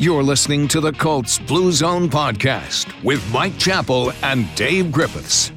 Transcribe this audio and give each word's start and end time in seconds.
You're 0.00 0.22
listening 0.22 0.68
to 0.68 0.80
the 0.80 0.92
Colts 0.92 1.40
Blue 1.40 1.72
Zone 1.72 2.08
podcast 2.08 2.86
with 3.02 3.20
Mike 3.32 3.58
Chappell 3.58 4.12
and 4.22 4.46
Dave 4.54 4.92
Griffiths. 4.92 5.50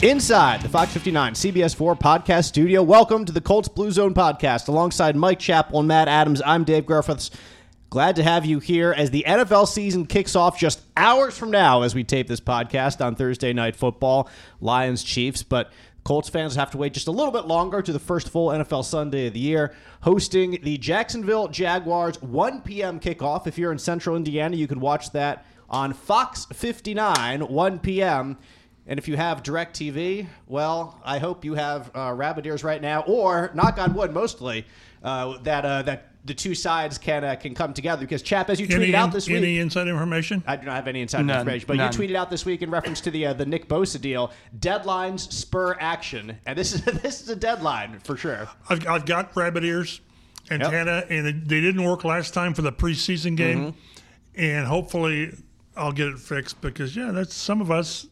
Inside 0.00 0.62
the 0.62 0.68
Fox 0.68 0.92
59 0.92 1.32
CBS 1.32 1.74
4 1.74 1.96
podcast 1.96 2.44
studio, 2.44 2.84
welcome 2.84 3.24
to 3.24 3.32
the 3.32 3.40
Colts 3.40 3.66
Blue 3.66 3.90
Zone 3.90 4.14
podcast. 4.14 4.68
Alongside 4.68 5.16
Mike 5.16 5.40
Chappell 5.40 5.80
and 5.80 5.88
Matt 5.88 6.06
Adams, 6.06 6.40
I'm 6.46 6.62
Dave 6.62 6.86
Griffiths. 6.86 7.32
Glad 7.90 8.14
to 8.14 8.22
have 8.22 8.46
you 8.46 8.60
here 8.60 8.92
as 8.92 9.10
the 9.10 9.24
NFL 9.26 9.66
season 9.66 10.06
kicks 10.06 10.36
off 10.36 10.56
just 10.56 10.80
hours 10.96 11.36
from 11.36 11.50
now 11.50 11.82
as 11.82 11.96
we 11.96 12.04
tape 12.04 12.28
this 12.28 12.40
podcast 12.40 13.04
on 13.04 13.16
Thursday 13.16 13.52
Night 13.52 13.74
Football, 13.74 14.30
Lions 14.60 15.02
Chiefs. 15.02 15.42
But 15.42 15.72
Colts 16.06 16.28
fans 16.28 16.54
have 16.54 16.70
to 16.70 16.78
wait 16.78 16.94
just 16.94 17.08
a 17.08 17.10
little 17.10 17.32
bit 17.32 17.48
longer 17.48 17.82
to 17.82 17.92
the 17.92 17.98
first 17.98 18.28
full 18.28 18.50
NFL 18.50 18.84
Sunday 18.84 19.26
of 19.26 19.32
the 19.32 19.40
year, 19.40 19.74
hosting 20.02 20.60
the 20.62 20.78
Jacksonville 20.78 21.48
Jaguars 21.48 22.22
1 22.22 22.60
p.m. 22.60 23.00
kickoff. 23.00 23.48
If 23.48 23.58
you're 23.58 23.72
in 23.72 23.78
central 23.78 24.14
Indiana, 24.14 24.54
you 24.54 24.68
can 24.68 24.78
watch 24.78 25.10
that 25.10 25.44
on 25.68 25.92
Fox 25.92 26.46
59, 26.52 27.48
1 27.48 27.78
p.m. 27.80 28.38
And 28.86 29.00
if 29.00 29.08
you 29.08 29.16
have 29.16 29.42
DirecTV, 29.42 30.28
well, 30.46 31.00
I 31.04 31.18
hope 31.18 31.44
you 31.44 31.54
have 31.54 31.90
uh, 31.92 32.12
rabbit 32.14 32.46
ears 32.46 32.62
right 32.62 32.80
now, 32.80 33.00
or 33.00 33.50
knock 33.52 33.76
on 33.78 33.92
wood, 33.92 34.14
mostly 34.14 34.64
uh, 35.02 35.38
that 35.38 35.64
uh, 35.64 35.82
that 35.82 36.15
the 36.26 36.34
two 36.34 36.54
sides 36.54 36.98
can 36.98 37.24
uh, 37.24 37.36
can 37.36 37.54
come 37.54 37.72
together. 37.72 38.00
Because 38.02 38.22
Chap, 38.22 38.50
as 38.50 38.60
you 38.60 38.66
tweeted 38.66 38.82
Any, 38.82 38.94
out 38.94 39.12
this 39.12 39.28
week, 39.28 39.36
any 39.38 39.58
inside 39.58 39.88
information? 39.88 40.42
I 40.46 40.56
do 40.56 40.66
not 40.66 40.74
have 40.74 40.88
any 40.88 41.00
inside 41.00 41.24
None, 41.24 41.38
information, 41.38 41.66
but 41.68 41.76
none. 41.76 41.92
you 41.92 41.98
tweeted 41.98 42.14
out 42.16 42.30
this 42.30 42.44
week 42.44 42.62
in 42.62 42.70
reference 42.70 43.00
to 43.02 43.10
the 43.10 43.26
uh, 43.26 43.32
the 43.32 43.46
Nick 43.46 43.68
Bosa 43.68 44.00
deal. 44.00 44.32
Deadlines 44.58 45.30
spur 45.32 45.76
action, 45.80 46.36
and 46.46 46.58
this 46.58 46.72
is 46.74 46.82
this 47.02 47.22
is 47.22 47.28
a 47.28 47.36
deadline 47.36 47.98
for 48.00 48.16
sure. 48.16 48.48
I've, 48.68 48.86
I've 48.86 49.06
got 49.06 49.34
rabbit 49.36 49.64
ears, 49.64 50.00
antenna, 50.50 51.04
and 51.08 51.26
they- 51.26 51.32
they 51.32 51.60
didn't 51.60 51.82
work 51.84 52.04
last 52.04 52.34
time 52.34 52.54
for 52.54 52.62
the 52.62 52.72
preseason 52.72 53.36
game, 53.36 53.58
Mm-hmm. 53.72 54.40
and 54.40 54.66
hopefully 54.66 55.32
I'll 55.76 55.92
get 55.92 56.08
it 56.08 56.18
fixed 56.18 56.60
because 56.60 56.96
yeah, 56.96 57.10
that's 57.12 57.34
some 57.34 57.60
of 57.60 57.70
us. 57.70 58.06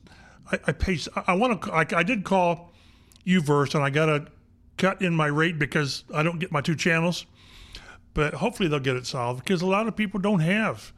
I, 0.52 0.58
I 0.66 0.72
pay. 0.72 0.98
I, 1.16 1.24
I 1.28 1.34
want 1.34 1.62
to. 1.62 1.72
I, 1.72 1.86
I 1.96 2.02
did 2.02 2.24
call 2.24 2.72
Uverse, 3.26 3.74
and 3.74 3.82
I 3.82 3.90
got 3.90 4.06
to 4.06 4.26
cut 4.76 5.00
in 5.02 5.14
my 5.14 5.26
rate 5.26 5.58
because 5.58 6.04
I 6.14 6.22
don't 6.22 6.38
get 6.38 6.52
my 6.52 6.60
two 6.60 6.74
channels. 6.76 7.26
But 8.14 8.34
hopefully 8.34 8.68
they'll 8.68 8.78
get 8.80 8.96
it 8.96 9.06
solved 9.06 9.42
because 9.44 9.60
a 9.60 9.66
lot 9.66 9.88
of 9.88 9.96
people 9.96 10.20
don't 10.20 10.40
have 10.40 10.92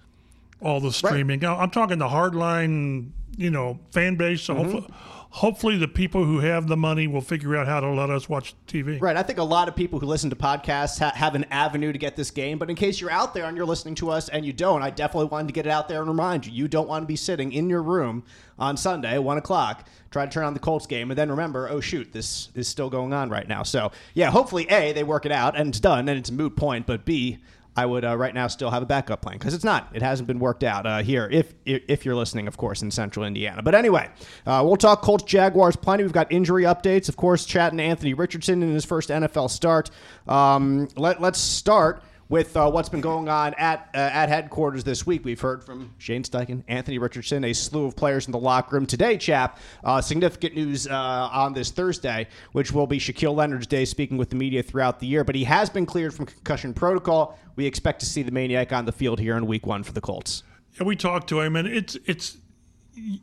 all 0.61 0.81
the 0.81 0.93
streaming. 0.93 1.41
Now, 1.41 1.57
I'm 1.59 1.71
talking 1.71 1.99
the 1.99 2.09
hardline, 2.09 3.11
you 3.37 3.51
know, 3.51 3.79
fan 3.91 4.17
base. 4.17 4.43
So 4.43 4.55
Mm-hmm. 4.55 4.63
hopefully, 4.71 4.95
hopefully 5.31 5.77
the 5.77 5.89
people 5.89 6.25
who 6.25 6.41
have 6.41 6.67
the 6.67 6.77
money 6.77 7.07
will 7.07 7.21
figure 7.21 7.57
out 7.57 7.67
how 7.67 7.81
to 7.81 7.91
let 7.91 8.11
us 8.11 8.29
watch 8.29 8.55
TV. 8.67 9.01
Right. 9.01 9.17
I 9.17 9.23
think 9.23 9.39
a 9.39 9.45
lot 9.45 9.69
of 9.69 9.77
people 9.77 9.99
who 9.99 10.07
listen 10.07 10.31
to 10.31 10.37
podcasts 10.37 10.99
ha- 10.99 11.13
have 11.15 11.35
an 11.35 11.45
avenue 11.51 11.93
to 11.93 11.99
get 11.99 12.17
this 12.17 12.31
game. 12.31 12.59
But 12.59 12.71
in 12.71 12.77
case 12.77 13.01
you're 13.01 13.11
out 13.11 13.35
there 13.35 13.45
and 13.45 13.57
you're 13.57 13.67
listening 13.67 13.95
to 13.97 14.11
us 14.11 14.29
and 14.29 14.47
you 14.47 14.53
don't, 14.53 14.83
I 14.83 14.91
definitely 14.91 15.29
wanted 15.29 15.49
to 15.49 15.53
get 15.53 15.67
it 15.67 15.71
out 15.71 15.89
there 15.89 16.01
and 16.01 16.09
remind 16.09 16.47
you 16.47 16.53
you 16.53 16.69
don't 16.69 16.89
want 16.89 17.03
to 17.03 17.07
be 17.07 17.17
sitting 17.17 17.53
in 17.53 17.69
your 17.69 17.83
room 17.83 18.25
on 18.59 18.77
Sunday, 18.77 19.19
one 19.19 19.37
o'clock, 19.37 19.87
trying 20.11 20.29
to 20.29 20.35
turn 20.35 20.45
on 20.45 20.55
the 20.55 20.61
Colts 20.61 20.87
game, 20.87 21.11
and 21.11 21.19
then 21.19 21.31
remember, 21.31 21.69
oh 21.69 21.81
shoot, 21.81 22.13
this 22.13 22.49
is 22.55 22.67
still 22.67 22.89
going 22.89 23.13
on 23.13 23.29
right 23.29 23.47
now. 23.47 23.63
So 23.63 23.93
yeah, 24.15 24.31
hopefully 24.31 24.67
a 24.71 24.93
they 24.93 25.05
work 25.05 25.27
it 25.27 25.33
out 25.33 25.57
and 25.57 25.69
it's 25.69 25.81
done 25.81 26.09
and 26.09 26.19
it's 26.19 26.31
a 26.31 26.33
moot 26.33 26.57
point. 26.57 26.87
But 26.87 27.05
b 27.05 27.39
I 27.77 27.85
would 27.85 28.05
uh, 28.05 28.17
right 28.17 28.35
now 28.35 28.47
still 28.47 28.71
have 28.71 28.83
a 28.83 28.87
backup 28.87 29.21
plan 29.23 29.39
because 29.39 29.53
it's 29.53 29.65
not. 29.65 29.91
It 29.95 30.03
hasn't 30.03 30.27
been 30.27 30.39
worked 30.39 30.65
out 30.65 30.87
uh, 30.87 31.03
here. 31.03 31.29
If 31.31 31.55
if 31.65 32.05
you're 32.05 32.15
listening, 32.15 32.49
of 32.49 32.57
course, 32.57 32.83
in 32.83 32.91
Central 32.91 33.27
Indiana. 33.27 33.63
But 33.63 33.75
anyway, 33.75 34.09
uh, 34.47 34.63
we'll 34.65 34.77
talk 34.77 35.03
Colts 35.03 35.25
Jaguars 35.25 35.77
plenty. 35.77 36.03
We've 36.03 36.13
got 36.13 36.33
injury 36.33 36.65
updates, 36.65 37.09
of 37.09 37.17
course. 37.17 37.45
Chatting 37.45 37.79
Anthony 37.79 38.15
Richardson 38.15 38.63
in 38.63 38.73
his 38.73 38.85
first 38.85 39.11
NFL 39.11 39.51
start. 39.51 39.91
Um, 40.27 40.89
let 40.97 41.21
let's 41.21 41.39
start 41.39 42.03
with 42.29 42.57
uh, 42.57 42.71
what's 42.71 42.89
been 42.89 43.01
going 43.01 43.29
on 43.29 43.55
at 43.55 43.89
uh, 43.95 43.99
at 43.99 44.29
headquarters 44.29 44.85
this 44.85 45.07
week. 45.07 45.25
We've 45.25 45.41
heard 45.41 45.63
from 45.63 45.95
Shane 45.99 46.23
Steichen, 46.23 46.63
Anthony 46.69 46.99
Richardson, 46.99 47.45
a 47.45 47.53
slew 47.53 47.87
of 47.87 47.97
players 47.97 48.27
in 48.27 48.33
the 48.33 48.39
locker 48.39 48.77
room 48.77 48.87
today. 48.87 49.17
Chap, 49.17 49.59
uh, 49.85 50.01
significant 50.01 50.55
news 50.55 50.87
uh, 50.87 50.95
on 50.95 51.53
this 51.53 51.71
Thursday, 51.71 52.29
which 52.53 52.73
will 52.73 52.87
be 52.87 52.99
Shaquille 52.99 53.35
Leonard's 53.35 53.67
day, 53.67 53.85
speaking 53.85 54.17
with 54.17 54.31
the 54.31 54.37
media 54.37 54.63
throughout 54.63 54.99
the 55.01 55.07
year. 55.07 55.25
But 55.25 55.35
he 55.35 55.45
has 55.45 55.71
been 55.71 55.87
cleared 55.87 56.15
from 56.15 56.27
concussion 56.27 56.75
protocol. 56.75 57.39
We 57.55 57.67
expect 57.67 58.01
to 58.01 58.07
see 58.07 58.23
the 58.23 58.33
maniac 58.33 58.73
on 58.73 58.85
the 58.85 58.93
field 58.93 59.21
here 59.21 59.37
in 59.37 59.47
Week 59.47 59.67
One 59.67 59.83
for 59.83 59.93
the 59.93 60.01
Colts. 60.01 60.43
Yeah, 60.79 60.85
we 60.85 60.97
talked 60.97 61.29
to 61.29 61.41
him, 61.41 61.57
and 61.57 61.69
it's 61.69 61.97
it's 62.07 62.39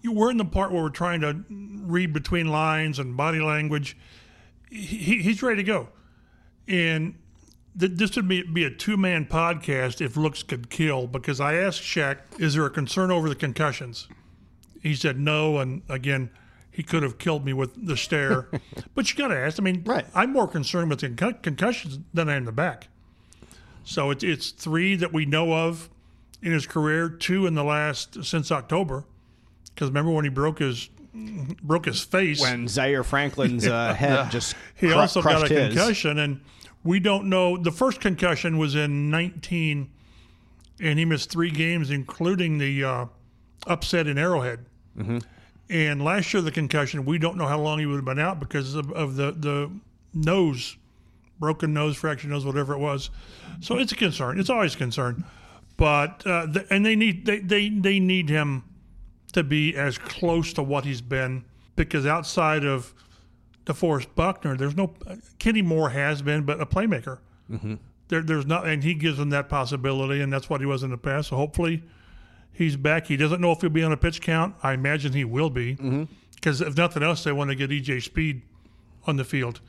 we're 0.06 0.32
in 0.32 0.38
the 0.38 0.46
part 0.46 0.72
where 0.72 0.84
we're 0.84 0.90
trying 0.90 1.22
to 1.22 1.44
read 1.50 2.14
between 2.14 2.48
lines 2.48 3.00
and 3.00 3.18
body 3.18 3.40
language. 3.40 3.98
He, 4.70 5.22
he's 5.22 5.44
ready 5.44 5.58
to 5.58 5.64
go, 5.64 5.90
and 6.68 7.16
th- 7.80 7.92
this 7.96 8.16
would 8.16 8.28
be, 8.28 8.44
be 8.44 8.64
a 8.64 8.70
two 8.70 8.98
man 8.98 9.26
podcast 9.26 10.02
if 10.02 10.16
looks 10.18 10.44
could 10.44 10.70
kill. 10.70 11.08
Because 11.08 11.40
I 11.40 11.56
asked 11.56 11.82
Shaq, 11.82 12.20
"Is 12.40 12.54
there 12.56 12.66
a 12.66 12.70
concern 12.70 13.12
over 13.12 13.30
the 13.30 13.36
concussions?" 13.36 14.08
He 14.82 14.96
said 14.96 15.20
no, 15.20 15.60
and 15.60 15.82
again. 15.90 16.30
He 16.76 16.82
could 16.82 17.04
have 17.04 17.20
killed 17.20 17.46
me 17.46 17.54
with 17.54 17.86
the 17.86 17.96
stare, 17.96 18.48
but 18.96 19.08
you 19.08 19.16
got 19.16 19.28
to 19.28 19.38
ask. 19.38 19.60
I 19.60 19.62
mean, 19.64 19.84
Right. 19.86 20.08
I'm 20.16 20.34
more 20.34 20.48
concerned 20.48 20.90
with 20.90 21.02
the 21.02 21.10
concus- 21.10 21.40
concussions 21.44 22.00
than 22.16 22.28
I 22.30 22.34
am 22.34 22.46
the 22.46 22.52
back. 22.52 22.88
So 23.84 24.10
it's 24.10 24.24
it's 24.24 24.50
three 24.50 24.96
that 24.96 25.14
we 25.14 25.28
know 25.28 25.54
of 25.54 25.88
in 26.42 26.52
his 26.52 26.66
career, 26.66 27.10
two 27.10 27.46
in 27.46 27.54
the 27.54 27.64
last 27.64 28.24
since 28.26 28.52
October. 28.52 29.06
Because 29.76 29.90
remember 29.90 30.10
when 30.10 30.24
he 30.26 30.30
broke 30.32 30.58
his 30.58 30.90
broke 31.62 31.86
his 31.86 32.02
face, 32.02 32.42
When 32.42 32.68
Zaire 32.68 33.04
Franklin's 33.04 33.68
uh, 33.68 33.94
head 33.98 34.32
just 34.32 34.56
he 34.76 34.88
cru- 34.88 34.96
also 34.98 35.22
got 35.22 35.44
a 35.52 35.54
his. 35.54 35.76
concussion, 35.76 36.18
and 36.18 36.42
we 36.84 37.00
don't 37.00 37.30
know. 37.30 37.58
The 37.58 37.72
first 37.72 38.02
concussion 38.02 38.58
was 38.58 38.76
in 38.76 39.10
19, 39.10 39.90
and 40.82 41.00
he 41.00 41.06
missed 41.06 41.32
three 41.32 41.52
games, 41.52 41.90
including 41.90 42.58
the 42.58 42.84
uh, 42.84 43.06
upset 43.68 44.08
in 44.08 44.18
Arrowhead. 44.18 44.66
Mm-hmm. 44.98 45.20
And 45.70 46.04
last 46.04 46.34
year, 46.34 46.42
the 46.42 46.52
concussion, 46.52 47.06
we 47.06 47.18
don't 47.18 47.38
know 47.38 47.48
how 47.48 47.60
long 47.60 47.80
he 47.80 47.86
would 47.86 47.96
have 47.96 48.06
been 48.06 48.20
out 48.20 48.40
because 48.40 48.76
of, 48.76 48.92
of 48.92 49.16
the 49.16 49.32
the 49.32 49.72
nose, 50.14 50.78
broken 51.40 51.74
nose, 51.74 51.96
fractured 51.96 52.30
nose, 52.30 52.46
whatever 52.46 52.74
it 52.74 52.80
was. 52.80 53.10
So 53.62 53.78
it's 53.78 53.92
a 53.92 53.96
concern. 53.96 54.40
It's 54.40 54.50
always 54.50 54.76
a 54.76 54.78
concern. 54.78 55.24
But 55.78 56.26
uh, 56.28 56.46
the, 56.48 56.68
and 56.70 56.86
they 56.86 56.96
need 56.96 57.26
they, 57.26 57.40
they 57.40 57.70
they 57.70 58.00
need 58.00 58.30
him 58.30 58.64
to 59.32 59.44
be 59.44 59.76
as 59.76 59.98
close 59.98 60.54
to 60.54 60.64
what 60.64 60.86
he's 60.86 61.02
been 61.02 61.46
because 61.76 62.06
outside 62.06 62.66
of 62.66 62.94
DeForest 63.66 64.08
Buckner, 64.16 64.58
there's 64.58 64.76
no 64.76 64.94
Kenny 65.40 65.62
Moore 65.62 65.90
has 65.90 66.22
been, 66.22 66.44
but 66.44 66.60
a 66.62 66.66
playmaker. 66.66 67.20
Mm-hmm. 67.50 67.76
There, 68.10 68.22
there's 68.22 68.46
not, 68.46 68.68
and 68.68 68.84
he 68.84 68.94
gives 68.94 69.18
them 69.18 69.30
that 69.30 69.50
possibility, 69.50 70.22
and 70.22 70.32
that's 70.32 70.50
what 70.50 70.60
he 70.60 70.68
was 70.68 70.84
in 70.84 70.92
the 70.92 70.98
past. 70.98 71.30
So 71.30 71.38
hopefully, 71.38 71.84
he's 72.52 72.76
back. 72.76 73.08
He 73.08 73.18
doesn't 73.18 73.40
know 73.40 73.52
if 73.52 73.62
he'll 73.62 73.70
be 73.70 73.84
on 73.84 73.92
a 73.92 73.98
pitch 73.98 74.22
count. 74.22 74.56
I 74.62 74.74
imagine 74.74 75.14
he 75.14 75.24
will 75.24 75.50
be, 75.50 75.76
mm-hmm. 75.76 76.04
because 76.36 76.62
if 76.62 76.76
nothing 76.78 77.04
else, 77.04 77.24
they 77.24 77.32
want 77.32 77.50
to 77.52 77.56
get 77.56 77.70
EJ 77.70 78.04
Speed 78.04 78.42
on 79.06 79.16
the 79.16 79.24
field. 79.24 79.62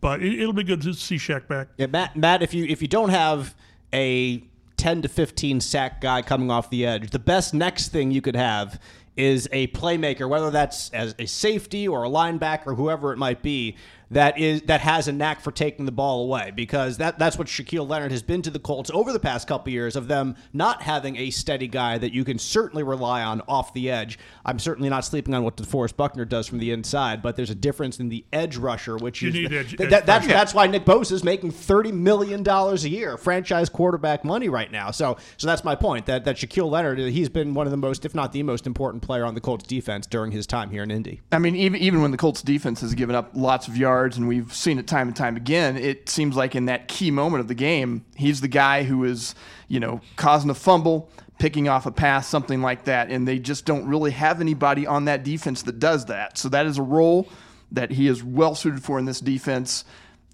But 0.00 0.22
it, 0.22 0.40
it'll 0.40 0.52
be 0.52 0.64
good 0.64 0.82
to 0.82 0.94
see 0.94 1.16
Shaq 1.16 1.48
back. 1.48 1.68
Yeah, 1.76 1.86
Matt, 1.86 2.16
Matt, 2.16 2.42
if 2.42 2.52
you 2.52 2.64
if 2.66 2.82
you 2.82 2.88
don't 2.88 3.10
have 3.10 3.54
a 3.92 4.44
10 4.76 5.02
to 5.02 5.08
15 5.08 5.60
sack 5.60 6.00
guy 6.00 6.22
coming 6.22 6.50
off 6.50 6.70
the 6.70 6.86
edge, 6.86 7.10
the 7.10 7.18
best 7.18 7.54
next 7.54 7.88
thing 7.88 8.10
you 8.10 8.20
could 8.20 8.36
have 8.36 8.80
is 9.18 9.48
a 9.50 9.66
playmaker, 9.68 10.28
whether 10.28 10.50
that's 10.50 10.90
as 10.90 11.14
a 11.18 11.26
safety 11.26 11.88
or 11.88 12.04
a 12.04 12.08
linebacker, 12.08 12.76
whoever 12.76 13.12
it 13.12 13.18
might 13.18 13.42
be, 13.42 13.76
that 14.10 14.38
is 14.38 14.62
that 14.62 14.80
has 14.80 15.08
a 15.08 15.12
knack 15.12 15.40
for 15.40 15.50
taking 15.52 15.84
the 15.86 15.92
ball 15.92 16.24
away. 16.24 16.52
Because 16.54 16.98
that 16.98 17.18
that's 17.18 17.36
what 17.38 17.46
Shaquille 17.46 17.88
Leonard 17.88 18.10
has 18.12 18.22
been 18.22 18.42
to 18.42 18.50
the 18.50 18.58
Colts 18.58 18.90
over 18.92 19.12
the 19.12 19.18
past 19.20 19.46
couple 19.48 19.72
years 19.72 19.96
of 19.96 20.08
them 20.08 20.36
not 20.52 20.82
having 20.82 21.16
a 21.16 21.30
steady 21.30 21.68
guy 21.68 21.98
that 21.98 22.12
you 22.12 22.24
can 22.24 22.38
certainly 22.38 22.82
rely 22.82 23.22
on 23.22 23.42
off 23.48 23.72
the 23.74 23.90
edge. 23.90 24.18
I'm 24.44 24.58
certainly 24.58 24.88
not 24.88 25.04
sleeping 25.04 25.34
on 25.34 25.44
what 25.44 25.56
DeForest 25.56 25.96
Buckner 25.96 26.24
does 26.24 26.46
from 26.46 26.58
the 26.58 26.70
inside, 26.70 27.22
but 27.22 27.36
there's 27.36 27.50
a 27.50 27.54
difference 27.54 27.98
in 28.00 28.08
the 28.08 28.24
edge 28.32 28.56
rusher, 28.56 28.96
which 28.96 29.20
You 29.22 29.28
is 29.28 29.34
need 29.34 29.52
edge- 29.52 29.76
that- 29.76 29.90
that- 29.90 30.06
that's 30.06 30.24
edge- 30.26 30.30
that's 30.32 30.54
why 30.54 30.66
Nick 30.66 30.84
Bosa 30.84 31.12
is 31.12 31.24
making 31.24 31.50
thirty 31.50 31.92
million 31.92 32.42
dollars 32.42 32.84
a 32.84 32.88
year, 32.88 33.16
franchise 33.16 33.68
quarterback 33.68 34.24
money 34.24 34.48
right 34.48 34.70
now. 34.72 34.90
So, 34.90 35.16
so 35.36 35.46
that's 35.46 35.64
my 35.64 35.74
point. 35.74 36.06
That 36.06 36.24
that 36.24 36.36
Shaquille 36.36 36.70
Leonard, 36.70 36.98
he's 36.98 37.28
been 37.28 37.54
one 37.54 37.66
of 37.66 37.70
the 37.70 37.76
most, 37.76 38.04
if 38.04 38.14
not 38.14 38.32
the 38.32 38.42
most 38.42 38.66
important 38.66 39.02
player 39.02 39.24
on 39.24 39.34
the 39.34 39.40
Colts 39.40 39.64
defense 39.66 40.06
during 40.06 40.32
his 40.32 40.46
time 40.46 40.70
here 40.70 40.82
in 40.82 40.90
Indy. 40.90 41.20
I 41.32 41.38
mean, 41.38 41.54
even 41.56 41.80
even 41.80 42.00
when 42.02 42.10
the 42.10 42.16
Colts 42.16 42.42
defense 42.42 42.80
has 42.80 42.94
given 42.94 43.14
up 43.14 43.30
lots 43.34 43.68
of 43.68 43.76
yards, 43.76 43.97
and 44.06 44.28
we've 44.28 44.52
seen 44.52 44.78
it 44.78 44.86
time 44.86 45.08
and 45.08 45.16
time 45.16 45.36
again, 45.36 45.76
it 45.76 46.08
seems 46.08 46.36
like 46.36 46.54
in 46.54 46.66
that 46.66 46.88
key 46.88 47.10
moment 47.10 47.40
of 47.40 47.48
the 47.48 47.54
game, 47.54 48.04
he's 48.16 48.40
the 48.40 48.48
guy 48.48 48.84
who 48.84 49.04
is, 49.04 49.34
you 49.68 49.80
know, 49.80 50.00
causing 50.16 50.50
a 50.50 50.54
fumble, 50.54 51.10
picking 51.38 51.68
off 51.68 51.86
a 51.86 51.90
pass, 51.90 52.28
something 52.28 52.62
like 52.62 52.84
that, 52.84 53.10
and 53.10 53.26
they 53.26 53.38
just 53.38 53.64
don't 53.64 53.86
really 53.86 54.10
have 54.10 54.40
anybody 54.40 54.86
on 54.86 55.06
that 55.06 55.24
defense 55.24 55.62
that 55.62 55.78
does 55.78 56.06
that. 56.06 56.38
So 56.38 56.48
that 56.48 56.66
is 56.66 56.78
a 56.78 56.82
role 56.82 57.28
that 57.72 57.90
he 57.90 58.08
is 58.08 58.22
well 58.22 58.54
suited 58.54 58.82
for 58.82 58.98
in 58.98 59.04
this 59.04 59.20
defense. 59.20 59.84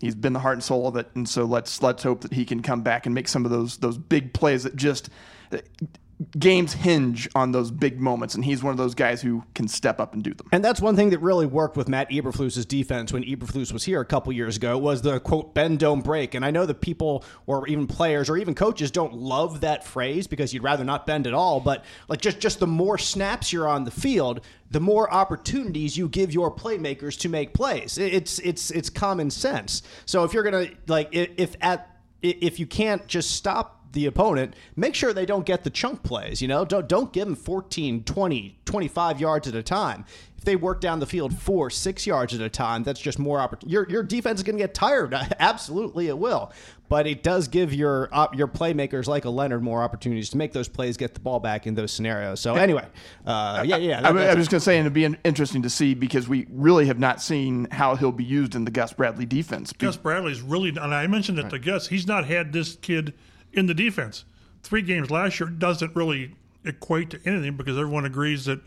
He's 0.01 0.15
been 0.15 0.33
the 0.33 0.41
heart 0.41 0.55
and 0.55 0.65
soul 0.65 0.87
of 0.87 0.97
it, 0.97 1.11
and 1.15 1.29
so 1.29 1.45
let's 1.45 1.83
let's 1.83 2.03
hope 2.03 2.21
that 2.23 2.33
he 2.33 2.45
can 2.45 2.63
come 2.63 2.83
back 2.83 3.07
and 3.07 3.15
make 3.15 3.29
some 3.29 3.45
of 3.45 3.51
those 3.51 3.79
those 3.79 3.97
big 3.97 4.33
plays 4.33 4.65
that 4.65 4.77
just 4.77 5.09
games 6.39 6.73
hinge 6.73 7.29
on 7.35 7.53
those 7.53 7.71
big 7.71 8.01
moments, 8.01 8.35
and 8.35 8.45
he's 8.45 8.63
one 8.63 8.71
of 8.71 8.79
those 8.79 8.95
guys 8.95 9.21
who 9.21 9.43
can 9.55 9.67
step 9.67 10.01
up 10.01 10.15
and 10.15 10.23
do 10.23 10.33
them. 10.33 10.47
And 10.53 10.65
that's 10.65 10.81
one 10.81 10.97
thing 10.97 11.11
that 11.11 11.19
really 11.19 11.47
worked 11.47 11.77
with 11.77 11.89
Matt 11.89 12.11
Eberflus's 12.11 12.67
defense 12.67 13.13
when 13.13 13.25
Eberflus 13.25 13.73
was 13.73 13.85
here 13.85 14.01
a 14.01 14.05
couple 14.05 14.33
years 14.33 14.57
ago 14.57 14.79
was 14.79 15.03
the 15.03 15.21
quote 15.21 15.55
bend 15.55 15.81
don't 15.81 16.03
break. 16.03 16.35
And 16.35 16.45
I 16.45 16.51
know 16.51 16.67
that 16.67 16.81
people 16.81 17.25
or 17.47 17.67
even 17.67 17.87
players 17.87 18.31
or 18.31 18.37
even 18.37 18.55
coaches 18.55 18.91
don't 18.91 19.15
love 19.15 19.61
that 19.63 19.85
phrase 19.85 20.27
because 20.27 20.55
you'd 20.55 20.63
rather 20.63 20.85
not 20.85 21.07
bend 21.07 21.27
at 21.27 21.35
all. 21.35 21.61
But 21.61 21.85
like 22.09 22.21
just 22.21 22.39
just 22.39 22.61
the 22.61 22.67
more 22.67 22.99
snaps 22.99 23.53
you're 23.53 23.69
on 23.69 23.85
the 23.85 23.91
field, 23.91 24.41
the 24.71 24.81
more 24.81 25.13
opportunities 25.13 25.97
you 25.97 26.09
give 26.09 26.33
your 26.33 26.55
playmakers 26.55 27.19
to 27.21 27.29
make 27.29 27.55
plays. 27.55 27.99
It's 27.99 28.39
it's 28.39 28.71
it's 28.71 28.91
common 28.91 29.31
sense. 29.31 29.83
So 30.07 30.25
if 30.25 30.33
you're 30.33 30.45
gonna 30.45 30.69
like 30.87 31.09
if 31.13 31.57
at 31.61 31.91
if 32.23 32.59
you 32.59 32.67
can't 32.67 33.07
just 33.07 33.33
stop 33.33 33.84
the 33.95 34.07
opponent, 34.07 34.55
make 34.77 34.95
sure 34.95 35.13
they 35.13 35.27
don't 35.27 35.47
get 35.47 35.65
the 35.65 35.71
chunk 35.71 36.03
plays, 36.03 36.43
you 36.43 36.49
know? 36.49 36.65
Don't 36.65 36.89
don't 36.89 37.13
give 37.13 37.27
them 37.27 37.37
14, 37.37 38.05
20, 38.05 38.59
25 38.65 39.21
yards 39.21 39.49
at 39.49 39.55
a 39.55 39.63
time. 39.63 40.05
If 40.37 40.45
they 40.45 40.57
work 40.57 40.83
down 40.83 41.01
the 41.01 41.07
field 41.07 41.39
4, 41.39 41.71
6 41.71 42.07
yards 42.07 42.35
at 42.35 42.41
a 42.43 42.51
time, 42.51 42.83
that's 42.83 43.01
just 43.01 43.19
more 43.19 43.41
opportunity. 43.41 43.73
Your 43.73 43.89
your 43.89 44.03
defense 44.03 44.41
is 44.41 44.45
going 44.45 44.59
to 44.59 44.63
get 44.63 44.75
tired. 44.75 45.15
Absolutely 45.39 46.09
it 46.09 46.19
will. 46.19 46.53
But 46.91 47.07
it 47.07 47.23
does 47.23 47.49
give 47.49 47.73
your 47.73 48.11
uh, 48.13 48.27
your 48.35 48.47
playmakers 48.47 49.07
like 49.07 49.25
a 49.25 49.31
Leonard 49.31 49.63
more 49.63 49.83
opportunities 49.83 50.29
to 50.31 50.37
make 50.37 50.53
those 50.53 50.69
plays, 50.69 50.99
get 50.99 51.15
the 51.15 51.21
ball 51.21 51.41
back 51.41 51.67
in 51.67 51.75
those 51.75 51.93
scenarios. 51.93 52.41
So 52.41 52.57
anyway, 52.57 52.87
uh, 53.25 53.65
yeah, 53.67 53.79
yeah. 53.79 54.03
That, 54.03 54.17
I, 54.19 54.27
I 54.33 54.35
was 54.35 54.49
going 54.49 54.61
to 54.61 54.65
say, 54.65 54.77
and 54.77 54.85
it'd 54.85 54.93
be 54.93 55.07
interesting 55.25 55.63
to 55.63 55.71
see 55.71 55.95
because 55.95 56.29
we 56.29 56.47
really 56.51 56.87
have 56.89 56.99
not 56.99 57.23
seen 57.23 57.67
how 57.71 57.97
he'll 57.97 58.13
be 58.13 58.23
used 58.23 58.55
in 58.55 58.67
the 58.67 58.71
Gus 58.71 58.93
Bradley 58.93 59.25
defense. 59.25 59.73
Gus 59.73 59.97
Bradley's 59.97 60.43
really, 60.43 60.69
and 60.69 60.95
I 60.95 61.07
mentioned 61.07 61.39
it 61.39 61.45
right. 61.45 61.53
to 61.53 61.59
Gus, 61.59 61.89
he's 61.89 62.07
not 62.07 62.27
had 62.27 62.53
this 62.53 62.77
kid– 62.77 63.15
in 63.57 63.67
the 63.67 63.75
defense. 63.75 64.25
Three 64.63 64.83
games 64.83 65.11
last 65.11 65.41
year 65.41 65.49
doesn't 65.49 65.95
really 65.95 66.35
equate 66.65 67.11
to 67.11 67.21
anything 67.25 67.57
because 67.57 67.77
everyone 67.77 68.05
agrees 68.05 68.47
that 68.47 68.61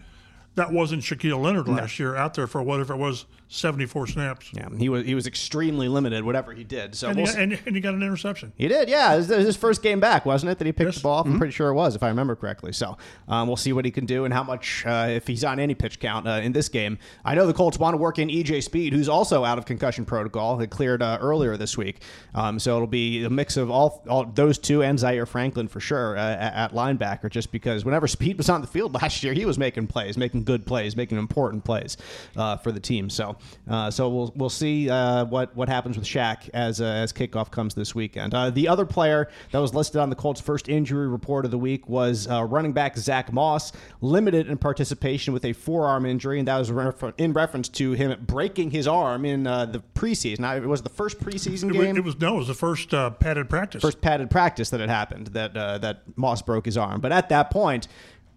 that 0.56 0.72
wasn't 0.72 1.04
Shaquille 1.04 1.42
Leonard 1.42 1.68
last 1.68 2.00
no. 2.00 2.06
year 2.06 2.16
out 2.16 2.34
there 2.34 2.48
for 2.48 2.62
whatever 2.64 2.94
it 2.94 2.98
was, 2.98 3.26
74 3.50 4.08
snaps. 4.08 4.52
Yeah, 4.54 4.68
he 4.78 4.90
was 4.90 5.06
he 5.06 5.16
was 5.16 5.26
extremely 5.26 5.88
limited, 5.88 6.24
whatever 6.24 6.54
he 6.54 6.66
did. 6.66 6.96
So 6.96 7.08
and, 7.08 7.18
we'll 7.18 7.28
he, 7.28 7.42
and, 7.42 7.60
and, 7.66 7.76
he 7.76 7.82
got 7.82 7.94
an 7.94 8.04
interception. 8.04 8.52
He 8.58 8.68
did, 8.68 8.90
yeah. 8.90 9.14
It 9.14 9.18
was 9.18 9.28
his 9.28 9.56
first 9.56 9.82
game 9.82 10.02
back, 10.02 10.26
wasn't 10.26 10.52
it? 10.52 10.58
That 10.58 10.66
he 10.66 10.74
picked 10.74 10.88
yes. 10.88 10.96
the 10.96 11.04
ball. 11.04 11.24
Mm-hmm. 11.24 11.34
I'm 11.34 11.38
pretty 11.38 11.54
sure 11.54 11.70
it 11.70 11.74
was, 11.74 11.96
if 11.96 12.04
I 12.04 12.10
remember 12.10 12.36
correctly. 12.36 12.74
So 12.74 12.98
um, 13.30 13.48
we'll 13.48 13.56
see 13.56 13.72
what 13.72 13.86
he 13.86 13.92
can 13.92 14.06
do 14.06 14.26
and 14.26 14.34
how 14.34 14.44
much 14.44 14.86
uh, 14.86 15.08
if 15.10 15.28
he's 15.28 15.46
on 15.46 15.60
any 15.60 15.76
pitch 15.76 16.00
count 16.00 16.28
uh, 16.28 16.42
in 16.44 16.52
this 16.52 16.68
game. 16.68 16.98
I 17.24 17.36
know 17.36 17.48
the 17.48 17.54
Colts 17.54 17.80
want 17.80 17.94
to 17.94 17.98
work 17.98 18.20
in 18.20 18.28
EJ 18.28 18.64
Speed, 18.64 18.92
who's 18.92 19.08
also 19.08 19.46
out 19.46 19.58
of 19.58 19.66
concussion 19.66 20.04
protocol. 20.04 20.60
It 20.60 20.70
cleared 20.70 21.02
uh, 21.02 21.18
earlier 21.22 21.56
this 21.56 21.78
week, 21.78 22.02
um, 22.36 22.60
so 22.60 22.76
it'll 22.76 22.88
be 22.88 23.24
a 23.24 23.30
mix 23.30 23.56
of 23.56 23.72
all, 23.72 24.04
all 24.10 24.26
those 24.26 24.58
two 24.58 24.84
and 24.84 25.00
Zaire 25.00 25.26
Franklin 25.26 25.70
for 25.70 25.80
sure 25.80 26.18
uh, 26.18 26.22
at, 26.22 26.54
at 26.54 26.72
linebacker. 26.74 27.30
Just 27.30 27.54
because 27.54 27.86
whenever 27.86 28.08
Speed 28.18 28.38
was 28.38 28.50
on 28.50 28.60
the 28.60 28.68
field 28.68 28.94
last 28.94 29.24
year, 29.24 29.34
he 29.34 29.46
was 29.46 29.58
making 29.58 29.88
plays, 29.88 30.18
making 30.18 30.44
good 30.44 30.66
plays, 30.66 30.98
making 30.98 31.18
important 31.18 31.64
plays 31.64 31.96
uh, 32.36 32.58
for 32.58 32.74
the 32.74 32.80
team. 32.80 33.10
So 33.10 33.37
uh, 33.70 33.92
so 33.92 34.10
we'll 34.10 34.34
we'll 34.36 34.50
see 34.50 34.90
uh, 34.90 35.26
what 35.26 35.56
what 35.56 35.70
happens 35.70 35.98
with 35.98 36.06
Shaq 36.06 36.50
as 36.54 36.82
uh, 36.82 36.86
as 36.86 37.14
kickoff 37.14 37.52
comes 37.52 37.74
this 37.74 37.94
weekend. 37.94 38.34
Uh, 38.34 38.50
the 38.50 38.68
other 38.68 38.86
player 38.86 39.30
that 39.52 39.60
was 39.60 39.74
listed 39.74 40.02
on 40.02 40.10
the 40.10 40.16
Colts' 40.16 40.42
first 40.42 40.70
injury 40.70 41.08
report 41.08 41.46
of 41.46 41.52
the 41.52 41.58
week 41.58 41.88
was 41.88 42.28
uh, 42.28 42.44
running 42.44 42.74
back 42.74 42.98
Zack 42.98 43.32
Moss, 43.32 43.72
limited 44.02 44.48
in 44.48 44.58
participation 44.58 45.34
with 45.34 45.46
a 45.46 45.54
forearm 45.54 46.06
injury, 46.06 46.40
and 46.40 46.48
that 46.48 46.58
was 46.58 46.70
in 47.18 47.34
reference 47.34 47.70
to 47.70 47.94
him 47.94 48.18
breaking 48.26 48.72
his 48.72 48.88
arm 48.88 49.26
in 49.26 49.48
uh, 49.48 49.66
the 49.66 49.82
preseason. 49.96 50.40
Now, 50.40 50.56
it 50.56 50.66
was 50.66 50.82
the 50.82 50.90
first 50.90 51.20
preseason 51.20 51.72
game. 51.72 51.98
It 51.98 52.04
was 52.04 52.20
no, 52.20 52.36
it 52.36 52.40
was 52.40 52.48
the 52.48 52.54
first 52.54 52.94
uh, 52.94 53.10
padded 53.12 53.50
practice. 53.50 53.82
First 53.82 54.02
padded 54.02 54.30
practice 54.30 54.70
that 54.70 54.80
had 54.80 54.90
happened 54.90 55.28
that 55.28 55.54
that 55.54 56.02
Moss 56.16 56.42
broke 56.42 56.66
his 56.66 56.78
arm, 56.78 57.02
but 57.02 57.12
at 57.12 57.30
that 57.30 57.52
point, 57.52 57.88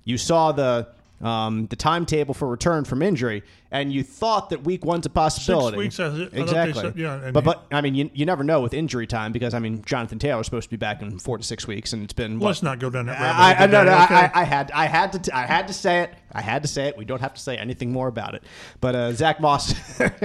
you 0.04 0.18
saw 0.18 0.52
the 0.52 0.88
um, 1.20 1.66
the 1.66 1.76
timetable 1.76 2.34
for 2.34 2.48
return 2.48 2.84
from 2.84 3.02
injury, 3.02 3.42
and 3.70 3.92
you 3.92 4.02
thought 4.02 4.50
that 4.50 4.64
week 4.64 4.84
one's 4.84 5.06
a 5.06 5.10
possibility. 5.10 5.90
Six 5.90 5.98
weeks, 5.98 6.18
it, 6.18 6.38
exactly. 6.38 6.82
Said, 6.82 6.96
yeah, 6.96 7.30
but 7.32 7.44
but 7.44 7.66
I 7.70 7.80
mean, 7.80 7.94
you, 7.94 8.10
you 8.14 8.24
never 8.24 8.42
know 8.42 8.60
with 8.60 8.72
injury 8.72 9.06
time 9.06 9.32
because 9.32 9.52
I 9.52 9.58
mean, 9.58 9.82
Jonathan 9.84 10.18
Taylor's 10.18 10.46
supposed 10.46 10.66
to 10.66 10.70
be 10.70 10.76
back 10.76 11.02
in 11.02 11.18
four 11.18 11.36
to 11.38 11.44
six 11.44 11.66
weeks, 11.66 11.92
and 11.92 12.02
it's 12.02 12.12
been. 12.12 12.38
What? 12.38 12.48
Let's 12.48 12.62
not 12.62 12.78
go 12.78 12.90
down 12.90 13.06
that 13.06 13.20
rabbit 13.20 13.60
I, 13.60 13.64
I, 13.64 13.66
no, 13.66 13.84
no, 13.84 13.92
okay. 14.04 14.14
I, 14.14 14.30
I, 14.34 14.44
had 14.44 14.70
I 14.72 14.86
had 14.86 15.12
to 15.12 15.18
t- 15.18 15.32
I 15.32 15.46
had 15.46 15.68
to 15.68 15.74
say 15.74 16.00
it. 16.00 16.14
I 16.32 16.40
had 16.40 16.62
to 16.62 16.68
say 16.68 16.88
it. 16.88 16.96
We 16.96 17.04
don't 17.04 17.20
have 17.20 17.34
to 17.34 17.40
say 17.40 17.56
anything 17.56 17.92
more 17.92 18.08
about 18.08 18.34
it. 18.34 18.42
But 18.80 18.94
uh, 18.94 19.12
Zack 19.12 19.40
Moss 19.40 19.74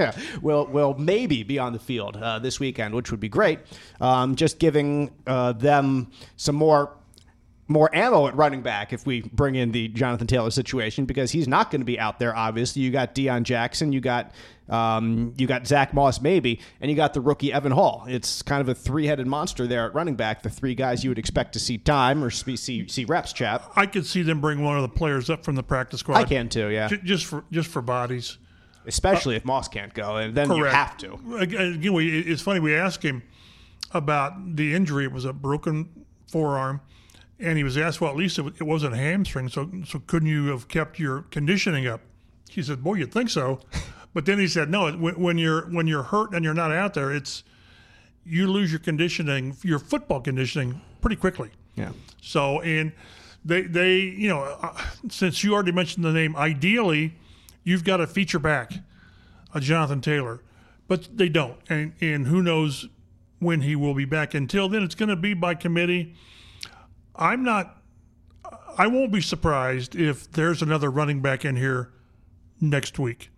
will 0.40 0.66
will 0.66 0.94
maybe 0.94 1.42
be 1.42 1.58
on 1.58 1.72
the 1.72 1.78
field 1.78 2.16
uh, 2.16 2.38
this 2.38 2.58
weekend, 2.58 2.94
which 2.94 3.10
would 3.10 3.20
be 3.20 3.28
great. 3.28 3.60
Um, 4.00 4.34
just 4.34 4.58
giving 4.58 5.10
uh, 5.26 5.52
them 5.52 6.10
some 6.36 6.54
more 6.54 6.96
more 7.68 7.92
ammo 7.94 8.28
at 8.28 8.36
running 8.36 8.62
back 8.62 8.92
if 8.92 9.06
we 9.06 9.22
bring 9.22 9.56
in 9.56 9.72
the 9.72 9.88
Jonathan 9.88 10.26
Taylor 10.26 10.50
situation 10.50 11.04
because 11.04 11.32
he's 11.32 11.48
not 11.48 11.70
going 11.70 11.80
to 11.80 11.86
be 11.86 11.98
out 11.98 12.18
there. 12.18 12.34
Obviously, 12.34 12.82
you 12.82 12.90
got 12.90 13.14
Deon 13.14 13.42
Jackson, 13.42 13.92
you 13.92 14.00
got 14.00 14.32
um, 14.68 15.32
you 15.36 15.46
got 15.46 15.66
Zack 15.66 15.94
Moss 15.94 16.20
maybe, 16.20 16.60
and 16.80 16.90
you 16.90 16.96
got 16.96 17.14
the 17.14 17.20
rookie 17.20 17.52
Evan 17.52 17.72
Hull. 17.72 18.04
It's 18.08 18.42
kind 18.42 18.60
of 18.60 18.68
a 18.68 18.74
three-headed 18.74 19.26
monster 19.26 19.66
there 19.66 19.86
at 19.86 19.94
running 19.94 20.14
back. 20.16 20.42
The 20.42 20.50
three 20.50 20.74
guys 20.74 21.04
you 21.04 21.10
would 21.10 21.18
expect 21.18 21.52
to 21.54 21.58
see 21.58 21.78
time 21.78 22.22
or 22.22 22.30
see 22.30 22.56
see 22.56 23.04
reps. 23.04 23.32
Chap, 23.32 23.70
I 23.74 23.86
could 23.86 24.06
see 24.06 24.22
them 24.22 24.40
bring 24.40 24.62
one 24.62 24.76
of 24.76 24.82
the 24.82 24.88
players 24.88 25.30
up 25.30 25.44
from 25.44 25.56
the 25.56 25.62
practice 25.62 26.00
squad. 26.00 26.16
I 26.16 26.24
can 26.24 26.48
too. 26.48 26.68
Yeah, 26.68 26.88
J- 26.88 27.00
just 27.02 27.26
for 27.26 27.44
just 27.50 27.68
for 27.68 27.82
bodies. 27.82 28.38
Especially 28.86 29.34
uh, 29.34 29.38
if 29.38 29.44
Moss 29.44 29.66
can't 29.66 29.92
go, 29.92 30.16
and 30.16 30.36
then 30.36 30.46
correct. 30.46 31.02
you 31.02 31.10
have 31.10 31.20
to. 31.20 31.36
Again, 31.38 31.80
it's 31.82 32.42
funny. 32.42 32.60
We 32.60 32.76
asked 32.76 33.02
him 33.02 33.24
about 33.92 34.56
the 34.56 34.74
injury. 34.74 35.04
It 35.04 35.12
was 35.12 35.24
a 35.24 35.32
broken 35.32 36.06
forearm 36.28 36.80
and 37.38 37.58
he 37.58 37.64
was 37.64 37.76
asked, 37.76 38.00
well, 38.00 38.10
at 38.10 38.16
least 38.16 38.38
it, 38.38 38.62
wasn't 38.62 38.94
a 38.94 38.96
hamstring, 38.96 39.48
so 39.48 39.70
so 39.86 40.00
couldn't 40.06 40.28
you 40.28 40.46
have 40.46 40.68
kept 40.68 40.98
your 40.98 41.22
conditioning 41.30 41.86
up? 41.86 42.00
He 42.48 42.62
said, 42.62 42.82
boy, 42.82 42.94
you'd 42.94 43.12
think 43.12 43.30
so, 43.30 43.60
but 44.14 44.24
then 44.26 44.38
he 44.38 44.48
said, 44.48 44.70
no, 44.70 44.90
when, 44.92 45.20
when 45.20 45.38
you're 45.38 45.62
when 45.70 45.86
you're 45.86 46.04
hurt 46.04 46.32
and 46.32 46.44
you're 46.44 46.54
not 46.54 46.72
out 46.72 46.94
there, 46.94 47.12
it's 47.12 47.44
you 48.24 48.50
lose 48.50 48.72
your 48.72 48.80
conditioning, 48.80 49.56
your 49.62 49.78
football 49.78 50.20
conditioning, 50.20 50.80
pretty 51.00 51.16
quickly. 51.16 51.50
Yeah. 51.74 51.90
So 52.22 52.60
and 52.62 52.92
they 53.44 53.62
they 53.62 53.98
you 53.98 54.28
know 54.28 54.42
uh, 54.62 54.76
since 55.10 55.44
you 55.44 55.54
already 55.54 55.72
mentioned 55.72 56.04
the 56.04 56.12
name, 56.12 56.34
ideally 56.36 57.14
you've 57.64 57.84
got 57.84 58.00
a 58.00 58.06
feature 58.06 58.38
back, 58.38 58.72
a 59.54 59.60
Jonathan 59.60 60.00
Taylor, 60.00 60.40
but 60.88 61.16
they 61.16 61.28
don't, 61.28 61.56
and 61.68 61.92
and 62.00 62.26
who 62.28 62.42
knows 62.42 62.88
when 63.38 63.60
he 63.60 63.76
will 63.76 63.94
be 63.94 64.06
back. 64.06 64.32
Until 64.32 64.68
then, 64.68 64.82
it's 64.82 64.94
going 64.94 65.10
to 65.10 65.16
be 65.16 65.34
by 65.34 65.54
committee 65.54 66.14
I'm 67.18 67.42
not. 67.42 67.76
I 68.78 68.86
won't 68.86 69.10
be 69.10 69.20
surprised 69.20 69.96
if 69.96 70.30
there's 70.32 70.62
another 70.62 70.90
running 70.90 71.20
back 71.20 71.44
in 71.44 71.56
here 71.56 71.90
next 72.60 72.98
week. 72.98 73.30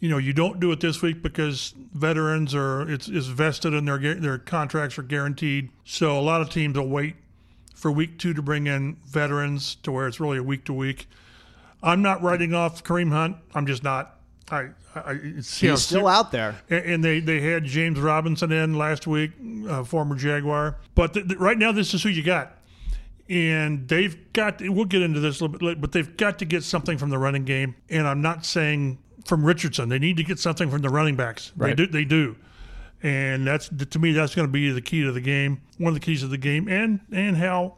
You 0.00 0.08
know, 0.08 0.18
you 0.18 0.32
don't 0.32 0.60
do 0.60 0.70
it 0.70 0.80
this 0.80 1.02
week 1.02 1.22
because 1.22 1.74
veterans 1.92 2.54
are 2.54 2.88
it's, 2.88 3.08
it's 3.08 3.26
vested 3.26 3.74
and 3.74 3.88
their 3.88 4.14
their 4.14 4.38
contracts 4.38 4.98
are 4.98 5.02
guaranteed. 5.02 5.70
So 5.84 6.18
a 6.18 6.20
lot 6.20 6.40
of 6.40 6.50
teams 6.50 6.76
will 6.76 6.88
wait 6.88 7.16
for 7.74 7.90
week 7.90 8.18
two 8.18 8.34
to 8.34 8.42
bring 8.42 8.66
in 8.66 8.96
veterans 9.06 9.76
to 9.76 9.90
where 9.90 10.06
it's 10.06 10.20
really 10.20 10.38
a 10.38 10.42
week 10.42 10.64
to 10.66 10.72
week. 10.72 11.08
I'm 11.82 12.02
not 12.02 12.22
writing 12.22 12.54
off 12.54 12.84
Kareem 12.84 13.10
Hunt. 13.10 13.36
I'm 13.54 13.66
just 13.66 13.82
not. 13.82 14.16
I, 14.50 14.68
I 14.94 15.14
he's 15.14 15.62
know, 15.62 15.76
still 15.76 16.08
out 16.08 16.32
there, 16.32 16.56
and 16.70 17.02
they 17.02 17.20
they 17.20 17.40
had 17.40 17.64
James 17.64 17.98
Robinson 17.98 18.52
in 18.52 18.74
last 18.74 19.06
week, 19.06 19.32
uh, 19.68 19.84
former 19.84 20.16
Jaguar. 20.16 20.76
But 20.94 21.12
the, 21.12 21.22
the, 21.22 21.36
right 21.36 21.58
now, 21.58 21.72
this 21.72 21.92
is 21.92 22.02
who 22.02 22.08
you 22.08 22.22
got 22.22 22.57
and 23.28 23.88
they've 23.88 24.32
got. 24.32 24.60
We'll 24.60 24.84
get 24.84 25.02
into 25.02 25.20
this 25.20 25.40
a 25.40 25.44
little 25.44 25.58
bit 25.58 25.62
later, 25.64 25.80
but 25.80 25.92
they've 25.92 26.16
got 26.16 26.38
to 26.38 26.44
get 26.44 26.62
something 26.64 26.98
from 26.98 27.10
the 27.10 27.18
running 27.18 27.44
game. 27.44 27.74
And 27.88 28.06
I'm 28.06 28.22
not 28.22 28.44
saying 28.44 28.98
from 29.24 29.44
Richardson. 29.44 29.88
They 29.88 29.98
need 29.98 30.16
to 30.16 30.24
get 30.24 30.38
something 30.38 30.70
from 30.70 30.82
the 30.82 30.88
running 30.88 31.16
backs. 31.16 31.52
Right. 31.56 31.76
They 31.76 31.86
do. 31.86 31.92
They 31.92 32.04
do. 32.04 32.36
And 33.02 33.46
that's 33.46 33.68
to 33.68 33.98
me 33.98 34.12
that's 34.12 34.34
going 34.34 34.48
to 34.48 34.52
be 34.52 34.70
the 34.70 34.80
key 34.80 35.02
to 35.02 35.12
the 35.12 35.20
game, 35.20 35.60
one 35.76 35.88
of 35.88 35.94
the 35.94 36.04
keys 36.04 36.22
of 36.22 36.30
the 36.30 36.38
game, 36.38 36.66
and 36.68 37.00
and 37.12 37.36
how 37.36 37.76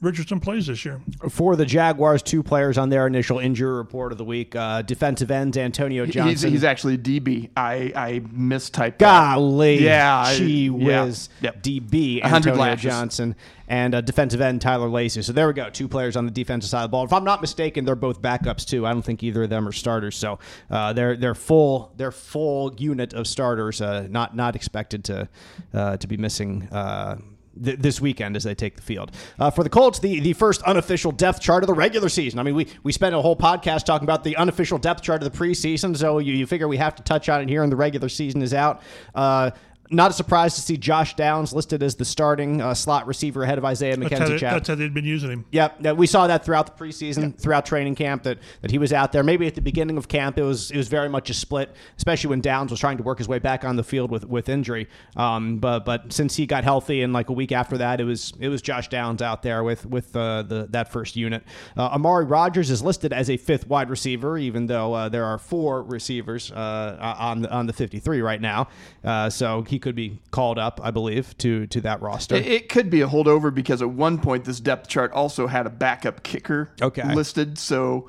Richardson 0.00 0.40
plays 0.40 0.66
this 0.66 0.84
year. 0.84 1.00
For 1.30 1.56
the 1.56 1.64
Jaguars, 1.64 2.22
two 2.22 2.42
players 2.42 2.76
on 2.76 2.90
their 2.90 3.06
initial 3.06 3.38
injury 3.38 3.74
report 3.74 4.12
of 4.12 4.18
the 4.18 4.24
week: 4.24 4.54
uh, 4.54 4.82
defensive 4.82 5.30
end 5.30 5.56
Antonio 5.56 6.04
Johnson. 6.06 6.28
He's, 6.28 6.42
he's 6.42 6.64
actually 6.64 6.98
DB. 6.98 7.50
I 7.56 7.92
I 7.94 8.20
mistyped. 8.20 8.98
Golly, 8.98 9.78
that. 9.78 9.82
yeah, 9.82 10.24
she 10.32 10.70
was 10.70 11.28
yep. 11.40 11.62
DB 11.62 12.22
Antonio 12.22 12.76
Johnson 12.76 13.34
and 13.68 13.94
uh, 13.94 14.00
defensive 14.00 14.40
end 14.40 14.60
Tyler 14.60 14.88
Lacy. 14.88 15.22
So 15.22 15.32
there 15.32 15.46
we 15.46 15.54
go, 15.54 15.70
two 15.70 15.88
players 15.88 16.16
on 16.16 16.26
the 16.26 16.30
defensive 16.30 16.68
side 16.68 16.84
of 16.84 16.90
the 16.90 16.92
ball. 16.92 17.04
If 17.04 17.12
I'm 17.12 17.24
not 17.24 17.40
mistaken, 17.40 17.84
they're 17.84 17.96
both 17.96 18.20
backups 18.20 18.66
too. 18.66 18.86
I 18.86 18.92
don't 18.92 19.02
think 19.02 19.22
either 19.22 19.44
of 19.44 19.50
them 19.50 19.66
are 19.66 19.72
starters. 19.72 20.16
So 20.16 20.38
uh, 20.70 20.92
they're 20.92 21.16
they're 21.16 21.34
full 21.34 21.92
they're 21.96 22.12
full 22.12 22.74
unit 22.76 23.14
of 23.14 23.26
starters. 23.26 23.80
Uh, 23.80 24.06
not 24.10 24.36
not 24.36 24.56
expected 24.56 25.04
to 25.04 25.28
uh, 25.72 25.96
to 25.96 26.06
be 26.06 26.16
missing 26.16 26.68
uh, 26.70 27.16
th- 27.62 27.78
this 27.78 28.00
weekend 28.00 28.36
as 28.36 28.44
they 28.44 28.54
take 28.54 28.76
the 28.76 28.82
field. 28.82 29.10
Uh, 29.38 29.50
for 29.50 29.62
the 29.62 29.70
Colts, 29.70 29.98
the, 29.98 30.20
the 30.20 30.32
first 30.32 30.62
unofficial 30.62 31.12
depth 31.12 31.40
chart 31.40 31.62
of 31.62 31.66
the 31.66 31.74
regular 31.74 32.08
season. 32.08 32.38
I 32.38 32.42
mean, 32.42 32.54
we, 32.54 32.66
we 32.82 32.92
spent 32.92 33.14
a 33.14 33.20
whole 33.20 33.36
podcast 33.36 33.84
talking 33.84 34.06
about 34.06 34.24
the 34.24 34.36
unofficial 34.36 34.78
depth 34.78 35.02
chart 35.02 35.22
of 35.22 35.32
the 35.32 35.38
preseason, 35.38 35.96
so 35.96 36.18
you, 36.18 36.32
you 36.32 36.46
figure 36.46 36.68
we 36.68 36.76
have 36.76 36.94
to 36.96 37.02
touch 37.02 37.28
on 37.28 37.40
it 37.42 37.48
here, 37.48 37.62
and 37.62 37.70
the 37.70 37.76
regular 37.76 38.08
season 38.08 38.42
is 38.42 38.54
out. 38.54 38.82
Uh, 39.14 39.50
Not 39.90 40.10
a 40.10 40.14
surprise 40.14 40.54
to 40.54 40.60
see 40.60 40.76
Josh 40.76 41.14
Downs 41.14 41.52
listed 41.52 41.82
as 41.82 41.94
the 41.94 42.04
starting 42.04 42.60
uh, 42.60 42.74
slot 42.74 43.06
receiver 43.06 43.42
ahead 43.42 43.58
of 43.58 43.64
Isaiah 43.64 43.96
That's 43.96 44.12
how, 44.12 44.18
McKenzie. 44.18 44.28
they, 44.28 44.38
that's 44.38 44.68
how 44.68 44.74
they'd 44.74 44.94
been 44.94 45.04
using 45.04 45.30
him. 45.30 45.44
Yep, 45.52 45.76
yeah, 45.80 45.92
we 45.92 46.06
saw 46.06 46.26
that 46.26 46.44
throughout 46.44 46.66
the 46.66 46.84
preseason, 46.84 47.38
throughout 47.38 47.66
training 47.66 47.94
camp, 47.94 48.22
that, 48.24 48.38
that 48.62 48.70
he 48.70 48.78
was 48.78 48.92
out 48.92 49.12
there. 49.12 49.22
Maybe 49.22 49.46
at 49.46 49.54
the 49.54 49.60
beginning 49.60 49.96
of 49.98 50.08
camp, 50.08 50.38
it 50.38 50.42
was 50.42 50.70
it 50.70 50.76
was 50.76 50.88
very 50.88 51.08
much 51.08 51.30
a 51.30 51.34
split, 51.34 51.74
especially 51.96 52.30
when 52.30 52.40
Downs 52.40 52.70
was 52.70 52.80
trying 52.80 52.96
to 52.96 53.02
work 53.02 53.18
his 53.18 53.28
way 53.28 53.38
back 53.38 53.64
on 53.64 53.76
the 53.76 53.84
field 53.84 54.10
with, 54.10 54.26
with 54.26 54.48
injury. 54.48 54.88
Um, 55.16 55.58
but 55.58 55.84
but 55.84 56.12
since 56.12 56.36
he 56.36 56.46
got 56.46 56.64
healthy 56.64 57.02
and 57.02 57.12
like 57.12 57.28
a 57.28 57.32
week 57.32 57.52
after 57.52 57.78
that, 57.78 58.00
it 58.00 58.04
was 58.04 58.32
it 58.40 58.48
was 58.48 58.62
Josh 58.62 58.88
Downs 58.88 59.22
out 59.22 59.42
there 59.42 59.62
with 59.62 59.86
with 59.86 60.14
uh, 60.16 60.42
the 60.42 60.66
that 60.70 60.90
first 60.90 61.16
unit. 61.16 61.44
Uh, 61.76 61.86
Amari 61.88 62.24
Rogers 62.24 62.70
is 62.70 62.82
listed 62.82 63.12
as 63.12 63.28
a 63.30 63.36
fifth 63.36 63.66
wide 63.68 63.90
receiver, 63.90 64.38
even 64.38 64.66
though 64.66 64.94
uh, 64.94 65.08
there 65.08 65.24
are 65.24 65.38
four 65.38 65.82
receivers 65.82 66.50
uh, 66.52 67.16
on 67.18 67.42
the, 67.42 67.52
on 67.52 67.66
the 67.66 67.72
53 67.72 68.20
right 68.20 68.40
now. 68.40 68.68
Uh, 69.02 69.28
so 69.30 69.62
he 69.62 69.73
could 69.78 69.94
be 69.94 70.18
called 70.30 70.58
up, 70.58 70.80
I 70.82 70.90
believe, 70.90 71.36
to 71.38 71.66
to 71.68 71.80
that 71.82 72.02
roster. 72.02 72.34
It, 72.36 72.46
it 72.46 72.68
could 72.68 72.90
be 72.90 73.00
a 73.02 73.06
holdover 73.08 73.54
because 73.54 73.82
at 73.82 73.90
one 73.90 74.18
point 74.18 74.44
this 74.44 74.60
depth 74.60 74.88
chart 74.88 75.12
also 75.12 75.46
had 75.46 75.66
a 75.66 75.70
backup 75.70 76.22
kicker 76.22 76.70
Okay. 76.80 77.14
listed, 77.14 77.58
so 77.58 78.08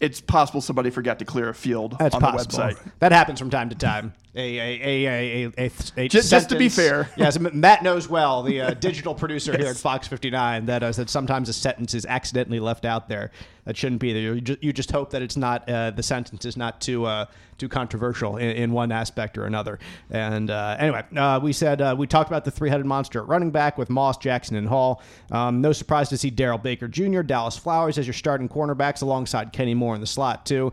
it's 0.00 0.20
possible 0.20 0.60
somebody 0.60 0.90
forgot 0.90 1.18
to 1.20 1.24
clear 1.24 1.48
a 1.48 1.54
field 1.54 1.96
That's 1.98 2.14
on 2.14 2.20
possible. 2.20 2.56
the 2.58 2.74
website. 2.74 2.90
That 2.98 3.12
happens 3.12 3.38
from 3.38 3.48
time 3.50 3.70
to 3.70 3.74
time. 3.76 4.12
A 4.34 4.58
a 4.58 4.80
a 4.82 5.06
a 5.06 5.52
a, 5.56 5.70
a, 5.96 6.08
Just- 6.08 6.30
just 6.30 6.50
to 6.50 6.58
be 6.58 6.68
fair. 6.68 7.08
yes, 7.16 7.38
Matt 7.38 7.82
knows 7.82 8.06
well, 8.08 8.42
the 8.42 8.60
uh, 8.60 8.70
digital 8.74 9.14
producer 9.14 9.56
here 9.56 9.68
at 9.68 9.76
Fox 9.78 10.06
59, 10.08 10.66
that 10.66 10.82
uh, 10.82 10.90
that 10.92 11.08
sometimes 11.08 11.48
a 11.48 11.54
sentence 11.54 11.94
is 11.94 12.04
accidentally 12.04 12.60
left 12.60 12.84
out 12.84 13.08
there 13.08 13.30
that 13.66 13.76
shouldn't 13.76 14.00
be 14.00 14.12
there. 14.12 14.34
You 14.34 14.40
just, 14.40 14.62
you 14.62 14.72
just 14.72 14.90
hope 14.90 15.10
that 15.10 15.22
it's 15.22 15.36
not 15.36 15.68
uh, 15.68 15.90
the 15.90 16.02
sentence 16.02 16.44
is 16.44 16.56
not 16.56 16.80
too 16.80 17.04
uh, 17.04 17.26
too 17.58 17.68
controversial 17.68 18.36
in, 18.36 18.50
in 18.50 18.72
one 18.72 18.92
aspect 18.92 19.36
or 19.36 19.44
another. 19.44 19.78
And 20.10 20.50
uh, 20.50 20.76
anyway, 20.78 21.04
uh, 21.16 21.40
we 21.42 21.52
said 21.52 21.82
uh, 21.82 21.94
we 21.98 22.06
talked 22.06 22.30
about 22.30 22.44
the 22.44 22.50
three-headed 22.50 22.86
monster 22.86 23.20
at 23.20 23.28
running 23.28 23.50
back 23.50 23.76
with 23.76 23.90
Moss, 23.90 24.18
Jackson, 24.18 24.56
and 24.56 24.68
Hull. 24.68 25.02
Um, 25.30 25.60
no 25.60 25.72
surprise 25.72 26.08
to 26.10 26.16
see 26.16 26.30
Darrell 26.30 26.58
Baker 26.58 26.86
Jr., 26.88 27.22
Dallas 27.22 27.56
Flowers 27.56 27.98
as 27.98 28.06
your 28.06 28.14
starting 28.14 28.48
cornerbacks 28.48 29.02
alongside 29.02 29.52
Kenny 29.52 29.74
Moore 29.74 29.94
in 29.94 30.00
the 30.00 30.06
slot 30.06 30.46
too. 30.46 30.72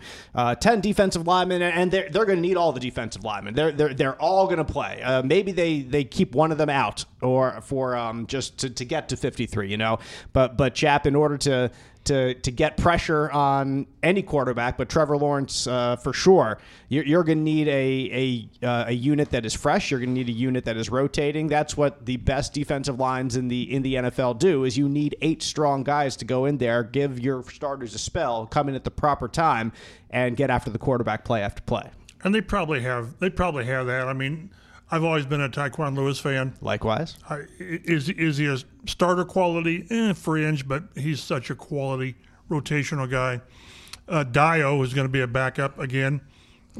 Ten 0.62 0.80
defensive 0.80 1.28
linemen, 1.28 1.62
and 1.62 1.92
they're 1.92 2.10
they're 2.10 2.26
going 2.26 2.38
to 2.38 2.48
need 2.48 2.58
all 2.58 2.72
the 2.72 2.80
defensive 2.80 3.24
linemen. 3.24 3.56
They're 3.56 3.72
they're 3.72 3.94
they're 3.94 4.22
all 4.22 4.46
going 4.46 4.58
to 4.58 4.66
play. 4.66 5.22
Maybe 5.26 5.52
they 5.52 5.82
they 5.82 6.04
keep 6.04 6.36
one 6.36 6.52
of 6.52 6.58
them 6.58 6.70
out 6.70 7.06
or 7.24 7.62
for 7.62 7.96
um, 7.96 8.28
just 8.28 8.60
to, 8.60 8.70
to 8.70 8.86
get 8.86 9.10
to 9.10 9.18
53, 9.18 9.70
you 9.70 9.78
know. 9.78 10.00
But 10.34 10.58
but 10.58 10.76
Chap, 10.76 11.08
in 11.08 11.16
order 11.16 11.38
to 11.40 11.72
to 12.06 12.34
to 12.34 12.52
get 12.52 12.78
pressure 12.78 13.32
on 13.32 13.88
any 14.02 14.22
quarterback, 14.22 14.78
but 14.78 14.90
Trevor 14.90 15.18
Lawrence 15.18 15.68
uh, 15.68 15.96
for 15.96 16.14
sure. 16.14 16.60
You're, 16.90 17.06
you're 17.06 17.24
going 17.24 17.40
to 17.40 17.44
need 17.44 17.68
a 17.68 18.50
a, 18.62 18.68
uh, 18.68 18.86
a 18.88 18.92
unit 18.92 19.32
that 19.32 19.46
is 19.46 19.54
fresh. 19.54 19.92
You're 19.92 20.00
going 20.00 20.10
to 20.10 20.14
need 20.14 20.30
a 20.30 20.34
unit 20.34 20.66
that 20.66 20.78
is 20.78 20.90
rotating. 20.90 21.48
That's 21.48 21.78
what 21.78 22.06
the 22.06 22.18
best 22.18 22.54
defensive 22.54 23.00
lines 23.00 23.36
in 23.36 23.48
the 23.48 23.74
in 23.74 23.82
the 23.82 23.96
NFL 23.96 24.40
do. 24.40 24.64
Is 24.64 24.78
you 24.78 24.90
need 24.90 25.16
eight 25.22 25.42
strong 25.42 25.84
guys 25.84 26.16
to 26.18 26.26
go 26.26 26.46
in 26.46 26.58
there, 26.58 26.84
give 26.84 27.20
your 27.20 27.44
starters 27.44 27.96
a 27.96 28.00
spell, 28.00 28.46
come 28.48 28.70
in 28.70 28.76
at 28.76 28.84
the 28.84 28.92
proper 28.92 29.28
time, 29.28 29.72
and 30.10 30.36
get 30.36 30.50
after 30.50 30.70
the 30.70 30.80
quarterback 30.80 31.26
play 31.26 31.42
after 31.42 31.62
play. 31.62 31.90
And 32.24 32.34
they 32.34 32.42
probably 32.42 32.82
have. 32.82 33.20
They 33.20 33.30
probably 33.30 33.66
have 33.66 33.88
that. 33.88 34.08
I 34.08 34.14
mean, 34.14 34.52
I've 34.94 35.04
always 35.04 35.26
been 35.26 35.42
a 35.42 35.50
Tyquan 35.50 35.98
Lewis 35.98 36.20
fan. 36.20 36.54
Likewise. 36.62 37.18
I, 37.28 37.46
is 37.58 38.10
is 38.10 38.38
he 38.38 38.46
a 38.46 38.58
starter 38.86 39.26
quality? 39.26 39.88
Eh, 39.90 40.14
fringe, 40.14 40.68
but 40.68 40.84
he's 40.96 41.20
such 41.20 41.50
a 41.50 41.56
quality 41.56 42.14
rotational 42.48 43.10
guy. 43.10 43.42
Uh, 44.08 44.24
Dayo 44.24 44.84
is 44.84 44.94
going 44.94 45.06
to 45.08 45.12
be 45.12 45.22
a 45.22 45.28
backup 45.28 45.80
again 45.80 46.22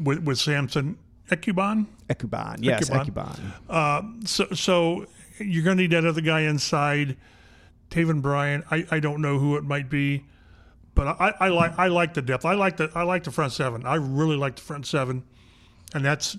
with 0.00 0.20
with 0.20 0.38
Samson 0.38 0.96
Ebukam. 1.28 1.88
Ekuban. 2.08 2.58
Yes, 2.60 2.88
Ekuban. 2.88 3.40
Uh, 3.68 4.02
so 4.24 4.46
so 4.52 5.06
you're 5.40 5.64
going 5.64 5.76
to 5.76 5.82
need 5.82 5.90
that 5.90 6.04
other 6.04 6.20
guy 6.20 6.42
inside. 6.42 7.16
Taven 7.90 8.22
Bryan. 8.22 8.62
I, 8.70 8.86
I 8.92 9.00
don't 9.00 9.22
know 9.22 9.40
who 9.40 9.56
it 9.56 9.64
might 9.64 9.90
be, 9.90 10.24
but 10.94 11.08
I, 11.20 11.34
I 11.40 11.48
like 11.48 11.76
I 11.80 11.88
like 11.88 12.14
the 12.14 12.22
depth. 12.22 12.44
I 12.44 12.54
like 12.54 12.76
the 12.76 12.92
I 12.94 13.02
like 13.02 13.24
the 13.24 13.32
front 13.32 13.52
seven. 13.52 13.84
I 13.84 13.96
really 13.96 14.36
like 14.36 14.54
the 14.54 14.62
front 14.62 14.86
seven, 14.86 15.24
and 15.92 16.04
that's 16.04 16.36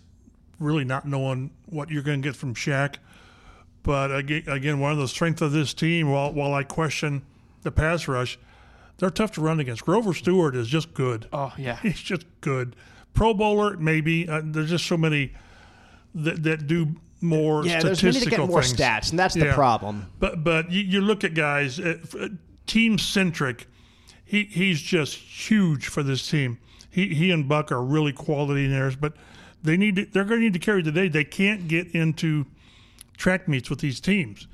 really 0.59 0.83
not 0.85 1.07
knowing 1.07 1.51
what 1.65 1.89
you're 1.89 2.03
going 2.03 2.21
to 2.21 2.27
get 2.27 2.35
from 2.35 2.53
Shaq. 2.55 2.95
But 3.83 4.15
again, 4.15 4.43
again, 4.47 4.79
one 4.79 4.91
of 4.91 4.97
the 4.97 5.07
strengths 5.07 5.41
of 5.41 5.51
this 5.51 5.74
team, 5.74 6.09
while 6.12 6.33
while 6.33 6.53
I 6.53 6.63
question 6.63 7.24
the 7.62 7.71
pass 7.71 8.07
rush, 8.07 8.39
they're 8.97 9.09
tough 9.12 9.31
to 9.33 9.41
run 9.41 9.59
against. 9.59 9.85
Grover 9.85 10.13
Stewart 10.13 10.55
is 10.55 10.67
just 10.67 10.93
good. 10.93 11.27
Oh 11.31 11.53
yeah, 11.57 11.75
He's 11.81 12.00
just 12.00 12.25
good. 12.41 12.75
Pro 13.13 13.33
bowler, 13.33 13.77
maybe. 13.77 14.27
Uh, 14.27 14.41
there's 14.43 14.69
just 14.71 14.88
so 14.88 14.97
many 14.97 15.33
that, 16.15 16.41
that 16.43 16.67
do 16.67 16.95
more 17.21 17.63
Yeah, 17.65 17.81
there's 17.81 18.00
statistical 18.00 18.09
many 18.13 18.25
to 18.25 18.29
get 18.29 18.50
more 18.50 18.62
things. 18.63 18.74
stats, 18.75 19.09
and 19.12 19.19
that's 19.19 19.35
the 19.35 19.45
Yeah. 19.45 19.53
problem. 19.55 20.07
But 20.19 20.43
but 20.43 20.71
you, 20.71 20.81
you 20.81 21.01
look 21.01 21.24
at 21.24 21.33
guys, 21.35 21.79
uh, 21.79 21.97
uh, 22.19 22.29
team 22.65 22.97
centric. 22.97 23.67
He 24.24 24.45
he's 24.45 24.81
just 24.81 25.15
huge 25.15 25.88
for 25.88 26.01
this 26.01 26.27
team. 26.27 26.57
He 26.89 27.13
he 27.13 27.29
and 27.29 27.47
Buck 27.47 27.71
are 27.71 27.83
really 27.83 28.12
quality 28.13 28.67
nares, 28.67 28.95
but 28.95 29.13
they 29.65 29.77
need 29.77 29.95
to, 29.95 30.05
they're 30.05 30.24
going 30.24 30.39
to 30.39 30.45
need 30.45 30.53
to 30.53 30.60
carry 30.60 30.81
the 30.81 30.91
day. 30.91 31.07
They 31.07 31.24
can't 31.24 31.67
get 31.67 31.88
into 31.93 32.45
track 33.17 33.48
meets 33.48 33.69
with 33.69 33.79
these 33.79 34.00
teams. 34.00 34.48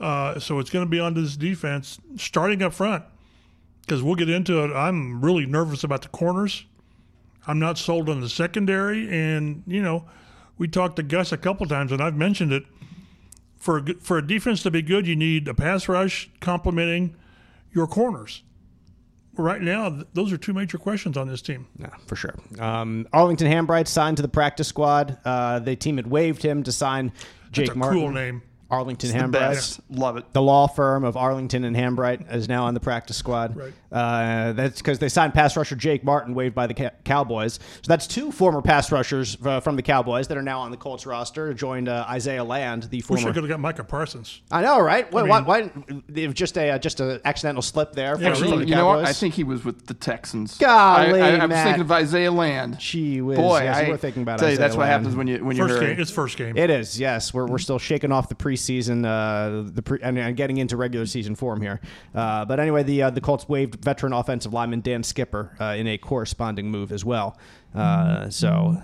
Uh, 0.00 0.38
so 0.38 0.58
it's 0.58 0.70
going 0.70 0.84
to 0.84 0.90
be 0.90 1.00
onto 1.00 1.20
this 1.20 1.36
defense 1.36 1.98
starting 2.16 2.62
up 2.62 2.72
front 2.72 3.04
because 3.82 4.02
we'll 4.02 4.14
get 4.14 4.28
into 4.28 4.62
it. 4.62 4.72
I'm 4.74 5.20
really 5.20 5.46
nervous 5.46 5.82
about 5.82 6.02
the 6.02 6.08
corners. 6.08 6.64
I'm 7.46 7.58
not 7.58 7.78
sold 7.78 8.08
on 8.10 8.20
the 8.20 8.28
secondary, 8.28 9.08
and 9.08 9.62
you 9.66 9.82
know, 9.82 10.04
we 10.58 10.68
talked 10.68 10.96
to 10.96 11.02
Gus 11.02 11.32
a 11.32 11.38
couple 11.38 11.66
times, 11.66 11.92
and 11.92 12.02
I've 12.02 12.16
mentioned 12.16 12.52
it. 12.52 12.64
For 13.56 13.78
a, 13.78 13.94
for 13.94 14.18
a 14.18 14.26
defense 14.26 14.62
to 14.64 14.70
be 14.70 14.82
good, 14.82 15.06
you 15.06 15.16
need 15.16 15.48
a 15.48 15.54
pass 15.54 15.88
rush 15.88 16.30
complementing 16.40 17.16
your 17.72 17.88
corners. 17.88 18.42
Right 19.38 19.62
now, 19.62 19.88
th- 19.88 20.06
those 20.14 20.32
are 20.32 20.36
two 20.36 20.52
major 20.52 20.78
questions 20.78 21.16
on 21.16 21.28
this 21.28 21.40
team. 21.40 21.66
Yeah, 21.78 21.90
for 22.06 22.16
sure. 22.16 22.34
Um, 22.58 23.06
Arlington 23.12 23.46
Hambright 23.50 23.86
signed 23.86 24.16
to 24.16 24.22
the 24.22 24.28
practice 24.28 24.66
squad. 24.66 25.16
Uh, 25.24 25.60
the 25.60 25.76
team 25.76 25.96
had 25.96 26.08
waived 26.08 26.42
him 26.42 26.64
to 26.64 26.72
sign 26.72 27.12
Jake 27.52 27.66
It's 27.68 27.74
a 27.74 27.78
Martin. 27.78 28.00
cool 28.00 28.10
name. 28.10 28.42
Arlington 28.70 29.10
the 29.10 29.18
Hambright. 29.18 29.32
best. 29.32 29.80
Love 29.90 30.18
it. 30.18 30.30
The 30.34 30.42
law 30.42 30.66
firm 30.66 31.02
of 31.04 31.16
Arlington 31.16 31.64
and 31.64 31.74
Hambright 31.74 32.30
is 32.34 32.48
now 32.48 32.64
on 32.64 32.74
the 32.74 32.80
practice 32.80 33.16
squad. 33.16 33.56
Right. 33.56 33.72
Uh, 33.90 34.52
that's 34.52 34.82
because 34.82 34.98
they 34.98 35.08
signed 35.08 35.32
pass 35.32 35.56
rusher 35.56 35.74
Jake 35.74 36.04
Martin, 36.04 36.34
waived 36.34 36.54
by 36.54 36.66
the 36.66 36.74
Ca- 36.74 36.90
Cowboys. 37.04 37.54
So 37.54 37.88
that's 37.88 38.06
two 38.06 38.30
former 38.30 38.60
pass 38.60 38.92
rushers 38.92 39.38
uh, 39.42 39.60
from 39.60 39.76
the 39.76 39.82
Cowboys 39.82 40.28
that 40.28 40.36
are 40.36 40.42
now 40.42 40.60
on 40.60 40.70
the 40.70 40.76
Colts 40.76 41.06
roster. 41.06 41.54
Joined 41.54 41.88
uh, 41.88 42.04
Isaiah 42.10 42.44
Land, 42.44 42.84
the 42.84 42.98
Wish 42.98 43.04
I 43.20 43.22
former. 43.22 43.32
could 43.32 43.42
have 43.44 43.48
got 43.48 43.60
Micah 43.60 43.84
Parsons. 43.84 44.42
I 44.50 44.60
know, 44.60 44.80
right? 44.80 45.10
Why? 45.10 45.22
why, 45.22 45.62
mean- 45.62 45.74
why 45.86 46.02
it 46.14 46.26
was 46.26 46.34
just 46.34 46.58
a 46.58 46.72
uh, 46.72 46.78
just 46.78 47.00
an 47.00 47.20
accidental 47.24 47.62
slip 47.62 47.92
there 47.94 48.16
for, 48.16 48.22
Yeah, 48.22 48.34
for 48.34 48.42
really. 48.42 48.58
the 48.64 48.68
You 48.68 48.74
know 48.76 48.86
what? 48.86 48.96
Cowboys. 48.96 49.08
I 49.08 49.12
think 49.14 49.32
he 49.32 49.44
was 49.44 49.64
with 49.64 49.86
the 49.86 49.94
Texans. 49.94 50.58
Golly, 50.58 51.22
I, 51.22 51.30
I, 51.30 51.36
I 51.36 51.40
was 51.40 51.48
Matt. 51.48 51.64
thinking 51.64 51.80
of 51.82 51.92
Isaiah 51.92 52.30
Land. 52.32 52.78
Gee 52.78 53.22
whiz, 53.22 53.38
Boy, 53.38 53.62
yes, 53.62 53.76
I 53.78 53.82
you 53.86 53.92
were 53.92 53.96
thinking 53.96 54.20
about 54.22 54.40
tell 54.40 54.48
you, 54.48 54.52
Isaiah 54.56 54.66
that's 54.66 54.76
what 54.76 54.86
happens 54.88 55.16
when 55.16 55.26
you 55.26 55.42
when 55.42 55.56
you're 55.56 55.68
First 55.68 55.80
game. 55.80 55.98
It's 56.00 56.10
first 56.10 56.36
game. 56.36 56.56
It 56.58 56.68
is, 56.68 57.00
yes. 57.00 57.32
We're, 57.32 57.46
we're 57.46 57.56
still 57.58 57.78
shaking 57.78 58.12
off 58.12 58.28
the 58.28 58.34
preseason, 58.58 59.04
uh, 59.04 59.70
the 59.72 59.82
pre, 59.82 59.98
and, 60.02 60.18
and 60.18 60.36
getting 60.36 60.58
into 60.58 60.76
regular 60.76 61.06
season 61.06 61.34
form 61.34 61.60
here. 61.60 61.80
Uh, 62.14 62.44
but 62.44 62.60
anyway, 62.60 62.82
the 62.82 63.02
uh, 63.04 63.10
the 63.10 63.20
Colts 63.20 63.48
waived 63.48 63.82
veteran 63.84 64.12
offensive 64.12 64.52
lineman 64.52 64.80
Dan 64.80 65.02
Skipper 65.02 65.54
uh, 65.60 65.74
in 65.78 65.86
a 65.86 65.98
corresponding 65.98 66.70
move 66.70 66.92
as 66.92 67.04
well. 67.04 67.38
Uh, 67.74 68.28
so 68.30 68.76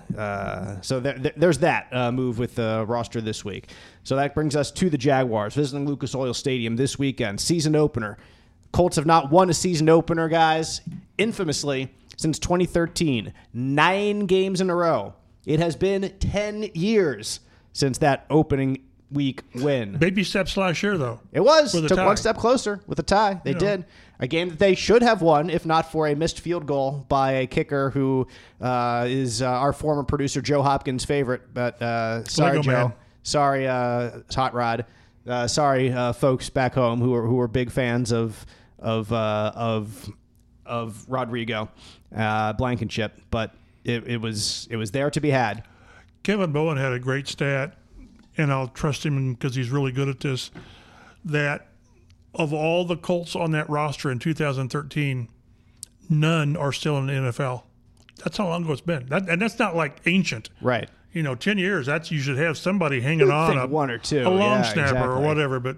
so 0.83 1.01
there, 1.01 1.19
there- 1.19 1.33
there's 1.37 1.59
that 1.59 1.93
move 2.15 2.39
with 2.39 2.55
the 2.55 2.85
roster 2.87 3.21
this 3.21 3.45
week. 3.45 3.71
So 4.05 4.17
that 4.17 4.35
brings 4.35 4.55
us 4.57 4.71
to 4.73 4.91
the 4.91 4.99
Jaguars 4.99 5.55
visiting 5.55 5.87
Lucas 5.87 6.15
Oil 6.15 6.35
Stadium 6.35 6.77
this 6.77 6.99
weekend, 6.99 7.41
season 7.41 7.75
opener. 7.75 8.19
Colts 8.73 8.97
have 8.97 9.07
not 9.07 9.31
won 9.31 9.49
a 9.51 9.55
season 9.55 9.89
opener, 9.89 10.29
guys, 10.29 10.81
infamously 11.17 11.93
since 12.17 12.39
2013. 12.39 13.33
Nine 13.53 14.27
games 14.27 14.61
in 14.61 14.69
a 14.69 14.75
row. 14.75 15.15
It 15.47 15.61
has 15.61 15.77
been 15.77 16.13
10 16.21 16.71
years 16.75 17.41
since 17.73 17.99
that 17.99 18.27
opening 18.31 18.83
week 19.11 19.43
win. 19.55 19.97
Baby 19.97 20.25
steps 20.25 20.57
last 20.57 20.83
year, 20.83 20.99
though. 20.99 21.21
It 21.33 21.41
was. 21.41 21.75
With 21.75 21.87
a 21.87 21.89
Took 21.89 21.99
tie. 21.99 22.07
one 22.07 22.17
step 22.17 22.37
closer 22.37 22.81
with 22.87 22.99
a 22.99 23.03
tie. 23.03 23.41
They 23.45 23.53
know. 23.53 23.59
did. 23.59 23.85
A 24.21 24.27
game 24.29 24.49
that 24.49 24.59
they 24.59 24.75
should 24.75 25.03
have 25.03 25.23
won 25.23 25.51
if 25.51 25.67
not 25.67 25.91
for 25.91 26.07
a 26.07 26.15
missed 26.15 26.41
field 26.41 26.67
goal 26.67 27.05
by 27.09 27.33
a 27.33 27.47
kicker 27.47 27.91
who 27.91 28.27
uh, 28.61 29.07
is 29.09 29.43
uh, 29.43 29.47
our 29.47 29.73
former 29.73 30.05
producer 30.05 30.41
Joe 30.41 30.63
Hopkins' 30.63 31.05
favorite. 31.05 31.53
But 31.53 31.83
uh, 31.83 32.25
sorry, 32.25 32.59
Lego 32.59 32.63
Joe. 32.63 32.71
Man. 32.71 32.93
Sorry, 33.25 33.67
uh, 33.67 34.21
Hot 34.35 34.55
Rod. 34.55 34.87
Uh, 35.27 35.47
sorry, 35.47 35.91
uh, 35.91 36.13
folks 36.13 36.49
back 36.51 36.75
home 36.75 37.01
who 37.01 37.15
are 37.15 37.27
who 37.27 37.41
are 37.41 37.49
big 37.49 37.71
fans 37.71 38.13
of 38.13 38.45
of 38.79 39.13
uh, 39.13 39.53
of 39.55 40.13
of 40.65 41.05
Rodrigo 41.09 41.69
uh, 42.15 42.53
Blankenship. 42.53 43.21
But 43.31 43.55
it, 43.85 44.07
it 44.07 44.21
was 44.21 44.69
it 44.71 44.77
was 44.77 44.91
there 44.93 45.11
to 45.11 45.21
be 45.21 45.31
had. 45.31 45.65
Kevin 46.23 46.53
Bowen 46.53 46.77
had 46.77 46.93
a 46.93 46.99
great 46.99 47.27
stat, 47.29 47.77
and 48.37 48.53
I'll 48.53 48.69
trust 48.69 49.05
him 49.05 49.35
because 49.35 49.55
he's 49.55 49.71
really 49.71 49.93
good 49.93 50.09
at 50.09 50.21
this. 50.21 50.51
That 51.25 51.69
of 52.35 52.53
all 52.53 52.85
the 52.85 52.97
Colts 52.97 53.37
on 53.37 53.53
that 53.53 53.69
roster 53.71 54.11
in 54.11 54.19
2013, 54.19 55.29
none 56.11 56.57
are 56.57 56.73
still 56.73 56.99
in 56.99 57.07
the 57.07 57.13
NFL. 57.13 57.63
That's 58.23 58.37
how 58.37 58.49
long 58.49 58.65
ago 58.65 58.73
it's 58.73 58.81
been. 58.81 59.07
That, 59.07 59.29
and 59.29 59.41
that's 59.41 59.59
not 59.59 59.77
like 59.77 60.01
ancient. 60.07 60.51
Right. 60.61 60.89
You 61.13 61.23
know, 61.23 61.35
ten 61.35 61.59
years. 61.59 61.87
That's 61.87 62.11
you 62.11 62.21
should 62.21 62.39
have 62.39 62.59
somebody 62.59 63.01
hanging 63.01 63.31
on 63.31 63.57
a 63.57 63.67
one 63.67 63.91
or 63.91 63.99
two, 63.99 64.23
a 64.23 64.29
long 64.29 64.61
yeah, 64.61 64.63
snapper 64.63 65.13
or 65.13 65.21
whatever. 65.21 65.61
But 65.61 65.77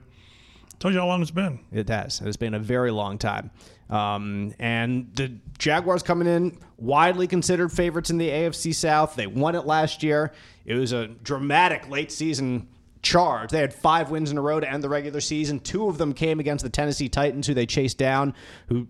tells 0.79 0.95
you 0.95 1.01
how 1.01 1.07
long 1.07 1.23
it's 1.23 1.31
been. 1.31 1.61
It 1.73 1.89
has. 1.89 2.21
It's 2.21 2.37
been 2.37 2.55
a 2.55 2.59
very 2.59 2.91
long 2.91 3.19
time. 3.19 3.51
Um, 3.89 4.53
and 4.59 5.11
the 5.15 5.33
Jaguars 5.59 6.03
coming 6.03 6.27
in 6.27 6.59
widely 6.77 7.27
considered 7.27 7.71
favorites 7.71 8.11
in 8.11 8.19
the 8.19 8.29
AFC 8.29 8.75
South. 8.75 9.15
They 9.15 9.27
won 9.27 9.55
it 9.55 9.65
last 9.65 10.03
year. 10.03 10.33
It 10.65 10.75
was 10.75 10.93
a 10.93 11.07
dramatic 11.07 11.89
late 11.89 12.11
season 12.11 12.69
charge. 13.03 13.51
They 13.51 13.61
had 13.61 13.73
five 13.73 14.11
wins 14.11 14.31
in 14.31 14.39
a 14.39 14.41
row 14.41 14.59
to 14.59 14.69
end 14.69 14.83
the 14.83 14.89
regular 14.89 15.21
season. 15.21 15.61
Two 15.61 15.89
of 15.89 15.99
them 15.99 16.13
came 16.13 16.41
against 16.41 16.65
the 16.65 16.71
Tennessee 16.71 17.09
Titans, 17.09 17.47
who 17.47 17.55
they 17.55 17.67
chased 17.67 17.99
down, 17.99 18.35
who 18.69 18.89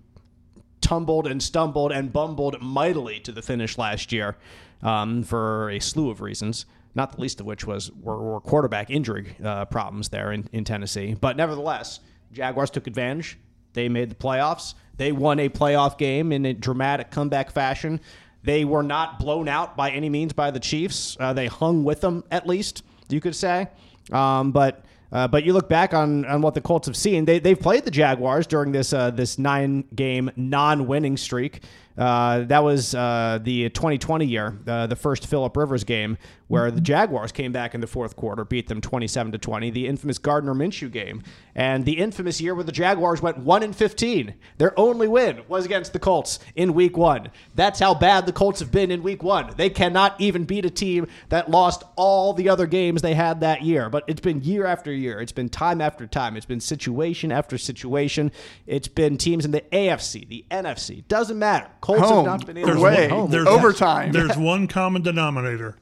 tumbled 0.81 1.27
and 1.27 1.43
stumbled 1.43 1.93
and 1.93 2.13
bumbled 2.13 2.61
mightily 2.63 3.21
to 3.21 3.33
the 3.33 3.43
finish 3.43 3.77
last 3.77 4.13
year 4.13 4.37
um, 4.83 5.23
for 5.23 5.71
a 5.71 5.79
slew 5.79 6.11
of 6.11 6.21
reasons. 6.21 6.65
Not 6.97 7.13
the 7.13 7.21
least 7.21 7.41
of 7.41 7.47
which 7.47 7.67
was 7.67 7.93
were, 7.93 8.19
were 8.19 8.41
quarterback 8.41 8.91
injury 8.91 9.37
uh, 9.45 9.67
problems 9.67 10.09
there 10.09 10.33
in, 10.33 10.49
in 10.53 10.65
Tennessee. 10.65 11.15
But 11.15 11.37
nevertheless, 11.37 12.01
Jaguars 12.33 12.71
took 12.71 12.87
advantage. 12.87 13.39
They 13.75 13.91
made 13.91 14.11
the 14.11 14.15
playoffs. 14.15 14.75
They 14.97 15.13
won 15.13 15.39
a 15.39 15.51
playoff 15.51 15.99
game 15.99 16.33
in 16.33 16.47
a 16.47 16.55
dramatic 16.55 17.11
comeback 17.11 17.51
fashion. 17.51 18.01
They 18.43 18.65
were 18.65 18.83
not 18.83 19.19
blown 19.19 19.47
out 19.47 19.77
by 19.77 19.91
any 19.91 20.09
means 20.09 20.33
by 20.33 20.51
the 20.51 20.61
Chiefs. 20.61 21.19
Uh, 21.21 21.35
they 21.35 21.49
hung 21.49 21.85
with 21.85 22.01
them 22.01 22.25
at 22.31 22.47
least, 22.47 22.83
you 23.11 23.21
could 23.21 23.37
say. 23.37 23.69
Um, 24.11 24.53
but 24.53 24.85
uh, 25.13 25.29
but 25.29 25.45
you 25.45 25.53
look 25.53 25.69
back 25.69 25.95
on, 25.95 26.25
on 26.25 26.43
what 26.43 26.55
the 26.55 26.61
Colts 26.61 26.87
have 26.87 26.97
seen. 26.97 27.25
They, 27.27 27.39
they've 27.39 27.59
played 27.59 27.85
the 27.85 27.91
Jaguars 27.91 28.47
during 28.47 28.73
this 28.73 28.93
uh, 28.93 29.11
this 29.11 29.39
nine 29.39 29.85
game 29.95 30.31
non 30.37 30.87
winning 30.87 31.17
streak. 31.17 31.63
Uh, 31.97 32.41
that 32.45 32.63
was 32.63 32.95
uh, 32.95 33.39
the 33.43 33.69
2020 33.71 34.27
year, 34.27 34.59
uh, 34.67 34.87
the 34.87 34.97
first 34.97 35.27
Philip 35.27 35.57
Rivers 35.57 35.85
game, 35.85 36.19
where 36.49 36.71
the 36.71 36.81
Jaguars 36.81 37.33
came 37.33 37.53
back 37.53 37.75
in 37.75 37.81
the 37.81 37.87
fourth 37.87 38.17
quarter, 38.17 38.45
beat 38.45 38.69
them 38.69 38.81
27 38.81 39.33
to 39.33 39.39
20. 39.39 39.71
The 39.71 39.87
infamous 39.87 40.19
Gardner 40.19 40.55
Minshew 40.55 40.91
game, 40.91 41.23
and 41.55 41.85
the 41.85 41.99
infamous 41.99 42.41
year 42.41 42.55
where 42.55 42.65
the 42.65 42.73
Jaguars 42.73 43.23
went 43.23 43.39
one 43.39 43.63
and 43.63 43.75
15. 43.75 44.35
Their 44.59 44.79
only 44.79 45.09
win 45.09 45.43
was 45.49 45.65
against 45.65 45.93
the 45.93 45.99
Colts 45.99 46.39
in 46.55 46.75
Week 46.75 46.97
One. 46.97 47.31
That's 47.55 47.81
how 47.81 47.95
bad 47.95 48.27
the 48.27 48.33
Colts 48.33 48.61
have 48.61 48.71
been 48.71 48.91
in 48.91 49.03
Week 49.03 49.23
One. 49.23 49.53
They 49.57 49.71
cannot 49.71 50.21
even 50.21 50.45
beat 50.45 50.65
a 50.65 50.71
team 50.71 51.09
that 51.31 51.51
lost 51.51 51.83
all 51.97 52.33
the 52.33 52.49
other 52.49 52.67
games 52.67 53.03
they 53.03 53.15
had 53.15 53.41
that 53.41 53.63
year. 53.63 53.89
But 53.89 54.05
it's 54.07 54.21
been 54.21 54.43
year 54.43 54.67
after 54.67 54.93
year. 54.93 55.21
It's 55.21 55.33
been 55.33 55.49
time 55.49 55.81
after 55.81 56.07
time. 56.07 56.37
It's 56.37 56.47
been 56.47 56.61
situation 56.61 57.33
after 57.33 57.59
situation. 57.59 58.31
It's 58.67 58.89
been 58.89 59.17
teams 59.17 59.45
in 59.45 59.51
the 59.51 59.63
AFC, 59.73 60.29
the 60.29 60.45
NFC. 60.51 61.07
Doesn't 61.09 61.39
matter. 61.39 61.71
Colts 61.87 62.01
Home, 62.03 62.17
have 62.17 62.25
not 62.41 62.47
been 62.47 62.57
able 62.59 62.67
There's 62.67 62.79
to 62.79 62.83
away, 62.83 62.97
win 63.03 63.11
home. 63.11 63.31
there's- 63.31 63.47
overtime. 63.49 64.13
There's 64.13 64.37
one 64.37 64.67
common 64.67 65.03
denominator: 65.03 65.77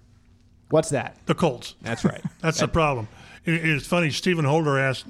What's 0.71 0.91
that? 0.91 1.17
the 1.27 1.35
Colts. 1.35 1.75
That's 1.83 2.05
right. 2.05 2.21
That's 2.41 2.61
the 2.61 2.69
problem. 2.69 3.09
It- 3.45 3.65
it's 3.65 3.87
funny. 3.87 4.11
Stephen 4.11 4.45
Holder 4.45 4.79
asked 4.79 5.07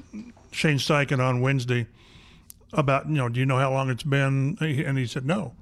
Shane 0.53 0.79
Steichen 0.79 1.19
on 1.19 1.41
Wednesday 1.41 1.87
about, 2.73 3.09
you 3.09 3.15
know, 3.15 3.29
do 3.29 3.39
you 3.41 3.47
know 3.47 3.59
how 3.59 3.73
long 3.73 3.91
it's 3.91 4.03
been? 4.03 4.57
And 4.61 4.99
he 4.99 5.07
said 5.07 5.25
no. 5.27 5.53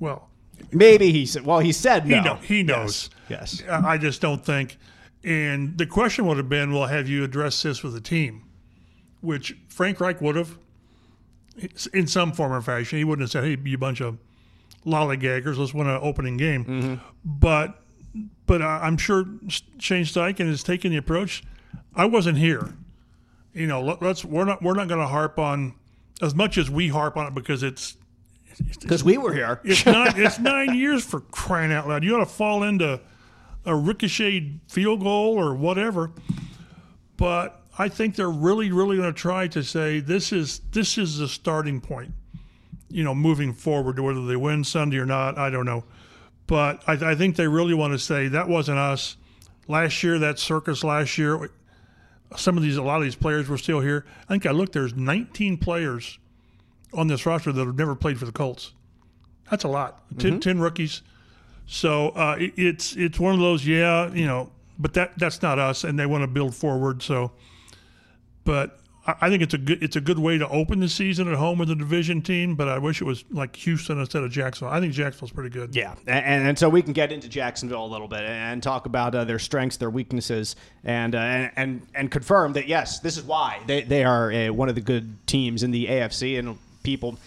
Well, 0.00 0.28
Maybe 0.72 1.12
he 1.12 1.24
said. 1.24 1.46
Well, 1.46 1.60
he 1.60 1.72
said 1.72 2.06
no. 2.06 2.16
he, 2.16 2.22
know, 2.24 2.34
he 2.36 2.62
knows. 2.62 3.10
Yes. 3.28 3.62
I 3.70 3.92
I 3.94 3.98
just 3.98 4.20
don't 4.20 4.44
think. 4.44 4.76
And 5.24 5.76
the 5.78 5.86
question 5.86 6.26
would 6.26 6.36
have 6.36 6.48
been, 6.48 6.72
well, 6.72 6.86
have 6.86 7.08
you 7.08 7.24
addressed 7.24 7.62
this 7.62 7.82
with 7.82 7.92
the 7.94 8.00
team? 8.00 8.42
Which 9.20 9.56
Frank 9.68 10.00
Reich 10.00 10.20
would 10.20 10.36
have, 10.36 10.56
in 11.92 12.06
some 12.06 12.32
form 12.32 12.52
or 12.52 12.60
fashion. 12.60 12.98
He 12.98 13.04
wouldn't 13.04 13.22
have 13.24 13.30
said, 13.30 13.44
hey, 13.44 13.56
you 13.68 13.78
bunch 13.78 14.00
of 14.00 14.18
lollygaggers, 14.86 15.56
let's 15.58 15.74
win 15.74 15.86
an 15.86 15.98
opening 16.02 16.36
game. 16.36 16.64
Mm-hmm. 16.64 16.94
But 17.24 17.80
but 18.46 18.62
I- 18.62 18.80
I'm 18.86 18.96
sure 18.96 19.24
Shane 19.78 20.04
Steichen 20.04 20.48
is 20.48 20.62
taking 20.62 20.90
the 20.90 20.96
approach. 20.96 21.42
I 21.94 22.04
wasn't 22.06 22.38
here. 22.38 22.74
You 23.52 23.66
know, 23.66 23.82
let, 23.82 24.00
let's 24.02 24.24
we're 24.24 24.44
not 24.44 24.62
we're 24.62 24.74
not 24.74 24.88
going 24.88 25.00
to 25.00 25.06
harp 25.06 25.38
on 25.38 25.74
as 26.22 26.34
much 26.34 26.58
as 26.58 26.70
we 26.70 26.88
harp 26.88 27.16
on 27.16 27.26
it 27.26 27.34
because 27.34 27.62
it's 27.62 27.96
Because 28.80 29.02
we 29.04 29.18
were 29.18 29.32
here. 29.32 29.60
it's 29.64 29.84
not. 29.86 30.18
It's 30.18 30.38
nine 30.38 30.74
years 30.74 31.04
for 31.04 31.20
crying 31.20 31.72
out 31.72 31.88
loud. 31.88 32.02
You 32.04 32.14
ought 32.16 32.20
to 32.20 32.26
fall 32.26 32.62
into 32.62 33.00
a 33.64 33.74
ricocheted 33.74 34.60
field 34.68 35.00
goal 35.00 35.34
or 35.38 35.54
whatever. 35.54 36.12
But 37.16 37.62
I 37.78 37.88
think 37.88 38.14
they're 38.16 38.30
really, 38.30 38.70
really 38.72 38.96
going 38.96 39.12
to 39.12 39.18
try 39.18 39.48
to 39.48 39.62
say 39.62 40.00
this 40.00 40.32
is 40.32 40.60
this 40.72 40.98
is 40.98 41.18
the 41.18 41.28
starting 41.28 41.80
point. 41.80 42.12
You 42.90 43.04
know, 43.04 43.14
moving 43.14 43.52
forward, 43.52 43.98
whether 43.98 44.24
they 44.24 44.36
win 44.36 44.64
Sunday 44.64 44.98
or 44.98 45.06
not, 45.06 45.36
I 45.38 45.50
don't 45.50 45.66
know. 45.66 45.84
But 46.46 46.82
I, 46.86 47.10
I 47.10 47.14
think 47.14 47.36
they 47.36 47.46
really 47.46 47.74
want 47.74 47.92
to 47.92 47.98
say 47.98 48.28
that 48.28 48.48
wasn't 48.48 48.78
us. 48.78 49.16
Last 49.66 50.02
year, 50.02 50.18
that 50.18 50.38
circus 50.38 50.82
last 50.82 51.18
year, 51.18 51.50
some 52.36 52.56
of 52.56 52.62
these, 52.62 52.78
a 52.78 52.82
lot 52.82 52.96
of 52.96 53.02
these 53.02 53.14
players 53.14 53.48
were 53.48 53.58
still 53.58 53.80
here. 53.80 54.06
I 54.24 54.32
think 54.32 54.46
I 54.46 54.50
looked. 54.52 54.72
There's 54.72 54.94
19 54.94 55.58
players 55.58 56.18
on 56.94 57.08
this 57.08 57.26
roster 57.26 57.52
that 57.52 57.66
have 57.66 57.76
never 57.76 57.94
played 57.94 58.18
for 58.18 58.24
the 58.24 58.32
Colts. 58.32 58.72
That's 59.50 59.64
a 59.64 59.68
lot. 59.68 60.02
10, 60.18 60.40
10 60.40 60.58
rookies. 60.58 61.02
So 61.66 62.08
uh, 62.10 62.36
it, 62.38 62.54
it's 62.56 62.96
it's 62.96 63.20
one 63.20 63.34
of 63.34 63.40
those, 63.40 63.66
yeah, 63.66 64.10
you 64.12 64.26
know, 64.26 64.50
but 64.78 64.94
that 64.94 65.18
that's 65.18 65.42
not 65.42 65.58
us, 65.58 65.84
and 65.84 65.98
they 65.98 66.06
want 66.06 66.22
to 66.22 66.26
build 66.26 66.54
forward. 66.54 67.02
So, 67.02 67.32
but 68.44 68.80
I, 69.20 69.30
think 69.30 69.42
it's 69.42 69.54
a 69.54 69.58
good 69.58 69.82
it's 69.82 69.96
a 69.96 70.00
good 70.00 70.18
way 70.18 70.36
to 70.36 70.46
open 70.48 70.80
the 70.80 70.88
season 70.88 71.28
at 71.28 71.38
home 71.38 71.58
with 71.58 71.70
a 71.70 71.74
division 71.74 72.20
team. 72.20 72.54
But 72.54 72.68
I 72.68 72.78
wish 72.78 73.00
it 73.00 73.04
was 73.04 73.24
like 73.30 73.56
Houston 73.56 73.98
instead 73.98 74.22
of 74.22 74.30
Jacksonville. 74.30 74.74
I 74.74 74.80
think 74.80 74.92
Jacksonville's 74.92 75.32
pretty 75.32 75.50
good. 75.50 75.74
Yeah, 75.74 75.94
and, 76.06 76.48
and 76.48 76.58
so 76.58 76.68
we 76.68 76.82
can 76.82 76.92
get 76.92 77.10
into 77.10 77.28
Jacksonville 77.28 77.84
a 77.84 77.88
little 77.88 78.08
bit 78.08 78.20
and 78.20 78.62
talk 78.62 78.86
about 78.86 79.14
uh, 79.14 79.24
their 79.24 79.38
strengths, 79.38 79.78
their 79.78 79.90
weaknesses, 79.90 80.56
and 80.84 81.14
uh, 81.14 81.18
and, 81.18 81.52
and 81.56 81.86
and 81.94 82.10
confirm 82.10 82.52
that 82.52 82.68
yes, 82.68 83.00
this 83.00 83.16
is 83.16 83.22
why 83.22 83.60
they 83.66 83.82
they 83.82 84.04
are 84.04 84.30
uh, 84.30 84.52
one 84.52 84.68
of 84.68 84.74
the 84.74 84.82
good 84.82 85.26
teams 85.26 85.62
in 85.62 85.70
the 85.70 85.86
AFC, 85.86 86.38
and 86.38 86.58
people 86.82 87.18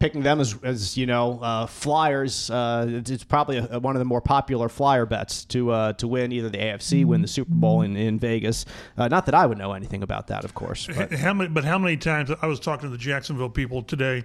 picking 0.00 0.22
them 0.22 0.40
as, 0.40 0.56
as 0.64 0.96
you 0.96 1.06
know 1.06 1.38
uh, 1.40 1.66
flyers. 1.66 2.50
Uh, 2.50 2.86
it's, 2.88 3.10
it's 3.10 3.24
probably 3.24 3.58
a, 3.58 3.78
one 3.78 3.94
of 3.94 4.00
the 4.00 4.04
more 4.04 4.20
popular 4.20 4.68
flyer 4.68 5.06
bets 5.06 5.44
to 5.44 5.70
uh, 5.70 5.92
to 5.94 6.08
win 6.08 6.32
either 6.32 6.48
the 6.48 6.58
AFC, 6.58 7.04
win 7.04 7.22
the 7.22 7.28
Super 7.28 7.54
Bowl 7.54 7.82
in, 7.82 7.96
in 7.96 8.18
Vegas. 8.18 8.64
Uh, 8.98 9.06
not 9.06 9.26
that 9.26 9.34
I 9.34 9.46
would 9.46 9.58
know 9.58 9.72
anything 9.72 10.02
about 10.02 10.26
that, 10.28 10.44
of 10.44 10.54
course. 10.54 10.88
But 10.88 11.12
How 11.12 11.34
many? 11.34 11.48
But 11.48 11.64
how 11.64 11.78
many 11.78 11.96
times 11.96 12.30
I 12.42 12.46
was 12.46 12.58
talking 12.58 12.90
to 12.90 12.96
the 12.96 12.98
Jacksonville 12.98 13.50
people 13.50 13.82
today? 13.82 14.24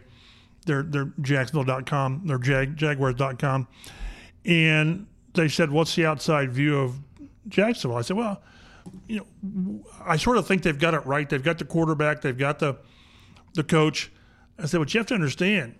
They're 0.65 0.83
they're 0.83 1.11
Jacksonville.com. 1.21 2.23
They're 2.25 2.39
Jag, 2.39 2.75
Jaguars.com, 2.75 3.67
and 4.45 5.05
they 5.33 5.47
said, 5.47 5.69
"What's 5.69 5.93
the 5.95 6.05
outside 6.07 6.51
view 6.51 6.79
of 6.79 6.95
Jacksonville?" 7.47 7.97
I 7.97 8.01
said, 8.01 8.17
"Well, 8.17 8.41
you 9.07 9.19
know, 9.43 9.83
I 10.03 10.15
sort 10.15 10.37
of 10.37 10.47
think 10.47 10.63
they've 10.63 10.79
got 10.79 10.93
it 10.93 11.05
right. 11.05 11.29
They've 11.29 11.43
got 11.43 11.59
the 11.59 11.65
quarterback. 11.65 12.21
They've 12.21 12.37
got 12.37 12.59
the 12.59 12.77
the 13.53 13.63
coach." 13.63 14.11
I 14.57 14.65
said, 14.65 14.79
"But 14.79 14.93
you 14.93 14.99
have 14.99 15.07
to 15.07 15.15
understand, 15.15 15.75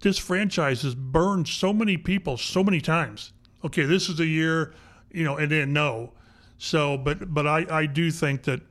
this 0.00 0.18
franchise 0.18 0.82
has 0.82 0.94
burned 0.94 1.48
so 1.48 1.72
many 1.72 1.96
people 1.96 2.36
so 2.36 2.62
many 2.62 2.80
times. 2.80 3.32
Okay, 3.64 3.84
this 3.84 4.08
is 4.08 4.16
the 4.16 4.26
year, 4.26 4.74
you 5.10 5.24
know, 5.24 5.36
and 5.36 5.50
then 5.50 5.72
no. 5.72 6.12
So, 6.58 6.96
but 6.96 7.32
but 7.32 7.46
I 7.46 7.66
I 7.70 7.86
do 7.86 8.10
think 8.10 8.42
that." 8.44 8.62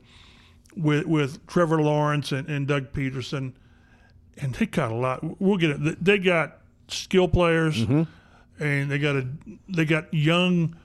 with 0.75 1.05
with 1.05 1.45
Trevor 1.47 1.81
Lawrence 1.81 2.31
and, 2.31 2.47
and 2.49 2.67
Doug 2.67 2.91
Pederson, 2.91 3.53
and 4.37 4.53
they 4.55 4.65
got 4.65 4.91
a 4.91 4.95
lot. 4.95 5.41
We'll 5.41 5.57
get 5.57 5.71
it. 5.71 6.03
They 6.03 6.17
got 6.17 6.57
skill 6.87 7.27
players, 7.27 7.77
mm-hmm. 7.77 8.63
and 8.63 8.91
they 8.91 8.99
got 8.99 9.15
a 9.15 9.27
they 9.67 9.85
got 9.85 10.13
young 10.13 10.75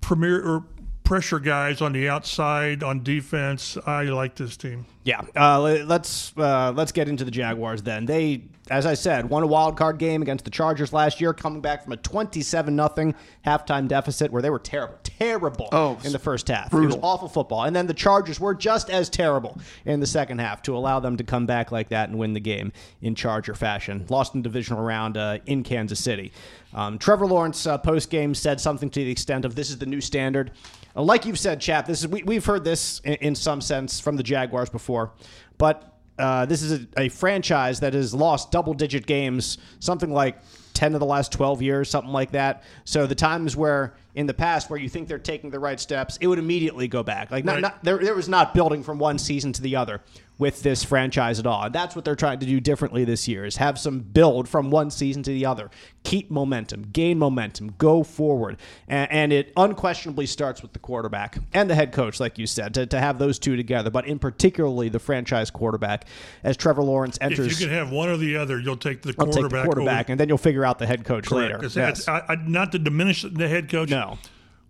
premier 0.00 0.42
or 0.42 0.64
pressure 1.08 1.40
guys 1.40 1.80
on 1.80 1.92
the 1.94 2.06
outside 2.06 2.82
on 2.82 3.02
defense. 3.02 3.78
I 3.86 4.02
like 4.04 4.34
this 4.34 4.58
team. 4.58 4.84
Yeah, 5.04 5.22
uh, 5.34 5.58
let's 5.86 6.36
uh, 6.36 6.70
let's 6.76 6.92
get 6.92 7.08
into 7.08 7.24
the 7.24 7.30
Jaguars 7.30 7.80
then. 7.80 8.04
They, 8.04 8.42
as 8.68 8.84
I 8.84 8.92
said, 8.92 9.30
won 9.30 9.42
a 9.42 9.46
wild 9.46 9.78
card 9.78 9.96
game 9.96 10.20
against 10.20 10.44
the 10.44 10.50
Chargers 10.50 10.92
last 10.92 11.18
year, 11.18 11.32
coming 11.32 11.62
back 11.62 11.82
from 11.82 11.94
a 11.94 11.96
twenty-seven 11.96 12.76
nothing 12.76 13.14
halftime 13.46 13.88
deficit 13.88 14.30
where 14.30 14.42
they 14.42 14.50
were 14.50 14.58
terrible, 14.58 14.98
terrible 15.02 15.70
Oh, 15.72 15.98
in 16.04 16.12
the 16.12 16.18
first 16.18 16.46
half. 16.48 16.74
It 16.74 16.76
was 16.76 16.98
awful 17.00 17.28
football, 17.28 17.64
and 17.64 17.74
then 17.74 17.86
the 17.86 17.94
Chargers 17.94 18.38
were 18.38 18.54
just 18.54 18.90
as 18.90 19.08
terrible 19.08 19.58
in 19.86 20.00
the 20.00 20.06
second 20.06 20.40
half 20.40 20.60
to 20.64 20.76
allow 20.76 21.00
them 21.00 21.16
to 21.16 21.24
come 21.24 21.46
back 21.46 21.72
like 21.72 21.88
that 21.88 22.10
and 22.10 22.18
win 22.18 22.34
the 22.34 22.40
game 22.40 22.70
in 23.00 23.14
Charger 23.14 23.54
fashion. 23.54 24.04
Lost 24.10 24.34
in 24.34 24.42
the 24.42 24.48
divisional 24.50 24.84
round 24.84 25.16
uh, 25.16 25.38
in 25.46 25.62
Kansas 25.62 26.04
City. 26.04 26.32
Um, 26.74 26.98
Trevor 26.98 27.26
Lawrence 27.26 27.66
uh, 27.66 27.78
post 27.78 28.10
game 28.10 28.34
said 28.34 28.60
something 28.60 28.90
to 28.90 29.00
the 29.00 29.10
extent 29.10 29.46
of, 29.46 29.54
"This 29.54 29.70
is 29.70 29.78
the 29.78 29.86
new 29.86 30.02
standard." 30.02 30.50
Uh, 30.98 31.02
like 31.02 31.24
you've 31.24 31.38
said, 31.38 31.60
chap, 31.60 31.86
this 31.86 32.00
is 32.00 32.08
we, 32.08 32.24
we've 32.24 32.44
heard 32.44 32.64
this 32.64 33.00
in, 33.04 33.14
in 33.14 33.34
some 33.34 33.60
sense 33.60 34.00
from 34.00 34.16
the 34.16 34.22
Jaguars 34.22 34.68
before, 34.68 35.12
but 35.56 35.94
uh, 36.18 36.44
this 36.44 36.62
is 36.62 36.72
a, 36.72 37.00
a 37.02 37.08
franchise 37.08 37.78
that 37.78 37.94
has 37.94 38.12
lost 38.12 38.50
double-digit 38.50 39.06
games, 39.06 39.58
something 39.78 40.10
like 40.10 40.38
ten 40.74 40.92
of 40.94 41.00
the 41.00 41.06
last 41.06 41.30
twelve 41.30 41.62
years, 41.62 41.88
something 41.88 42.12
like 42.12 42.32
that. 42.32 42.64
So 42.84 43.06
the 43.06 43.14
times 43.14 43.56
where 43.56 43.94
in 44.18 44.26
the 44.26 44.34
past 44.34 44.68
where 44.68 44.80
you 44.80 44.88
think 44.88 45.06
they're 45.06 45.16
taking 45.18 45.48
the 45.48 45.60
right 45.60 45.78
steps, 45.78 46.18
it 46.20 46.26
would 46.26 46.40
immediately 46.40 46.88
go 46.88 47.04
back. 47.04 47.30
Like 47.30 47.44
not, 47.44 47.52
Right. 47.52 47.60
not 47.62 47.84
there, 47.84 47.98
there 47.98 48.16
was 48.16 48.28
not 48.28 48.52
building 48.52 48.82
from 48.82 48.98
one 48.98 49.16
season 49.16 49.52
to 49.52 49.62
the 49.62 49.76
other 49.76 50.00
with 50.38 50.62
this 50.62 50.84
franchise 50.84 51.40
at 51.40 51.46
all. 51.48 51.64
And 51.64 51.74
that's 51.74 51.96
what 51.96 52.04
they're 52.04 52.14
trying 52.14 52.38
to 52.38 52.46
do 52.46 52.60
differently 52.60 53.04
this 53.04 53.26
year 53.26 53.44
is 53.44 53.56
have 53.56 53.76
some 53.76 53.98
build 53.98 54.48
from 54.48 54.70
one 54.70 54.88
season 54.90 55.22
to 55.24 55.30
the 55.30 55.44
other. 55.46 55.68
Keep 56.04 56.30
momentum, 56.30 56.82
gain 56.92 57.18
momentum, 57.18 57.74
go 57.76 58.04
forward. 58.04 58.56
And, 58.86 59.10
and 59.10 59.32
it 59.32 59.52
unquestionably 59.56 60.26
starts 60.26 60.62
with 60.62 60.72
the 60.74 60.78
quarterback 60.78 61.38
and 61.54 61.68
the 61.68 61.74
head 61.74 61.90
coach, 61.92 62.20
like 62.20 62.38
you 62.38 62.46
said, 62.46 62.72
to, 62.74 62.86
to 62.86 63.00
have 63.00 63.18
those 63.18 63.38
two 63.40 63.56
together, 63.56 63.90
but 63.90 64.06
in 64.06 64.18
particularly 64.20 64.88
the 64.88 65.00
franchise 65.00 65.50
quarterback 65.50 66.06
as 66.44 66.56
Trevor 66.56 66.82
Lawrence 66.84 67.18
enters. 67.20 67.38
If 67.40 67.44
enters 67.46 67.60
you 67.60 67.66
can 67.66 67.74
have 67.74 67.90
one 67.90 68.08
or 68.08 68.16
the 68.16 68.36
other, 68.36 68.60
you'll 68.60 68.76
take 68.76 69.02
the 69.02 69.14
I'll 69.18 69.26
take 69.26 69.34
quarterback. 69.34 69.62
the 69.62 69.66
quarterback, 69.66 70.06
over- 70.06 70.12
and 70.12 70.20
then 70.20 70.28
you'll 70.28 70.38
figure 70.38 70.64
out 70.64 70.78
the 70.78 70.86
head 70.86 71.04
coach 71.04 71.30
later. 71.32 71.58
Yes. 71.62 72.06
I, 72.06 72.22
I, 72.28 72.36
not 72.36 72.70
to 72.72 72.78
diminish 72.78 73.22
the 73.28 73.48
head 73.48 73.68
coach. 73.68 73.90
No. 73.90 74.07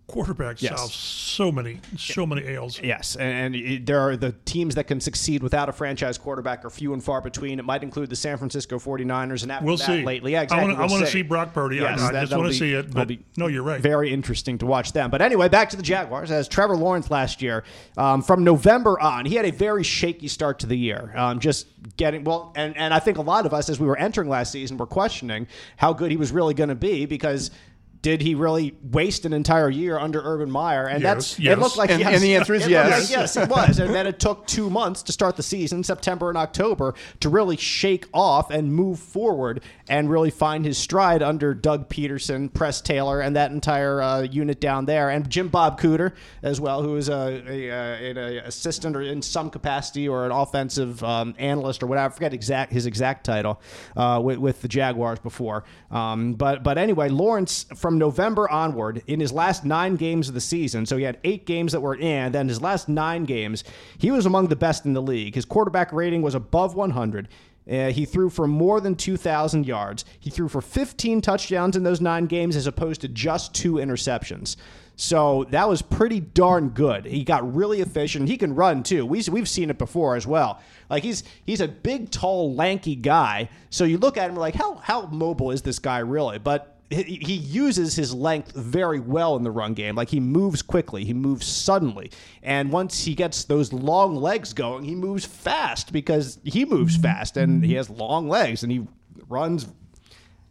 Quarterback 0.07 0.59
Yes. 0.59 0.75
solves 0.75 0.95
so 0.95 1.51
many, 1.51 1.81
so 1.95 2.25
many 2.25 2.41
ails. 2.41 2.81
Yes, 2.81 3.15
and, 3.15 3.53
and 3.55 3.85
there 3.85 3.99
are 3.99 4.17
the 4.17 4.31
teams 4.43 4.73
that 4.73 4.85
can 4.87 4.99
succeed 4.99 5.43
without 5.43 5.69
a 5.69 5.71
franchise 5.71 6.17
quarterback 6.17 6.65
are 6.65 6.71
few 6.71 6.93
and 6.93 7.03
far 7.03 7.21
between. 7.21 7.59
It 7.59 7.65
might 7.65 7.83
include 7.83 8.09
the 8.09 8.15
San 8.15 8.35
Francisco 8.39 8.79
49ers, 8.79 9.43
and 9.43 9.51
after 9.51 9.67
We'll 9.67 9.77
that 9.77 9.85
see. 9.85 10.03
lately, 10.03 10.31
yeah, 10.31 10.41
exactly. 10.41 10.73
I 10.73 10.79
want, 10.79 10.91
we'll 10.91 10.99
to 11.01 11.05
see. 11.05 11.21
Brock 11.21 11.53
Purdy. 11.53 11.75
Yes, 11.75 12.01
I, 12.01 12.07
I 12.07 12.21
just 12.21 12.35
want 12.35 12.47
to 12.51 12.57
see 12.57 12.73
it. 12.73 12.91
But 12.91 13.07
be 13.07 13.23
no, 13.37 13.45
you're 13.45 13.61
right. 13.61 13.79
Very 13.79 14.11
interesting 14.11 14.57
to 14.57 14.65
watch 14.65 14.93
them. 14.93 15.11
But 15.11 15.21
anyway, 15.21 15.47
back 15.47 15.69
to 15.69 15.77
the 15.77 15.83
Jaguars. 15.83 16.31
As 16.31 16.47
Trevor 16.47 16.75
Lawrence 16.75 17.11
last 17.11 17.39
year, 17.43 17.63
um, 17.95 18.23
from 18.23 18.43
November 18.43 18.99
on, 18.99 19.27
he 19.27 19.35
had 19.35 19.45
a 19.45 19.51
very 19.51 19.83
shaky 19.83 20.27
start 20.27 20.57
to 20.61 20.65
the 20.65 20.75
year. 20.75 21.13
Um, 21.15 21.39
just 21.39 21.67
getting 21.97 22.23
well, 22.23 22.51
and 22.55 22.75
and 22.77 22.95
I 22.95 22.99
think 22.99 23.19
a 23.19 23.21
lot 23.21 23.45
of 23.45 23.53
us, 23.53 23.69
as 23.69 23.79
we 23.79 23.85
were 23.85 23.97
entering 23.97 24.27
last 24.27 24.51
season, 24.51 24.77
were 24.77 24.87
questioning 24.87 25.45
how 25.77 25.93
good 25.93 26.09
he 26.09 26.17
was 26.17 26.31
really 26.31 26.55
going 26.55 26.69
to 26.69 26.75
be 26.75 27.05
because. 27.05 27.51
Did 28.01 28.21
he 28.21 28.33
really 28.33 28.75
waste 28.81 29.25
an 29.25 29.33
entire 29.33 29.69
year 29.69 29.99
under 29.99 30.21
Urban 30.23 30.49
Meyer? 30.49 30.85
And 30.87 31.03
Yes, 31.03 31.13
that's 31.15 31.39
yes. 31.39 31.57
it 31.57 31.59
looked 31.59 31.77
like 31.77 31.89
And- 31.89 31.99
yes. 31.99 32.13
and 32.13 32.23
the 32.23 32.35
answer 32.35 32.53
is 32.53 32.63
It 32.65 32.71
yes. 32.71 33.01
like 33.01 33.09
yes, 33.19 33.35
it 33.35 33.49
was. 33.49 33.77
And 33.79 33.93
then 33.93 34.07
it 34.07 34.19
took 34.19 34.47
two 34.47 34.69
months 34.69 35.03
to 35.03 35.11
start 35.11 35.35
the 35.35 35.43
season, 35.43 35.83
September 35.83 36.29
and 36.29 36.37
October, 36.37 36.93
to 37.19 37.29
really 37.29 37.57
shake 37.57 38.05
off 38.13 38.51
and 38.51 38.73
move 38.73 38.99
forward 38.99 39.61
and 39.89 40.09
really 40.09 40.29
find 40.29 40.63
his 40.65 40.77
stride 40.77 41.21
under 41.21 41.53
Doug 41.53 41.89
Pederson, 41.89 42.53
Press 42.53 42.79
Taylor, 42.79 43.19
and 43.19 43.35
that 43.35 43.51
entire 43.51 44.01
uh, 44.01 44.21
unit 44.21 44.61
down 44.61 44.85
there, 44.85 45.09
and 45.09 45.29
Jim 45.29 45.49
Bob 45.49 45.79
Cooter 45.81 46.13
as 46.41 46.61
well, 46.61 46.81
who 46.83 46.95
is 46.95 47.09
a, 47.09 47.43
a, 47.47 47.67
a, 47.69 48.37
a 48.37 48.37
assistant 48.45 48.95
or 48.95 49.01
in 49.01 49.21
some 49.21 49.49
capacity 49.49 50.07
or 50.07 50.25
an 50.25 50.31
offensive 50.31 51.03
um, 51.03 51.35
analyst 51.37 51.83
or 51.83 51.87
whatever. 51.87 52.05
I 52.13 52.15
forget 52.15 52.33
exact 52.33 52.71
his 52.71 52.85
exact 52.85 53.25
title 53.25 53.59
uh, 53.97 54.21
with, 54.23 54.37
with 54.37 54.61
the 54.61 54.67
Jaguars 54.69 55.19
before. 55.19 55.65
Um, 55.91 56.33
but 56.35 56.63
but 56.63 56.77
anyway, 56.77 57.09
Lawrence 57.09 57.65
from 57.75 57.88
November 57.97 58.49
onward 58.49 59.01
in 59.07 59.19
his 59.19 59.31
last 59.31 59.65
nine 59.65 59.95
games 59.95 60.27
of 60.27 60.33
the 60.33 60.41
season, 60.41 60.85
so 60.85 60.97
he 60.97 61.03
had 61.03 61.17
eight 61.23 61.45
games 61.45 61.71
that 61.71 61.81
were 61.81 61.95
in. 61.95 62.19
And 62.19 62.35
then 62.35 62.47
his 62.47 62.61
last 62.61 62.89
nine 62.89 63.25
games, 63.25 63.63
he 63.97 64.11
was 64.11 64.25
among 64.25 64.47
the 64.47 64.55
best 64.55 64.85
in 64.85 64.93
the 64.93 65.01
league. 65.01 65.35
His 65.35 65.45
quarterback 65.45 65.91
rating 65.91 66.21
was 66.21 66.35
above 66.35 66.75
100. 66.75 67.27
Uh, 67.69 67.91
he 67.91 68.05
threw 68.05 68.29
for 68.29 68.47
more 68.47 68.81
than 68.81 68.95
2,000 68.95 69.65
yards. 69.65 70.03
He 70.19 70.29
threw 70.29 70.47
for 70.47 70.61
15 70.61 71.21
touchdowns 71.21 71.75
in 71.75 71.83
those 71.83 72.01
nine 72.01 72.25
games 72.25 72.55
as 72.55 72.67
opposed 72.67 73.01
to 73.01 73.07
just 73.07 73.53
two 73.53 73.73
interceptions. 73.73 74.55
So 74.95 75.45
that 75.51 75.69
was 75.69 75.81
pretty 75.81 76.19
darn 76.19 76.69
good. 76.69 77.05
He 77.05 77.23
got 77.23 77.55
really 77.55 77.79
efficient. 77.79 78.27
He 78.27 78.37
can 78.37 78.53
run 78.53 78.83
too. 78.83 79.05
We, 79.05 79.23
we've 79.31 79.47
seen 79.47 79.69
it 79.69 79.77
before 79.77 80.15
as 80.15 80.27
well. 80.27 80.59
Like 80.89 81.03
he's 81.03 81.23
he's 81.45 81.61
a 81.61 81.69
big, 81.69 82.11
tall, 82.11 82.53
lanky 82.53 82.95
guy. 82.95 83.49
So 83.69 83.85
you 83.85 83.97
look 83.97 84.17
at 84.17 84.29
him 84.29 84.35
like 84.35 84.55
how 84.55 84.75
how 84.75 85.05
mobile 85.05 85.51
is 85.51 85.61
this 85.61 85.79
guy 85.79 85.99
really? 85.99 86.37
But 86.37 86.78
he, 86.89 87.33
uses 87.33 87.95
his 87.95 88.13
length 88.13 88.53
very 88.53 88.99
well 88.99 89.35
in 89.35 89.43
the 89.43 89.51
run 89.51 89.73
game. 89.73 89.95
Like 89.95 90.09
he 90.09 90.19
moves 90.19 90.61
quickly, 90.61 91.05
he 91.05 91.13
moves 91.13 91.45
suddenly, 91.45 92.11
and 92.41 92.71
once 92.71 93.03
he 93.03 93.15
gets 93.15 93.43
those 93.43 93.71
long 93.71 94.15
legs 94.15 94.53
going, 94.53 94.85
he 94.85 94.95
moves 94.95 95.25
fast 95.25 95.93
because 95.93 96.39
he 96.43 96.65
moves 96.65 96.97
fast 96.97 97.37
and 97.37 97.63
he 97.63 97.73
has 97.75 97.89
long 97.89 98.27
legs 98.27 98.63
and 98.63 98.71
he 98.71 98.87
runs. 99.27 99.67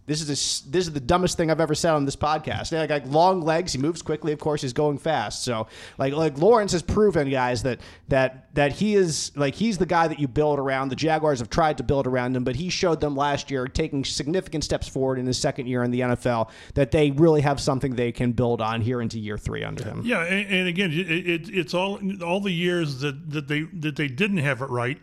This 0.09 0.23
is 0.23 0.29
a, 0.29 0.71
this 0.71 0.87
is 0.87 0.93
the 0.93 1.01
dumbest 1.01 1.37
thing 1.37 1.51
I've 1.51 1.61
ever 1.61 1.75
said 1.75 1.93
on 1.93 2.07
this 2.07 2.17
podcast. 2.17 2.73
Like, 2.73 2.89
like 2.89 3.07
long 3.07 3.43
legs, 3.43 3.75
he 3.75 3.79
moves 3.79 4.01
quickly. 4.01 4.33
Of 4.33 4.41
course, 4.41 4.63
he's 4.63 4.73
going 4.73 4.97
fast. 4.97 5.45
So 5.45 5.67
like 5.99 6.15
like 6.15 6.39
Lawrence 6.39 6.73
has 6.73 6.81
proven, 6.83 7.29
guys, 7.29 7.63
that 7.65 7.81
that 8.09 8.55
that 8.55 8.73
he 8.73 8.95
is 8.95 9.33
like 9.37 9.55
he's 9.55 9.77
the 9.77 9.85
guy 9.85 10.09
that 10.09 10.19
you 10.19 10.27
build 10.27 10.59
around. 10.59 10.89
The 10.89 10.97
Jaguars 10.97 11.41
have 11.41 11.51
tried 11.51 11.77
to 11.77 11.83
build 11.83 12.07
around 12.07 12.35
him, 12.35 12.43
but 12.43 12.57
he 12.57 12.71
showed 12.71 13.01
them 13.01 13.15
last 13.15 13.51
year, 13.51 13.69
taking 13.69 14.03
significant 14.03 14.65
steps 14.65 14.89
forward 14.89 15.19
in 15.19 15.27
his 15.27 15.39
second 15.39 15.67
year 15.67 15.85
in 15.85 15.91
the 15.91 16.01
NFL, 16.01 16.49
that 16.73 16.91
they 16.91 17.11
really 17.11 17.43
have 17.43 17.61
something 17.61 17.95
they 17.95 18.11
can 18.11 18.33
build 18.33 18.63
on 18.63 18.81
here 18.81 19.03
into 19.03 19.19
year 19.19 19.37
three 19.37 19.63
under 19.63 19.85
him. 19.85 20.01
Yeah, 20.05 20.25
and, 20.25 20.51
and 20.51 20.69
again, 20.69 20.91
it, 20.91 21.11
it, 21.11 21.51
it's 21.51 21.75
all 21.75 22.01
all 22.23 22.41
the 22.41 22.51
years 22.51 23.01
that, 23.01 23.31
that 23.31 23.49
they 23.49 23.63
that 23.81 23.97
they 23.97 24.09
didn't 24.09 24.39
have 24.39 24.63
it 24.63 24.71
right 24.71 24.99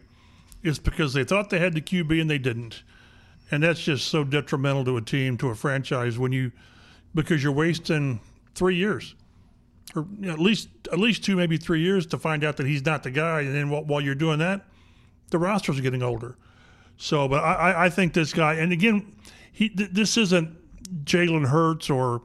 is 0.64 0.80
because 0.80 1.14
they 1.14 1.24
thought 1.24 1.52
they 1.52 1.60
had 1.60 1.74
the 1.74 1.82
QB 1.82 2.20
and 2.20 2.30
they 2.30 2.40
didn't, 2.40 2.82
and 3.52 3.62
that's 3.64 3.82
just 3.84 4.08
so 4.08 4.24
detrimental 4.24 4.84
to 4.86 4.98
a 4.98 5.02
team, 5.02 5.38
to 5.38 5.50
a 5.50 5.56
franchise 5.56 6.18
when 6.18 6.32
you 6.32 6.52
because 7.14 7.42
you're 7.44 7.52
wasting 7.54 8.20
three 8.56 8.76
years, 8.76 9.16
or 9.96 10.06
at 10.26 10.40
least 10.40 10.70
at 10.92 11.00
least 11.00 11.24
two, 11.24 11.36
maybe 11.36 11.58
three 11.58 11.82
years 11.82 12.06
to 12.08 12.18
find 12.18 12.44
out 12.44 12.58
that 12.58 12.66
he's 12.68 12.86
not 12.86 13.04
the 13.04 13.12
guy, 13.12 13.42
and 13.42 13.56
then 13.56 13.70
while, 13.70 14.02
you're 14.02 14.16
doing 14.16 14.40
that, 14.40 14.66
the 15.32 15.38
rosters 15.38 15.80
are 15.80 15.82
getting 15.82 16.04
older. 16.04 16.36
So, 16.98 17.28
but 17.28 17.44
I, 17.44 17.86
I- 17.86 17.90
think 17.90 18.14
this 18.14 18.34
guy, 18.34 18.54
and 18.56 18.72
again, 18.72 19.14
he 19.52 19.70
th- 19.70 19.90
this 19.92 20.18
isn't 20.18 20.58
Jalen 21.06 21.48
Hurts 21.48 21.90
or 21.90 22.22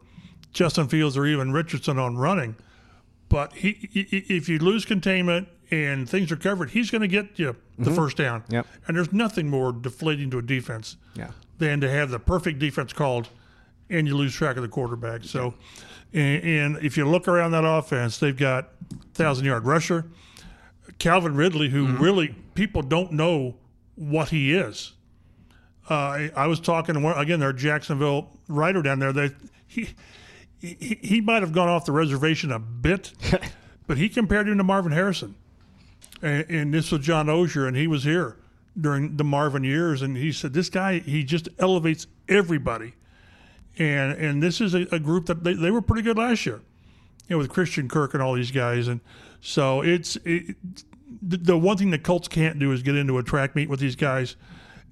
Justin 0.53 0.89
Fields 0.89 1.17
or 1.17 1.27
even 1.27 1.53
Richardson 1.53 1.99
on 1.99 2.17
running, 2.17 2.57
but 3.29 3.53
he, 3.53 3.89
i- 3.95 4.25
if 4.33 4.49
you 4.49 4.59
lose 4.59 4.85
containment 4.85 5.49
and 5.71 6.09
things 6.09 6.31
are 6.33 6.37
covered, 6.37 6.71
he's 6.71 6.91
going 6.91 7.03
to 7.03 7.09
get 7.09 7.39
you 7.39 7.55
the 7.79 7.91
first 7.91 8.17
down. 8.17 8.43
Yep. 8.49 8.67
And 8.87 8.97
there's 8.97 9.13
nothing 9.13 9.49
more 9.49 9.73
deflating 9.73 10.31
to 10.31 10.39
a 10.39 10.43
defense 10.43 10.97
Yeah. 11.15 11.31
than 11.59 11.81
to 11.81 11.91
have 11.91 12.11
the 12.11 12.19
perfect 12.19 12.59
defense 12.59 12.93
called 12.93 13.29
and 13.89 14.07
you 14.07 14.17
lose 14.17 14.35
track 14.35 14.57
of 14.57 14.63
the 14.63 14.69
quarterback. 14.69 15.25
So, 15.25 15.55
and, 16.13 16.45
and 16.45 16.85
if 16.85 16.97
you 16.97 17.09
look 17.09 17.27
around 17.29 17.53
that 17.53 17.65
offense, 17.65 18.19
they've 18.19 18.37
got 18.37 18.71
thousand 19.15 19.47
yard 19.47 19.65
rusher, 19.65 20.05
Calvin 20.99 21.35
Ridley, 21.35 21.69
who 21.69 21.87
really 21.97 22.35
people 22.55 22.83
don't 22.83 23.13
know 23.13 23.57
what 23.97 24.29
he 24.31 24.55
is. 24.55 24.93
Uh, 25.89 25.95
I, 25.95 26.31
I 26.37 26.47
was 26.47 26.61
talking 26.61 26.95
to 26.95 27.01
one, 27.01 27.19
again, 27.19 27.41
their 27.41 27.53
Jacksonville 27.53 28.29
writer 28.49 28.81
down 28.83 28.99
there. 29.01 29.13
They 29.13 29.31
he 29.67 29.89
he, 30.61 30.99
he 31.03 31.21
might 31.21 31.43
have 31.43 31.53
gone 31.53 31.69
off 31.69 31.85
the 31.85 31.93
reservation 31.93 32.53
a 32.53 32.59
bit, 32.59 33.13
but 33.89 33.97
he 33.99 34.09
compared 34.09 34.49
him 34.49 34.59
to 34.59 34.65
Marvin 34.65 34.93
Harrison. 34.93 35.35
And, 36.23 36.51
and 36.51 36.75
this 36.75 36.93
was 36.93 37.01
John 37.01 37.27
Oehser, 37.27 37.67
and 37.67 37.77
he 37.77 37.87
was 37.87 38.05
here 38.05 38.37
during 38.81 39.17
the 39.17 39.25
Marvin 39.25 39.65
years, 39.65 40.03
and 40.03 40.17
he 40.17 40.33
said 40.33 40.53
this 40.53 40.69
guy 40.69 40.99
he 40.99 41.25
just 41.25 41.49
elevates 41.59 42.07
everybody. 42.29 42.95
And 43.79 44.13
and 44.13 44.43
this 44.43 44.61
is 44.61 44.75
a, 44.75 44.87
a 44.93 44.99
group 44.99 45.27
that 45.27 45.45
they, 45.45 45.55
they 45.55 45.71
were 45.71 45.81
pretty 45.81 46.03
good 46.03 46.19
last 46.19 46.45
year, 46.45 46.61
you 47.29 47.37
know, 47.37 47.39
with 47.39 47.49
Christian 47.51 47.89
Kirk 47.89 48.15
and 48.15 48.23
all 48.23 48.35
these 48.35 48.51
guys, 48.51 48.89
and 48.89 49.01
so 49.41 49.83
it's 49.83 50.17
it, 50.25 50.57
the, 51.23 51.37
the 51.37 51.57
one 51.57 51.77
thing 51.77 51.91
the 51.91 51.99
Colts 51.99 52.29
can't 52.29 52.59
do 52.59 52.73
is 52.73 52.83
get 52.83 52.97
into 52.97 53.19
a 53.19 53.23
track 53.23 53.57
meet 53.57 53.69
with 53.69 53.81
these 53.81 53.97
guys, 53.97 54.37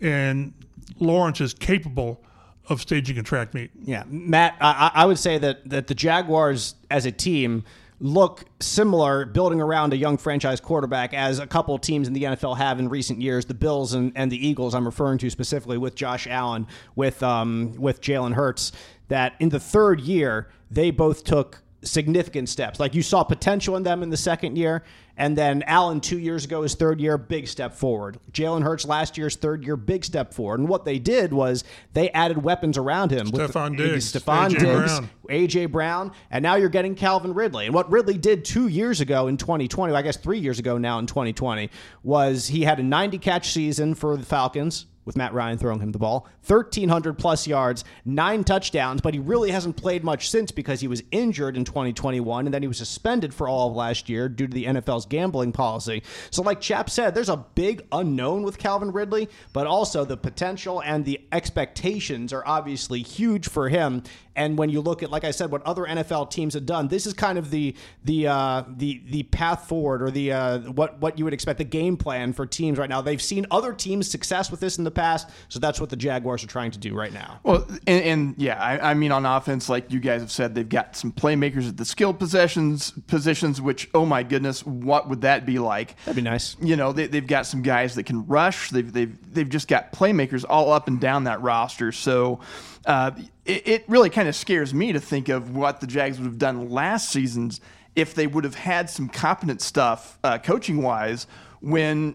and 0.01 0.53
Lawrence 0.99 1.41
is 1.41 1.55
capable 1.55 2.23
of 2.69 2.81
staging 2.81 3.19
a 3.19 3.23
track 3.23 3.55
meet. 3.55 3.71
Yeah, 3.83 4.05
Matt, 4.07 4.57
I, 4.61 4.91
I 4.95 5.07
would 5.07 5.19
say 5.19 5.39
that 5.39 5.69
that 5.69 5.87
the 5.89 5.95
Jaguars 5.95 6.75
as 6.91 7.05
a 7.05 7.13
team 7.13 7.65
look 8.01 8.45
similar 8.61 9.25
building 9.25 9.61
around 9.61 9.93
a 9.93 9.97
young 9.97 10.17
franchise 10.17 10.61
quarterback 10.61 11.13
as 11.13 11.39
a 11.39 11.47
couple 11.47 11.77
teams 11.79 12.07
in 12.07 12.15
the 12.15 12.25
NFL 12.25 12.57
have 12.57 12.79
in 12.79 12.89
recent 12.89 13.21
years. 13.21 13.47
The 13.47 13.55
Bills 13.55 13.95
and, 13.95 14.13
and 14.15 14.31
the 14.31 14.47
Eagles, 14.47 14.75
I'm 14.75 14.85
referring 14.85 15.19
to 15.19 15.31
specifically 15.31 15.79
with 15.79 15.95
Josh 15.95 16.27
Allen, 16.27 16.67
with 16.95 17.23
um, 17.23 17.75
with 17.77 18.01
Jalen 18.01 18.35
Hurts, 18.35 18.73
that 19.09 19.35
in 19.41 19.49
the 19.49 19.61
third 19.61 20.01
year 20.01 20.49
they 20.71 20.91
both 20.91 21.25
took 21.25 21.63
significant 21.83 22.49
steps. 22.49 22.81
Like 22.81 22.95
you 22.95 23.03
saw 23.03 23.23
potential 23.25 23.77
in 23.77 23.83
them 23.83 24.03
in 24.03 24.11
the 24.11 24.17
second 24.17 24.57
year, 24.57 24.85
and 25.17 25.37
then 25.37 25.63
Allen 25.65 26.01
two 26.01 26.19
years 26.19 26.45
ago, 26.45 26.63
his 26.63 26.75
third 26.75 27.01
year, 27.01 27.19
big 27.19 27.49
step 27.49 27.75
forward. 27.75 28.19
Jalen 28.33 28.63
Hurts 28.63 28.85
last 28.85 29.19
year's 29.19 29.37
third 29.37 29.65
year, 29.65 29.77
big 29.77 30.05
step 30.05 30.33
forward. 30.33 30.61
And 30.61 30.69
what 30.69 30.85
they 30.85 30.99
did 30.99 31.33
was 31.33 31.65
they 31.93 32.11
added 32.11 32.43
weapons 32.43 32.79
around 32.79 33.11
him. 33.11 33.29
Stephon 33.29 33.71
with 33.71 33.79
Diggs, 33.79 34.13
Stephon 34.13 34.47
A.J. 34.47 34.59
Diggs, 34.59 35.01
Brown. 35.01 35.11
AJ 35.29 35.73
Brown, 35.73 36.13
and 36.31 36.43
now 36.43 36.55
you're 36.55 36.69
getting 36.69 36.95
Calvin 36.95 37.35
Ridley. 37.35 37.67
And 37.67 37.75
what 37.75 37.91
Ridley 37.91 38.19
did 38.19 38.45
two 38.45 38.69
years 38.69 39.01
ago 39.01 39.27
in 39.27 39.37
2020, 39.37 39.93
I 39.95 40.03
guess 40.03 40.17
three 40.17 40.39
years 40.39 40.59
ago 40.59 40.79
now 40.79 40.99
in 40.99 41.07
2020, 41.07 41.71
was 42.03 42.47
he 42.47 42.63
had 42.63 42.79
a 42.79 42.83
90 42.83 43.19
catch 43.19 43.51
season 43.51 43.95
for 43.95 44.17
the 44.17 44.25
Falcons 44.25 44.87
with 45.09 45.17
Matt 45.17 45.33
Ryan 45.33 45.57
throwing 45.57 45.81
him 45.81 45.91
the 45.91 45.99
ball. 45.99 46.29
1,300 46.47 47.19
plus 47.19 47.47
yards, 47.47 47.83
nine 48.05 48.45
touchdowns, 48.45 49.01
but 49.01 49.15
he 49.15 49.21
really 49.21 49.51
hasn't 49.51 49.77
played 49.77 50.05
much 50.05 50.31
since 50.31 50.53
because 50.53 50.83
he 50.83 50.87
was 50.87 51.03
injured 51.11 51.57
in 51.57 51.65
2021 51.65 52.47
and 52.47 52.53
then 52.53 52.61
he 52.61 52.69
was 52.69 52.77
suspended 52.77 53.33
for 53.33 53.49
all 53.49 53.71
of 53.71 53.75
last 53.75 54.11
year 54.11 54.29
due 54.29 54.47
to 54.47 54.53
the 54.53 54.67
NFL's 54.67 55.07
gambling 55.07 55.51
policy. 55.51 56.03
So, 56.31 56.43
like 56.43 56.61
Chap 56.61 56.91
said, 56.91 57.15
there's 57.15 57.31
a 57.31 57.45
big 57.55 57.87
unknown 57.91 58.43
with 58.43 58.59
Calvin 58.59 58.93
Ridley, 58.93 59.31
but 59.55 59.67
also 59.67 60.05
the 60.05 60.19
potential 60.19 60.83
and 60.83 61.07
the 61.07 61.21
expectations 61.33 62.33
are 62.35 62.47
obviously 62.47 63.01
huge 63.01 63.49
for 63.49 63.71
him. 63.71 64.03
And 64.39 64.57
when 64.57 64.71
you 64.71 64.81
look 64.81 65.03
at, 65.03 65.11
like 65.11 65.25
I 65.25 65.33
said, 65.33 65.51
what 65.51 65.63
other 65.65 65.83
NFL 65.83 66.31
teams 66.31 66.55
have 66.55 66.65
done, 66.65 66.87
this 66.87 67.07
is 67.07 67.13
kind 67.13 67.39
of 67.39 67.51
the 67.51 67.75
the 68.05 68.29
uh, 68.29 68.63
the 68.69 69.03
the 69.11 69.25
path 69.25 69.67
forward 69.67 70.01
or 70.01 70.13
the 70.13 70.31
uh, 70.31 70.59
what 70.61 71.01
what 71.01 71.19
you 71.19 71.25
would 71.25 71.35
expect 71.35 71.59
the 71.59 71.65
game 71.65 71.97
plan 71.97 72.33
for 72.33 72.47
teams 72.47 72.79
right 72.79 72.89
now. 72.89 73.01
They've 73.01 73.21
seen 73.21 73.47
other 73.51 73.73
teams' 73.73 74.09
success 74.09 74.49
with 74.49 74.61
this 74.61 74.79
in 74.79 74.85
the 74.85 74.93
past, 74.93 75.29
so 75.49 75.59
that's 75.59 75.81
what 75.81 75.91
the 75.91 75.97
Jaguars 75.97 76.45
are 76.45 76.47
trying 76.47 76.71
to 76.71 76.79
do 76.79 76.95
right 76.95 77.13
now. 77.13 77.41
Well, 77.43 77.67
and, 77.89 78.05
and 78.05 78.35
yeah, 78.39 78.63
I, 78.63 78.91
I, 78.91 78.95
mean 78.95 79.11
on 79.11 79.27
offense, 79.27 79.69
like 79.69 79.91
you 79.91 79.99
guys 79.99 80.21
have 80.21 80.31
said, 80.31 80.55
they've 80.55 80.69
got 80.69 80.95
some 80.95 81.11
playmakers 81.11 81.69
at 81.69 81.77
the 81.77 81.85
skilled 81.85 82.21
possessions 82.21 82.93
positions. 83.09 83.61
Which, 83.61 83.91
oh 83.93 84.07
my 84.07 84.23
goodness, 84.23 84.65
what 84.65 85.09
would 85.09 85.23
that 85.23 85.47
be 85.47 85.59
like? 85.59 85.97
That'd 86.05 86.15
be 86.15 86.23
nice. 86.23 86.57
You 86.63 86.77
know, 86.77 86.93
they, 86.93 87.09
have 87.09 87.27
got 87.27 87.45
some 87.45 87.63
guys 87.63 87.97
that 87.97 88.05
can 88.05 88.25
rush. 88.29 88.71
They've 88.71 88.93
they've 88.93 89.35
they've 89.35 89.49
just 89.49 89.67
got 89.67 89.93
playmakers 89.93 90.45
all 90.49 90.73
up 90.73 90.87
and 90.87 91.01
down 91.01 91.25
that 91.25 91.43
roster. 91.43 91.91
So. 91.91 92.39
Uh, 92.87 93.11
it, 93.49 93.67
it 93.67 93.85
really 93.89 94.11
kind 94.11 94.29
of 94.29 94.37
scares 94.37 94.73
me 94.73 94.93
to 94.93 95.01
think 95.01 95.29
of 95.29 95.57
what 95.57 95.81
the 95.81 95.87
Jags 95.87 96.19
would 96.19 96.27
have 96.27 96.39
done 96.39 96.71
last 96.71 97.11
season's 97.11 97.61
if 97.97 98.15
they 98.15 98.29
would 98.29 98.45
have 98.45 98.55
had 98.55 98.89
some 98.89 99.09
competent 99.09 99.61
stuff 99.61 100.19
uh, 100.23 100.39
coaching 100.39 100.83
wise 100.83 101.27
when 101.61 102.15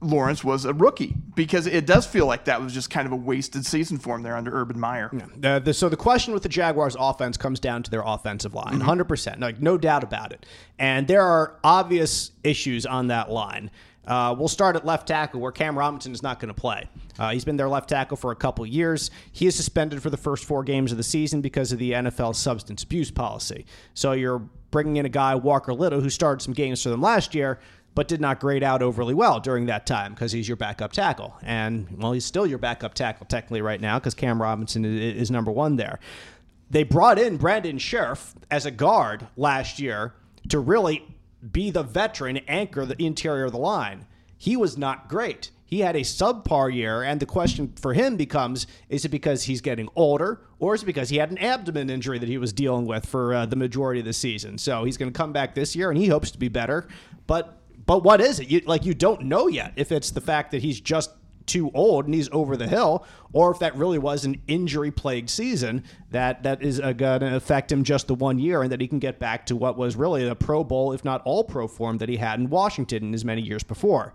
Lawrence 0.00 0.44
was 0.44 0.64
a 0.64 0.72
rookie 0.72 1.14
because 1.34 1.66
it 1.66 1.86
does 1.86 2.06
feel 2.06 2.26
like 2.26 2.44
that 2.44 2.62
was 2.62 2.72
just 2.72 2.90
kind 2.90 3.06
of 3.06 3.12
a 3.12 3.16
wasted 3.16 3.66
season 3.66 3.98
for 3.98 4.16
him 4.16 4.22
there 4.22 4.36
under 4.36 4.54
Urban 4.54 4.78
Meyer. 4.78 5.10
Yeah. 5.12 5.58
the, 5.58 5.74
so 5.74 5.88
the 5.88 5.96
question 5.96 6.32
with 6.32 6.42
the 6.42 6.48
Jaguars 6.48 6.96
offense 6.98 7.36
comes 7.36 7.58
down 7.60 7.82
to 7.82 7.90
their 7.90 8.02
offensive 8.04 8.54
line, 8.54 8.80
mm-hmm. 8.80 8.88
100%, 8.88 9.40
like 9.40 9.60
no 9.60 9.76
doubt 9.76 10.04
about 10.04 10.32
it. 10.32 10.46
And 10.78 11.06
there 11.06 11.22
are 11.22 11.58
obvious 11.64 12.32
issues 12.42 12.86
on 12.86 13.08
that 13.08 13.30
line. 13.30 13.70
Uh, 14.06 14.34
we'll 14.38 14.48
start 14.48 14.76
at 14.76 14.84
left 14.84 15.08
tackle, 15.08 15.40
where 15.40 15.52
Cam 15.52 15.78
Robinson 15.78 16.12
is 16.12 16.22
not 16.22 16.40
going 16.40 16.52
to 16.52 16.60
play. 16.60 16.88
Uh, 17.18 17.30
he's 17.30 17.44
been 17.44 17.56
their 17.56 17.68
left 17.68 17.88
tackle 17.88 18.16
for 18.16 18.32
a 18.32 18.36
couple 18.36 18.66
years. 18.66 19.10
He 19.32 19.46
is 19.46 19.54
suspended 19.54 20.02
for 20.02 20.10
the 20.10 20.16
first 20.16 20.44
four 20.44 20.62
games 20.62 20.92
of 20.92 20.98
the 20.98 21.04
season 21.04 21.40
because 21.40 21.72
of 21.72 21.78
the 21.78 21.92
NFL 21.92 22.34
substance 22.34 22.82
abuse 22.82 23.10
policy. 23.10 23.66
So 23.94 24.12
you're 24.12 24.42
bringing 24.70 24.96
in 24.96 25.06
a 25.06 25.10
guy, 25.10 25.34
Walker 25.34 25.72
Little, 25.72 26.00
who 26.00 26.10
started 26.10 26.42
some 26.42 26.54
games 26.54 26.82
for 26.82 26.88
them 26.88 27.00
last 27.00 27.34
year, 27.34 27.60
but 27.94 28.08
did 28.08 28.20
not 28.20 28.40
grade 28.40 28.62
out 28.62 28.82
overly 28.82 29.14
well 29.14 29.38
during 29.38 29.66
that 29.66 29.86
time 29.86 30.12
because 30.12 30.32
he's 30.32 30.48
your 30.48 30.56
backup 30.56 30.92
tackle. 30.92 31.36
And, 31.42 31.86
well, 31.98 32.12
he's 32.12 32.24
still 32.24 32.46
your 32.46 32.58
backup 32.58 32.94
tackle 32.94 33.26
technically 33.26 33.62
right 33.62 33.80
now 33.80 33.98
because 33.98 34.14
Cam 34.14 34.42
Robinson 34.42 34.84
is, 34.84 35.30
number 35.30 35.52
one 35.52 35.76
there. 35.76 36.00
They 36.70 36.82
brought 36.82 37.18
in 37.18 37.36
Brandon 37.36 37.78
Scherff 37.78 38.34
as 38.50 38.66
a 38.66 38.70
guard 38.70 39.26
last 39.36 39.78
year 39.78 40.12
to 40.48 40.58
really 40.58 41.04
be 41.52 41.70
the 41.70 41.82
veteran, 41.82 42.38
anchor 42.48 42.84
the 42.84 43.02
interior 43.02 43.44
of 43.44 43.52
the 43.52 43.58
line. 43.58 44.06
He 44.36 44.56
was 44.56 44.76
not 44.76 45.08
great. 45.08 45.50
He 45.66 45.80
had 45.80 45.96
a 45.96 46.00
subpar 46.00 46.72
year, 46.72 47.02
and 47.02 47.18
the 47.18 47.26
question 47.26 47.72
for 47.76 47.94
him 47.94 48.16
becomes 48.16 48.66
is 48.88 49.04
it 49.04 49.08
because 49.08 49.44
he's 49.44 49.60
getting 49.60 49.88
older, 49.96 50.40
or 50.58 50.74
is 50.74 50.82
it 50.82 50.86
because 50.86 51.08
he 51.08 51.16
had 51.16 51.30
an 51.30 51.38
abdomen 51.38 51.90
injury 51.90 52.18
that 52.18 52.28
he 52.28 52.38
was 52.38 52.52
dealing 52.52 52.86
with 52.86 53.06
for 53.06 53.34
uh, 53.34 53.46
the 53.46 53.56
majority 53.56 54.00
of 54.00 54.06
the 54.06 54.12
season? 54.12 54.58
So 54.58 54.84
he's 54.84 54.96
going 54.96 55.12
to 55.12 55.16
come 55.16 55.32
back 55.32 55.54
this 55.54 55.74
year, 55.74 55.90
and 55.90 55.98
he 55.98 56.06
hopes 56.06 56.30
to 56.32 56.38
be 56.38 56.48
better. 56.48 56.86
But 57.26 57.60
but 57.86 58.02
what 58.02 58.20
is 58.20 58.40
it? 58.40 58.48
You, 58.48 58.60
like 58.66 58.84
you 58.84 58.94
don't 58.94 59.22
know 59.22 59.46
yet 59.46 59.72
if 59.76 59.90
it's 59.90 60.10
the 60.10 60.20
fact 60.20 60.52
that 60.52 60.62
he's 60.62 60.80
just 60.80 61.10
too 61.46 61.70
old 61.74 62.06
and 62.06 62.14
he's 62.14 62.28
over 62.32 62.56
the 62.56 62.66
hill, 62.66 63.04
or 63.32 63.50
if 63.50 63.58
that 63.58 63.76
really 63.76 63.98
was 63.98 64.24
an 64.24 64.40
injury 64.46 64.90
plagued 64.90 65.30
season 65.30 65.84
that 66.10 66.42
that 66.42 66.62
is 66.62 66.80
uh, 66.80 66.92
going 66.92 67.20
to 67.20 67.36
affect 67.36 67.70
him 67.70 67.84
just 67.84 68.06
the 68.06 68.14
one 68.14 68.38
year 68.38 68.62
and 68.62 68.72
that 68.72 68.80
he 68.80 68.88
can 68.88 68.98
get 68.98 69.18
back 69.18 69.46
to 69.46 69.56
what 69.56 69.76
was 69.76 69.96
really 69.96 70.26
a 70.26 70.34
Pro 70.34 70.64
Bowl, 70.64 70.92
if 70.92 71.04
not 71.04 71.22
all 71.24 71.44
pro 71.44 71.66
form 71.66 71.98
that 71.98 72.08
he 72.08 72.16
had 72.16 72.38
in 72.38 72.48
Washington 72.50 73.04
in 73.04 73.14
as 73.14 73.24
many 73.24 73.42
years 73.42 73.62
before. 73.62 74.14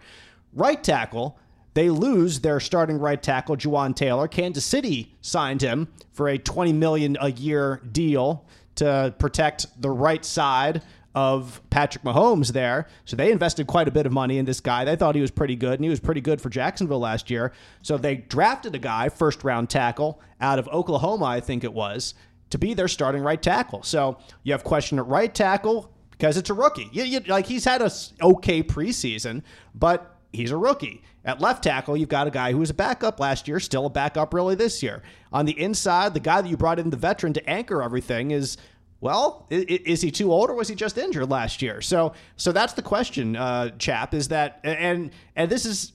Right 0.53 0.83
tackle, 0.83 1.37
they 1.73 1.89
lose 1.89 2.39
their 2.39 2.59
starting 2.59 2.97
right 2.97 3.21
tackle, 3.21 3.55
Jawaan 3.55 3.95
Taylor. 3.95 4.27
Kansas 4.27 4.65
City 4.65 5.15
signed 5.21 5.61
him 5.61 5.87
for 6.11 6.27
a 6.27 6.37
20 6.37 6.73
million 6.73 7.17
a 7.21 7.31
year 7.31 7.81
deal 7.91 8.45
to 8.75 9.13
protect 9.19 9.67
the 9.81 9.89
right 9.89 10.23
side 10.23 10.81
of 11.15 11.61
Patrick 11.69 12.03
Mahomes 12.03 12.53
there. 12.53 12.87
So 13.05 13.15
they 13.15 13.31
invested 13.31 13.67
quite 13.67 13.87
a 13.87 13.91
bit 13.91 14.05
of 14.05 14.11
money 14.11 14.37
in 14.37 14.45
this 14.45 14.59
guy. 14.59 14.85
They 14.85 14.95
thought 14.95 15.15
he 15.15 15.21
was 15.21 15.31
pretty 15.31 15.55
good, 15.55 15.73
and 15.73 15.83
he 15.83 15.89
was 15.89 15.99
pretty 15.99 16.21
good 16.21 16.39
for 16.39 16.49
Jacksonville 16.49 16.99
last 16.99 17.29
year. 17.29 17.51
So 17.81 17.97
they 17.97 18.15
drafted 18.15 18.75
a 18.75 18.79
guy, 18.79 19.09
first 19.09 19.43
round 19.43 19.69
tackle, 19.69 20.21
out 20.39 20.59
of 20.59 20.67
Oklahoma, 20.69 21.25
I 21.25 21.39
think 21.39 21.63
it 21.63 21.73
was, 21.73 22.13
to 22.51 22.57
be 22.57 22.73
their 22.73 22.87
starting 22.87 23.23
right 23.23 23.41
tackle. 23.41 23.83
So 23.83 24.17
you 24.43 24.51
have 24.53 24.63
question 24.63 24.99
at 24.99 25.07
right 25.07 25.33
tackle 25.33 25.91
because 26.11 26.37
it's 26.37 26.49
a 26.49 26.53
rookie. 26.53 26.89
You, 26.91 27.03
you, 27.03 27.19
like 27.21 27.45
he's 27.45 27.65
had 27.65 27.81
a 27.81 27.91
okay 28.21 28.61
preseason, 28.61 29.41
but 29.73 30.15
he's 30.31 30.51
a 30.51 30.57
rookie. 30.57 31.03
At 31.25 31.41
left 31.41 31.63
tackle, 31.63 31.97
you've 31.97 32.09
got 32.09 32.27
a 32.27 32.31
guy 32.31 32.51
who 32.51 32.59
was 32.59 32.69
a 32.69 32.73
backup 32.73 33.19
last 33.19 33.47
year, 33.47 33.59
still 33.59 33.85
a 33.85 33.89
backup 33.89 34.33
really 34.33 34.55
this 34.55 34.81
year. 34.81 35.03
On 35.33 35.45
the 35.45 35.59
inside, 35.59 36.13
the 36.13 36.19
guy 36.19 36.41
that 36.41 36.47
you 36.47 36.57
brought 36.57 36.79
in, 36.79 36.89
the 36.89 36.97
veteran 36.97 37.33
to 37.33 37.49
anchor 37.49 37.83
everything, 37.83 38.31
is 38.31 38.57
well, 39.01 39.47
is 39.49 40.01
he 40.01 40.11
too 40.11 40.31
old 40.31 40.49
or 40.49 40.55
was 40.55 40.67
he 40.67 40.75
just 40.75 40.97
injured 40.97 41.29
last 41.29 41.61
year? 41.61 41.81
So, 41.81 42.13
so 42.35 42.51
that's 42.51 42.73
the 42.73 42.81
question, 42.81 43.35
uh, 43.35 43.69
chap. 43.77 44.13
Is 44.13 44.27
that 44.29 44.59
and 44.63 45.11
and 45.35 45.49
this 45.49 45.65
is 45.65 45.93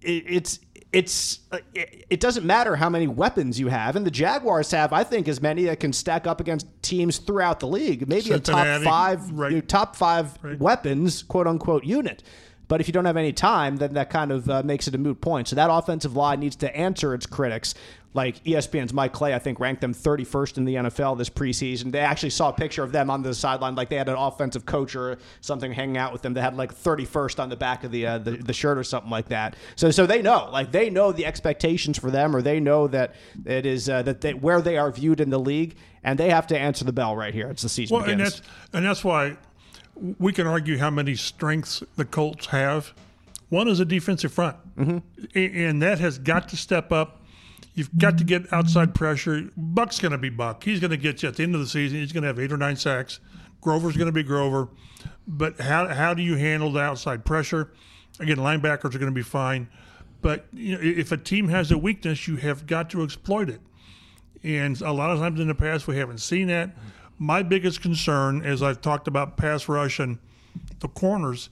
it's 0.00 0.60
it's 0.92 1.40
uh, 1.50 1.58
it 1.74 2.20
doesn't 2.20 2.46
matter 2.46 2.76
how 2.76 2.88
many 2.88 3.08
weapons 3.08 3.58
you 3.58 3.66
have, 3.66 3.96
and 3.96 4.06
the 4.06 4.10
Jaguars 4.10 4.70
have, 4.70 4.92
I 4.92 5.02
think, 5.02 5.26
as 5.26 5.42
many 5.42 5.64
that 5.64 5.80
can 5.80 5.92
stack 5.92 6.28
up 6.28 6.40
against 6.40 6.66
teams 6.82 7.18
throughout 7.18 7.58
the 7.58 7.66
league. 7.66 8.08
Maybe 8.08 8.28
Cincinnati, 8.28 8.70
a 8.70 8.74
top 8.74 8.84
five, 8.84 9.30
right. 9.32 9.68
top 9.68 9.96
five 9.96 10.38
right. 10.42 10.58
weapons, 10.58 11.24
quote 11.24 11.48
unquote, 11.48 11.84
unit. 11.84 12.22
But 12.68 12.80
if 12.80 12.86
you 12.86 12.92
don't 12.92 13.04
have 13.04 13.16
any 13.16 13.32
time, 13.32 13.76
then 13.76 13.94
that 13.94 14.08
kind 14.08 14.30
of 14.30 14.48
uh, 14.48 14.62
makes 14.62 14.86
it 14.88 14.94
a 14.94 14.98
moot 14.98 15.20
point. 15.20 15.48
So 15.48 15.56
that 15.56 15.70
offensive 15.70 16.16
line 16.16 16.40
needs 16.40 16.56
to 16.56 16.74
answer 16.74 17.12
its 17.12 17.26
critics. 17.26 17.74
Like 18.14 18.42
ESPN's 18.44 18.92
Mike 18.92 19.12
Clay, 19.12 19.34
I 19.34 19.38
think, 19.38 19.60
ranked 19.60 19.80
them 19.80 19.92
31st 19.92 20.56
in 20.58 20.64
the 20.64 20.74
NFL 20.76 21.18
this 21.18 21.28
preseason. 21.28 21.90
They 21.92 21.98
actually 21.98 22.30
saw 22.30 22.50
a 22.50 22.52
picture 22.52 22.82
of 22.82 22.92
them 22.92 23.10
on 23.10 23.22
the 23.22 23.34
sideline, 23.34 23.74
like 23.74 23.88
they 23.88 23.96
had 23.96 24.08
an 24.08 24.16
offensive 24.16 24.64
coach 24.64 24.94
or 24.94 25.18
something 25.40 25.72
hanging 25.72 25.96
out 25.96 26.12
with 26.12 26.22
them. 26.22 26.32
They 26.32 26.40
had 26.40 26.56
like 26.56 26.74
31st 26.74 27.40
on 27.40 27.48
the 27.48 27.56
back 27.56 27.84
of 27.84 27.90
the, 27.90 28.06
uh, 28.06 28.18
the, 28.18 28.32
the 28.32 28.52
shirt 28.52 28.78
or 28.78 28.84
something 28.84 29.10
like 29.10 29.28
that. 29.28 29.56
So 29.76 29.90
so 29.90 30.06
they 30.06 30.22
know, 30.22 30.48
like 30.52 30.72
they 30.72 30.90
know 30.90 31.12
the 31.12 31.26
expectations 31.26 31.98
for 31.98 32.10
them, 32.10 32.34
or 32.34 32.42
they 32.42 32.60
know 32.60 32.86
that 32.88 33.14
it 33.44 33.66
is 33.66 33.88
uh, 33.88 34.02
that 34.02 34.20
they, 34.20 34.34
where 34.34 34.60
they 34.60 34.76
are 34.76 34.90
viewed 34.90 35.20
in 35.20 35.30
the 35.30 35.38
league, 35.38 35.76
and 36.02 36.18
they 36.18 36.30
have 36.30 36.46
to 36.48 36.58
answer 36.58 36.84
the 36.84 36.92
bell 36.92 37.16
right 37.16 37.34
here. 37.34 37.48
It's 37.48 37.62
the 37.62 37.68
season 37.68 37.96
well, 37.96 38.04
begins. 38.04 38.20
and 38.20 38.26
that's 38.26 38.42
and 38.72 38.84
that's 38.84 39.04
why 39.04 39.36
we 40.18 40.32
can 40.32 40.46
argue 40.46 40.78
how 40.78 40.90
many 40.90 41.14
strengths 41.14 41.82
the 41.96 42.04
Colts 42.04 42.46
have. 42.46 42.92
One 43.48 43.68
is 43.68 43.80
a 43.80 43.84
defensive 43.84 44.32
front, 44.32 44.56
mm-hmm. 44.76 44.98
and 45.38 45.82
that 45.82 45.98
has 46.00 46.18
got 46.18 46.48
to 46.50 46.56
step 46.56 46.92
up. 46.92 47.20
You've 47.74 47.96
got 47.98 48.18
to 48.18 48.24
get 48.24 48.52
outside 48.52 48.94
pressure. 48.94 49.50
Buck's 49.56 49.98
going 49.98 50.12
to 50.12 50.18
be 50.18 50.30
Buck. 50.30 50.62
He's 50.64 50.80
going 50.80 50.92
to 50.92 50.96
get 50.96 51.22
you 51.22 51.28
at 51.28 51.36
the 51.36 51.42
end 51.42 51.54
of 51.54 51.60
the 51.60 51.66
season. 51.66 51.98
He's 51.98 52.12
going 52.12 52.22
to 52.22 52.28
have 52.28 52.38
eight 52.38 52.52
or 52.52 52.56
nine 52.56 52.76
sacks. 52.76 53.20
Grover's 53.60 53.96
going 53.96 54.06
to 54.06 54.12
be 54.12 54.22
Grover. 54.22 54.68
But 55.26 55.60
how, 55.60 55.88
how 55.88 56.14
do 56.14 56.22
you 56.22 56.36
handle 56.36 56.70
the 56.72 56.80
outside 56.80 57.24
pressure? 57.24 57.72
Again, 58.20 58.36
linebackers 58.36 58.94
are 58.94 58.98
going 58.98 59.06
to 59.06 59.10
be 59.10 59.22
fine. 59.22 59.68
But 60.22 60.46
you 60.52 60.76
know, 60.76 60.80
if 60.82 61.10
a 61.12 61.16
team 61.16 61.48
has 61.48 61.70
a 61.72 61.78
weakness, 61.78 62.28
you 62.28 62.36
have 62.36 62.66
got 62.66 62.90
to 62.90 63.02
exploit 63.02 63.48
it. 63.50 63.60
And 64.42 64.80
a 64.80 64.92
lot 64.92 65.10
of 65.10 65.18
times 65.18 65.40
in 65.40 65.48
the 65.48 65.54
past, 65.54 65.86
we 65.88 65.96
haven't 65.96 66.18
seen 66.18 66.48
that 66.48 66.70
my 67.18 67.42
biggest 67.42 67.80
concern, 67.80 68.44
as 68.44 68.62
I've 68.62 68.80
talked 68.80 69.08
about 69.08 69.36
pass 69.36 69.68
rush 69.68 69.98
and 69.98 70.18
the 70.80 70.88
corners, 70.88 71.48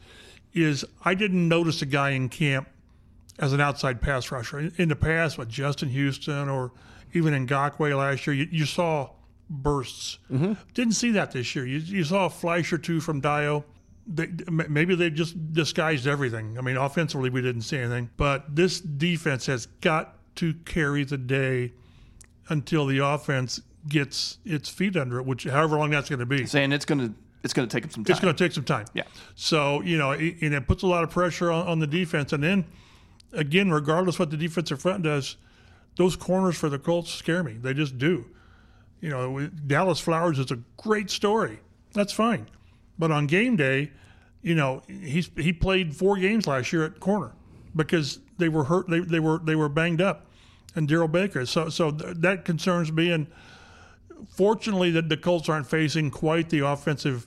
is 0.53 0.85
I 1.05 1.15
didn't 1.15 1.49
notice 1.49 1.83
a 1.83 1.87
guy 1.87 2.11
in 2.11 2.29
camp 2.29 2.69
as 3.39 3.53
an 3.53 3.61
outside 3.61 4.01
pass 4.01 4.31
rusher. 4.31 4.71
In, 4.77 4.89
the 4.89 4.97
past, 4.97 5.39
with 5.39 5.49
Justin 5.49 5.89
Houston 5.89 6.49
or 6.49 6.73
even 7.13 7.35
in 7.35 7.47
Ngakoue 7.47 7.97
last 7.97 8.27
year, 8.27 8.35
you, 8.35 8.49
you 8.51 8.67
saw 8.67 9.11
bursts. 9.49 10.19
Mm-hmm. 10.31 10.55
Didn't 10.75 10.95
see 10.95 11.13
that 11.13 11.33
this 11.33 11.55
year. 11.55 11.67
You, 11.67 11.79
you, 11.79 12.05
saw 12.05 12.27
a 12.27 12.31
flash 12.31 12.73
or 12.73 12.79
two 12.79 13.01
from 13.01 13.21
Dayo. 13.21 13.65
They, 14.07 14.29
maybe 14.51 14.95
they 14.95 15.11
just 15.11 15.53
disguised 15.53 16.07
everything. 16.07 16.59
I 16.59 16.61
mean, 16.61 16.77
offensively, 16.77 17.31
we 17.31 17.41
didn't 17.41 17.63
see 17.63 17.79
anything. 17.79 18.11
But 18.17 18.55
this 18.55 18.81
defense 18.81 19.47
has 19.47 19.67
got 19.81 20.17
to 20.37 20.55
carry 20.65 21.05
the 21.05 21.19
day 21.19 21.73
until 22.49 22.87
the 22.87 22.99
offense 22.99 23.61
gets 23.89 24.39
its 24.45 24.69
feet 24.69 24.97
under 24.97 25.19
it, 25.19 25.27
which 25.27 25.45
however 25.45 25.77
long 25.77 25.91
that's 25.91 26.09
going 26.09 26.21
to 26.21 26.27
be. 26.27 26.47
Saying 26.47 26.73
it's 26.73 26.85
going 26.85 27.09
to 27.09 27.15
it's 27.45 27.53
going 27.53 27.69
to 27.69 27.81
take 27.81 27.91
some 27.91 28.05
time. 28.05 28.13
It's 28.13 28.21
going 28.21 28.35
to 28.35 28.45
take 28.45 28.53
some 28.53 28.65
time. 28.65 28.87
Yeah. 28.95 29.03
So 29.35 29.83
you 29.83 29.99
know, 29.99 30.13
it, 30.13 30.37
and 30.41 30.55
it 30.55 30.67
puts 30.67 30.83
a 30.83 30.87
lot 30.87 31.05
of 31.05 31.11
pressure 31.11 31.51
on, 31.51 31.67
on 31.67 31.79
the 31.79 31.87
defense, 31.87 32.33
and 32.33 32.43
then 32.43 32.65
again, 33.33 33.71
regardless 33.71 34.19
what 34.19 34.31
the 34.31 34.37
defensive 34.37 34.81
front 34.81 35.03
does, 35.03 35.37
those 35.97 36.17
corners 36.17 36.57
for 36.57 36.69
the 36.69 36.79
Colts 36.79 37.11
scare 37.11 37.43
me. 37.43 37.53
They 37.55 37.75
just 37.75 37.99
do. 37.99 38.27
You 39.01 39.11
know, 39.11 39.49
Dallas 39.67 40.01
Flowers 40.01 40.39
is 40.39 40.51
a 40.51 40.59
great 40.77 41.11
story. 41.11 41.61
That's 41.93 42.13
fine, 42.13 42.49
but 42.99 43.11
on 43.11 43.27
game 43.27 43.57
day, 43.57 43.91
you 44.43 44.55
know, 44.55 44.83
he's 44.87 45.31
he 45.37 45.53
played 45.53 45.95
four 45.95 46.17
games 46.17 46.47
last 46.47 46.73
year 46.73 46.85
at 46.85 47.01
corner. 47.01 47.33
because 47.75 48.19
they 48.39 48.49
were 48.49 48.65
hurt. 48.65 48.89
They, 48.89 49.01
they 49.01 49.21
were 49.21 49.39
they 49.39 49.55
were 49.57 49.69
banged 49.69 50.01
up, 50.01 50.27
and 50.75 50.89
Darrell 50.89 51.09
Baker. 51.09 51.45
So 51.47 51.69
so 51.69 51.91
th- 51.91 52.17
that 52.19 52.45
concerns 52.45 52.91
me. 52.93 53.11
And 53.11 53.27
fortunately, 54.35 54.91
that 54.93 55.09
the 55.09 55.17
Colts 55.17 55.49
aren't 55.49 55.67
facing 55.67 56.11
quite 56.11 56.49
the 56.51 56.61
offensive 56.61 57.27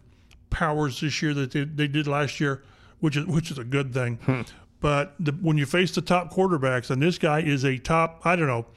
powers 0.49 1.01
this 1.01 1.21
year 1.21 1.33
that 1.33 1.51
they, 1.51 1.63
they 1.65 1.87
did 1.87 2.07
last 2.07 2.39
year, 2.39 2.63
which 2.99 3.17
is 3.17 3.25
which 3.25 3.51
is 3.51 3.57
a 3.57 3.63
good 3.63 3.93
thing. 3.93 4.17
Hmm. 4.25 4.41
But 4.85 5.15
the, 5.19 5.31
when 5.31 5.57
you 5.57 5.65
face 5.65 5.89
the 5.95 6.01
top 6.03 6.31
quarterbacks, 6.31 6.91
and 6.91 7.01
this 7.01 7.17
guy 7.17 7.39
is 7.39 7.65
a 7.65 7.79
top, 7.79 8.21
I 8.23 8.35
don't 8.35 8.45
know, 8.45 8.67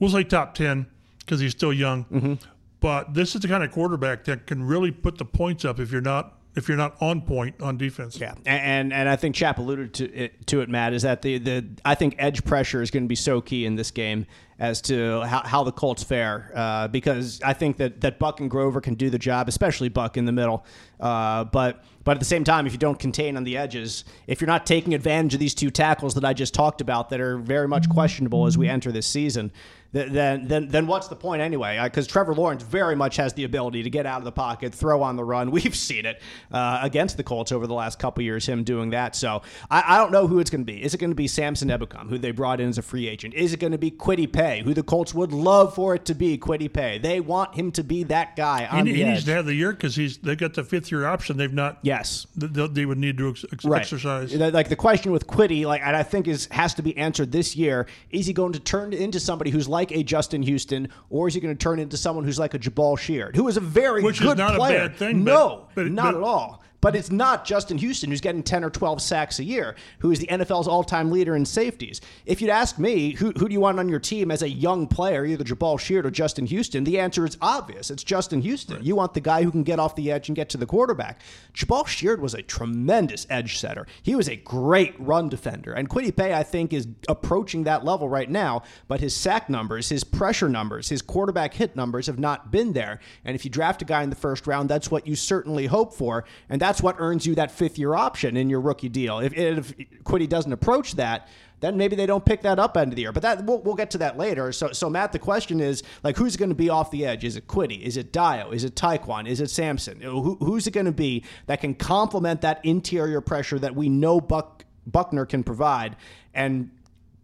we'll 0.00 0.10
say 0.10 0.24
top 0.24 0.52
ten 0.52 0.88
because 1.20 1.38
he's 1.38 1.52
still 1.52 1.72
young. 1.72 2.06
Mm-hmm. 2.06 2.34
But 2.80 3.14
this 3.14 3.36
is 3.36 3.42
the 3.42 3.46
kind 3.46 3.62
of 3.62 3.70
quarterback 3.70 4.24
that 4.24 4.48
can 4.48 4.64
really 4.64 4.90
put 4.90 5.16
the 5.16 5.24
points 5.24 5.64
up 5.64 5.78
if 5.78 5.92
you're 5.92 6.00
not 6.00 6.40
if 6.56 6.66
you're 6.66 6.76
not 6.76 7.00
on 7.00 7.20
point 7.20 7.62
on 7.62 7.76
defense. 7.76 8.18
Yeah, 8.18 8.34
and 8.46 8.48
and, 8.48 8.92
and 8.92 9.08
I 9.08 9.14
think 9.14 9.36
Chap 9.36 9.58
alluded 9.60 9.94
to 9.94 10.12
it, 10.12 10.44
to 10.48 10.60
it, 10.60 10.68
Matt, 10.68 10.92
is 10.92 11.02
that 11.02 11.22
the, 11.22 11.38
the 11.38 11.64
I 11.84 11.94
think 11.94 12.16
edge 12.18 12.44
pressure 12.44 12.82
is 12.82 12.90
going 12.90 13.04
to 13.04 13.08
be 13.08 13.14
so 13.14 13.40
key 13.40 13.64
in 13.64 13.76
this 13.76 13.92
game 13.92 14.26
as 14.58 14.80
to 14.82 15.20
how, 15.22 15.42
how 15.44 15.62
the 15.62 15.72
Colts 15.72 16.02
fare 16.02 16.50
uh, 16.54 16.88
because 16.88 17.40
I 17.42 17.52
think 17.52 17.76
that, 17.76 18.00
that 18.00 18.18
Buck 18.18 18.40
and 18.40 18.50
Grover 18.50 18.80
can 18.80 18.94
do 18.94 19.08
the 19.08 19.18
job, 19.18 19.48
especially 19.48 19.88
Buck 19.88 20.16
in 20.16 20.24
the 20.24 20.32
middle. 20.32 20.64
Uh, 20.98 21.44
but 21.44 21.84
but 22.04 22.12
at 22.12 22.20
the 22.20 22.26
same 22.26 22.42
time, 22.42 22.66
if 22.66 22.72
you 22.72 22.78
don't 22.78 22.98
contain 22.98 23.36
on 23.36 23.44
the 23.44 23.58
edges, 23.58 24.04
if 24.26 24.40
you're 24.40 24.48
not 24.48 24.64
taking 24.64 24.94
advantage 24.94 25.34
of 25.34 25.40
these 25.40 25.54
two 25.54 25.70
tackles 25.70 26.14
that 26.14 26.24
I 26.24 26.32
just 26.32 26.54
talked 26.54 26.80
about 26.80 27.10
that 27.10 27.20
are 27.20 27.36
very 27.36 27.68
much 27.68 27.88
questionable 27.90 28.46
as 28.46 28.56
we 28.56 28.66
enter 28.66 28.90
this 28.90 29.06
season, 29.06 29.52
then 29.92 30.46
then 30.48 30.68
then 30.68 30.86
what's 30.86 31.08
the 31.08 31.16
point 31.16 31.40
anyway? 31.40 31.80
Because 31.82 32.06
Trevor 32.06 32.34
Lawrence 32.34 32.62
very 32.62 32.94
much 32.94 33.16
has 33.16 33.32
the 33.32 33.44
ability 33.44 33.82
to 33.84 33.90
get 33.90 34.04
out 34.06 34.18
of 34.18 34.24
the 34.24 34.32
pocket, 34.32 34.74
throw 34.74 35.02
on 35.02 35.16
the 35.16 35.24
run. 35.24 35.50
We've 35.58 35.74
seen 35.74 36.04
it 36.04 36.20
uh, 36.52 36.80
against 36.82 37.16
the 37.16 37.22
Colts 37.22 37.52
over 37.52 37.66
the 37.66 37.74
last 37.74 37.98
couple 37.98 38.22
years, 38.22 38.46
him 38.46 38.64
doing 38.64 38.90
that. 38.90 39.16
So 39.16 39.42
I, 39.70 39.82
I 39.94 39.98
don't 39.98 40.12
know 40.12 40.26
who 40.26 40.40
it's 40.40 40.50
going 40.50 40.60
to 40.60 40.70
be. 40.70 40.82
Is 40.82 40.92
it 40.94 40.98
going 40.98 41.10
to 41.10 41.16
be 41.16 41.26
Samson 41.26 41.68
Ebukam, 41.68 42.08
who 42.10 42.18
they 42.18 42.32
brought 42.32 42.60
in 42.60 42.68
as 42.68 42.76
a 42.78 42.82
free 42.82 43.08
agent? 43.08 43.32
Is 43.34 43.54
it 43.54 43.60
going 43.60 43.72
to 43.72 43.78
be 43.78 43.90
Kwity 43.90 44.30
Paye, 44.30 44.62
who 44.62 44.74
the 44.74 44.82
Colts 44.82 45.14
would 45.14 45.32
love 45.32 45.74
for 45.74 45.94
it 45.94 46.04
to 46.04 46.14
be? 46.14 46.36
Kwity 46.36 46.70
Paye. 46.72 46.98
They 46.98 47.20
want 47.20 47.54
him 47.54 47.72
to 47.72 47.82
be 47.82 48.02
that 48.04 48.36
guy 48.36 48.66
on 48.66 48.84
He, 48.86 48.92
the 48.92 48.98
he 48.98 49.04
edge. 49.04 49.14
needs 49.14 49.24
to 49.24 49.32
have 49.32 49.46
the 49.46 49.54
year 49.54 49.72
because 49.72 49.96
he's 49.96 50.18
they 50.18 50.36
got 50.36 50.52
the 50.54 50.64
fifth 50.64 50.92
year 50.92 51.06
option. 51.06 51.38
They've 51.38 51.52
not. 51.52 51.78
yes. 51.82 52.26
th- 52.38 52.52
They, 52.52 52.66
they 52.66 52.84
would 52.86 52.98
need 52.98 53.16
to 53.18 53.30
ex- 53.30 53.64
Right. 53.64 53.80
exercise. 53.80 54.34
Like 54.34 54.68
the 54.68 54.76
question 54.76 55.12
with 55.12 55.26
Kwity, 55.26 55.64
like 55.64 55.80
and 55.82 55.96
I 55.96 56.02
think 56.02 56.28
is 56.28 56.46
has 56.50 56.74
to 56.74 56.82
be 56.82 56.94
answered 56.98 57.32
this 57.32 57.56
year. 57.56 57.86
Is 58.10 58.26
he 58.26 58.32
going 58.34 58.52
to 58.52 58.60
turn 58.60 58.92
into 58.92 59.18
somebody 59.18 59.50
who's 59.50 59.66
like 59.68 59.77
a 59.92 60.02
Justin 60.02 60.42
Houston, 60.42 60.88
or 61.10 61.28
is 61.28 61.34
he 61.34 61.40
going 61.40 61.54
to 61.56 61.58
turn 61.62 61.78
into 61.78 61.96
someone 61.96 62.24
who's 62.24 62.38
like 62.38 62.54
a 62.54 62.58
Jabaal 62.58 62.98
Sheard, 62.98 63.36
who 63.36 63.46
is 63.48 63.56
a 63.56 63.60
very 63.60 64.02
Which 64.02 64.20
is 64.20 64.26
good 64.26 64.38
not 64.38 64.54
a 64.54 64.58
player? 64.58 64.88
bad 64.88 64.96
thing, 64.96 65.24
but- 65.24 65.30
no, 65.32 65.66
but- 65.74 65.86
not 65.90 66.12
but- 66.14 66.18
at 66.18 66.22
all. 66.24 66.62
But 66.80 66.94
it's 66.94 67.10
not 67.10 67.44
Justin 67.44 67.78
Houston 67.78 68.10
who's 68.10 68.20
getting 68.20 68.42
10 68.42 68.62
or 68.64 68.70
12 68.70 69.02
sacks 69.02 69.38
a 69.40 69.44
year, 69.44 69.74
who 69.98 70.12
is 70.12 70.20
the 70.20 70.28
NFL's 70.28 70.68
all 70.68 70.84
time 70.84 71.10
leader 71.10 71.34
in 71.34 71.44
safeties. 71.44 72.00
If 72.24 72.40
you'd 72.40 72.50
ask 72.50 72.78
me, 72.78 73.12
who, 73.12 73.32
who 73.32 73.48
do 73.48 73.52
you 73.52 73.60
want 73.60 73.80
on 73.80 73.88
your 73.88 73.98
team 73.98 74.30
as 74.30 74.42
a 74.42 74.48
young 74.48 74.86
player, 74.86 75.24
either 75.24 75.44
Jabaal 75.44 75.80
Sheard 75.80 76.06
or 76.06 76.10
Justin 76.10 76.46
Houston, 76.46 76.84
the 76.84 77.00
answer 77.00 77.26
is 77.26 77.36
obvious. 77.40 77.90
It's 77.90 78.04
Justin 78.04 78.42
Houston. 78.42 78.84
You 78.84 78.94
want 78.94 79.14
the 79.14 79.20
guy 79.20 79.42
who 79.42 79.50
can 79.50 79.64
get 79.64 79.80
off 79.80 79.96
the 79.96 80.12
edge 80.12 80.28
and 80.28 80.36
get 80.36 80.48
to 80.50 80.56
the 80.56 80.66
quarterback. 80.66 81.20
Jabaal 81.52 81.86
Sheard 81.86 82.20
was 82.20 82.34
a 82.34 82.42
tremendous 82.42 83.26
edge 83.28 83.58
setter. 83.58 83.86
He 84.02 84.14
was 84.14 84.28
a 84.28 84.36
great 84.36 84.94
run 85.00 85.28
defender. 85.28 85.72
And 85.72 85.88
Kwity 85.88 86.14
Paye, 86.14 86.34
I 86.34 86.44
think, 86.44 86.72
is 86.72 86.86
approaching 87.08 87.64
that 87.64 87.84
level 87.84 88.08
right 88.08 88.30
now, 88.30 88.62
but 88.86 89.00
his 89.00 89.16
sack 89.16 89.50
numbers, 89.50 89.88
his 89.88 90.04
pressure 90.04 90.48
numbers, 90.48 90.88
his 90.88 91.02
quarterback 91.02 91.54
hit 91.54 91.74
numbers 91.74 92.06
have 92.06 92.18
not 92.18 92.52
been 92.52 92.72
there. 92.72 93.00
And 93.24 93.34
if 93.34 93.44
you 93.44 93.50
draft 93.50 93.82
a 93.82 93.84
guy 93.84 94.02
in 94.02 94.10
the 94.10 94.16
first 94.16 94.46
round, 94.46 94.68
that's 94.68 94.90
what 94.90 95.06
you 95.06 95.16
certainly 95.16 95.66
hope 95.66 95.92
for. 95.92 96.24
And 96.48 96.60
that's 96.68 96.82
what 96.82 96.96
earns 96.98 97.26
you 97.26 97.34
that 97.34 97.50
fifth 97.50 97.78
year 97.78 97.94
option 97.94 98.36
in 98.36 98.50
your 98.50 98.60
rookie 98.60 98.90
deal. 98.90 99.20
If, 99.20 99.32
if 99.32 99.74
Kwity 100.04 100.28
doesn't 100.28 100.52
approach 100.52 100.96
that, 100.96 101.26
then 101.60 101.78
maybe 101.78 101.96
they 101.96 102.04
don't 102.04 102.22
pick 102.22 102.42
that 102.42 102.58
up 102.58 102.76
end 102.76 102.92
of 102.92 102.96
the 102.96 103.00
year. 103.02 103.10
But 103.10 103.22
that 103.22 103.44
we'll, 103.46 103.62
we'll 103.62 103.74
get 103.74 103.90
to 103.92 103.98
that 103.98 104.18
later. 104.18 104.52
So, 104.52 104.72
so 104.72 104.90
Matt, 104.90 105.12
the 105.12 105.18
question 105.18 105.60
is 105.60 105.82
like, 106.02 106.18
who's 106.18 106.36
going 106.36 106.50
to 106.50 106.54
be 106.54 106.68
off 106.68 106.90
the 106.90 107.06
edge? 107.06 107.24
Is 107.24 107.36
it 107.36 107.46
Kwity? 107.48 107.80
Is 107.80 107.96
it 107.96 108.12
Dayo? 108.12 108.52
Is 108.52 108.64
it 108.64 108.74
Tyquan? 108.74 109.26
Is 109.26 109.40
it 109.40 109.48
Samson? 109.48 110.02
Who, 110.02 110.36
who's 110.40 110.66
it 110.66 110.72
going 110.72 110.84
to 110.84 110.92
be 110.92 111.24
that 111.46 111.62
can 111.62 111.74
complement 111.74 112.42
that 112.42 112.62
interior 112.66 113.22
pressure 113.22 113.58
that 113.58 113.74
we 113.74 113.88
know 113.88 114.20
Buck 114.20 114.66
Buckner 114.86 115.24
can 115.24 115.42
provide 115.42 115.96
and 116.34 116.70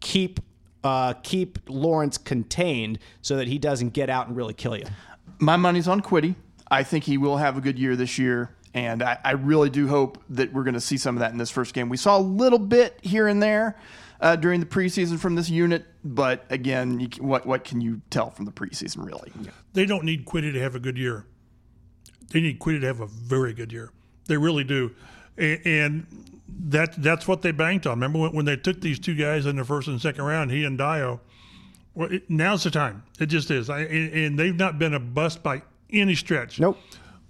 keep 0.00 0.40
uh, 0.82 1.12
keep 1.22 1.58
Lawrence 1.68 2.16
contained 2.16 2.98
so 3.20 3.36
that 3.36 3.46
he 3.46 3.58
doesn't 3.58 3.90
get 3.90 4.08
out 4.08 4.26
and 4.26 4.36
really 4.36 4.54
kill 4.54 4.76
you? 4.76 4.84
My 5.38 5.58
money's 5.58 5.86
on 5.86 6.00
Kwity. 6.00 6.34
I 6.70 6.82
think 6.82 7.04
he 7.04 7.18
will 7.18 7.36
have 7.36 7.58
a 7.58 7.60
good 7.60 7.78
year 7.78 7.94
this 7.94 8.18
year. 8.18 8.50
And 8.74 9.04
I, 9.04 9.18
I 9.24 9.30
really 9.32 9.70
do 9.70 9.86
hope 9.86 10.22
that 10.30 10.52
we're 10.52 10.64
going 10.64 10.74
to 10.74 10.80
see 10.80 10.96
some 10.96 11.16
of 11.16 11.20
that 11.20 11.30
in 11.30 11.38
this 11.38 11.50
first 11.50 11.74
game. 11.74 11.88
We 11.88 11.96
saw 11.96 12.18
a 12.18 12.20
little 12.20 12.58
bit 12.58 12.98
here 13.02 13.28
and 13.28 13.40
there 13.40 13.76
uh, 14.20 14.34
during 14.34 14.58
the 14.58 14.66
preseason 14.66 15.18
from 15.18 15.36
this 15.36 15.48
unit, 15.48 15.86
but 16.04 16.44
again, 16.50 16.98
you, 16.98 17.08
what 17.20 17.46
what 17.46 17.62
can 17.62 17.80
you 17.80 18.00
tell 18.10 18.30
from 18.30 18.46
the 18.46 18.50
preseason, 18.52 19.06
really? 19.06 19.30
They 19.74 19.86
don't 19.86 20.04
need 20.04 20.24
Kwity 20.26 20.52
to 20.52 20.60
have 20.60 20.74
a 20.74 20.80
good 20.80 20.98
year. 20.98 21.24
They 22.30 22.40
need 22.40 22.58
Kwity 22.58 22.80
to 22.80 22.86
have 22.86 23.00
a 23.00 23.06
very 23.06 23.52
good 23.52 23.72
year. 23.72 23.90
They 24.26 24.36
really 24.36 24.64
do, 24.64 24.92
and, 25.36 25.60
and 25.64 26.06
that 26.70 27.00
that's 27.02 27.28
what 27.28 27.42
they 27.42 27.52
banked 27.52 27.86
on. 27.86 27.92
Remember 27.92 28.18
when, 28.18 28.32
when 28.32 28.44
they 28.44 28.56
took 28.56 28.80
these 28.80 28.98
two 28.98 29.14
guys 29.14 29.46
in 29.46 29.56
the 29.56 29.64
first 29.64 29.88
and 29.88 30.00
second 30.00 30.24
round, 30.24 30.50
he 30.50 30.64
and 30.64 30.78
Dayo. 30.78 31.20
Well, 31.94 32.10
it, 32.10 32.28
now's 32.28 32.64
the 32.64 32.70
time. 32.70 33.04
It 33.20 33.26
just 33.26 33.50
is, 33.50 33.70
I, 33.70 33.80
and, 33.82 34.12
and 34.12 34.38
they've 34.38 34.56
not 34.56 34.80
been 34.80 34.94
a 34.94 35.00
bust 35.00 35.44
by 35.44 35.62
any 35.90 36.16
stretch. 36.16 36.58
Nope. 36.58 36.78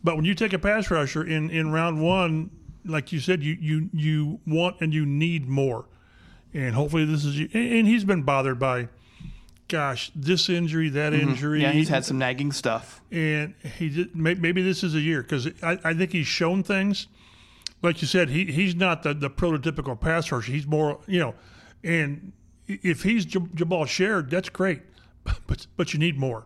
But 0.04 0.16
when 0.16 0.24
you 0.26 0.34
take 0.34 0.52
a 0.52 0.58
pass 0.58 0.90
rusher 0.90 1.24
in, 1.24 1.50
in 1.50 1.72
round 1.72 2.00
one, 2.02 2.50
like 2.84 3.10
you 3.10 3.18
said, 3.20 3.42
you, 3.42 3.56
you 3.58 3.88
you 3.94 4.40
want 4.46 4.76
and 4.80 4.92
you 4.92 5.06
need 5.06 5.48
more, 5.48 5.86
and 6.52 6.74
hopefully 6.74 7.06
this 7.06 7.24
is. 7.24 7.38
And 7.38 7.50
and 7.54 7.88
he's 7.88 8.04
been 8.04 8.22
bothered 8.22 8.58
by, 8.58 8.88
gosh, 9.68 10.12
this 10.14 10.50
injury, 10.50 10.90
that 10.90 11.14
injury. 11.14 11.60
Mm-hmm. 11.60 11.66
Yeah, 11.68 11.72
he's 11.72 11.88
had 11.88 12.04
some 12.04 12.18
nagging 12.18 12.52
stuff. 12.52 13.00
and 13.10 13.54
he 13.78 13.88
did, 13.88 14.14
maybe 14.14 14.60
this 14.62 14.84
is 14.84 14.94
a 14.94 15.00
year 15.00 15.22
because 15.22 15.48
I, 15.62 15.78
I 15.82 15.94
think 15.94 16.12
he's 16.12 16.26
shown 16.26 16.62
things. 16.62 17.06
Like 17.80 18.02
you 18.02 18.06
said, 18.08 18.28
he 18.28 18.44
he's 18.46 18.74
not 18.74 19.02
the, 19.02 19.14
the 19.14 19.30
prototypical 19.30 19.98
pass 19.98 20.30
rusher. 20.30 20.52
He's 20.52 20.66
more, 20.66 21.00
you 21.06 21.20
know, 21.20 21.34
and 21.82 22.32
if 22.66 23.02
he's 23.02 23.24
J- 23.24 23.40
Jabaal 23.40 23.86
Sheard, 23.86 24.28
that's 24.30 24.50
great, 24.50 24.82
but 25.46 25.66
but 25.78 25.94
you 25.94 25.98
need 25.98 26.18
more. 26.18 26.44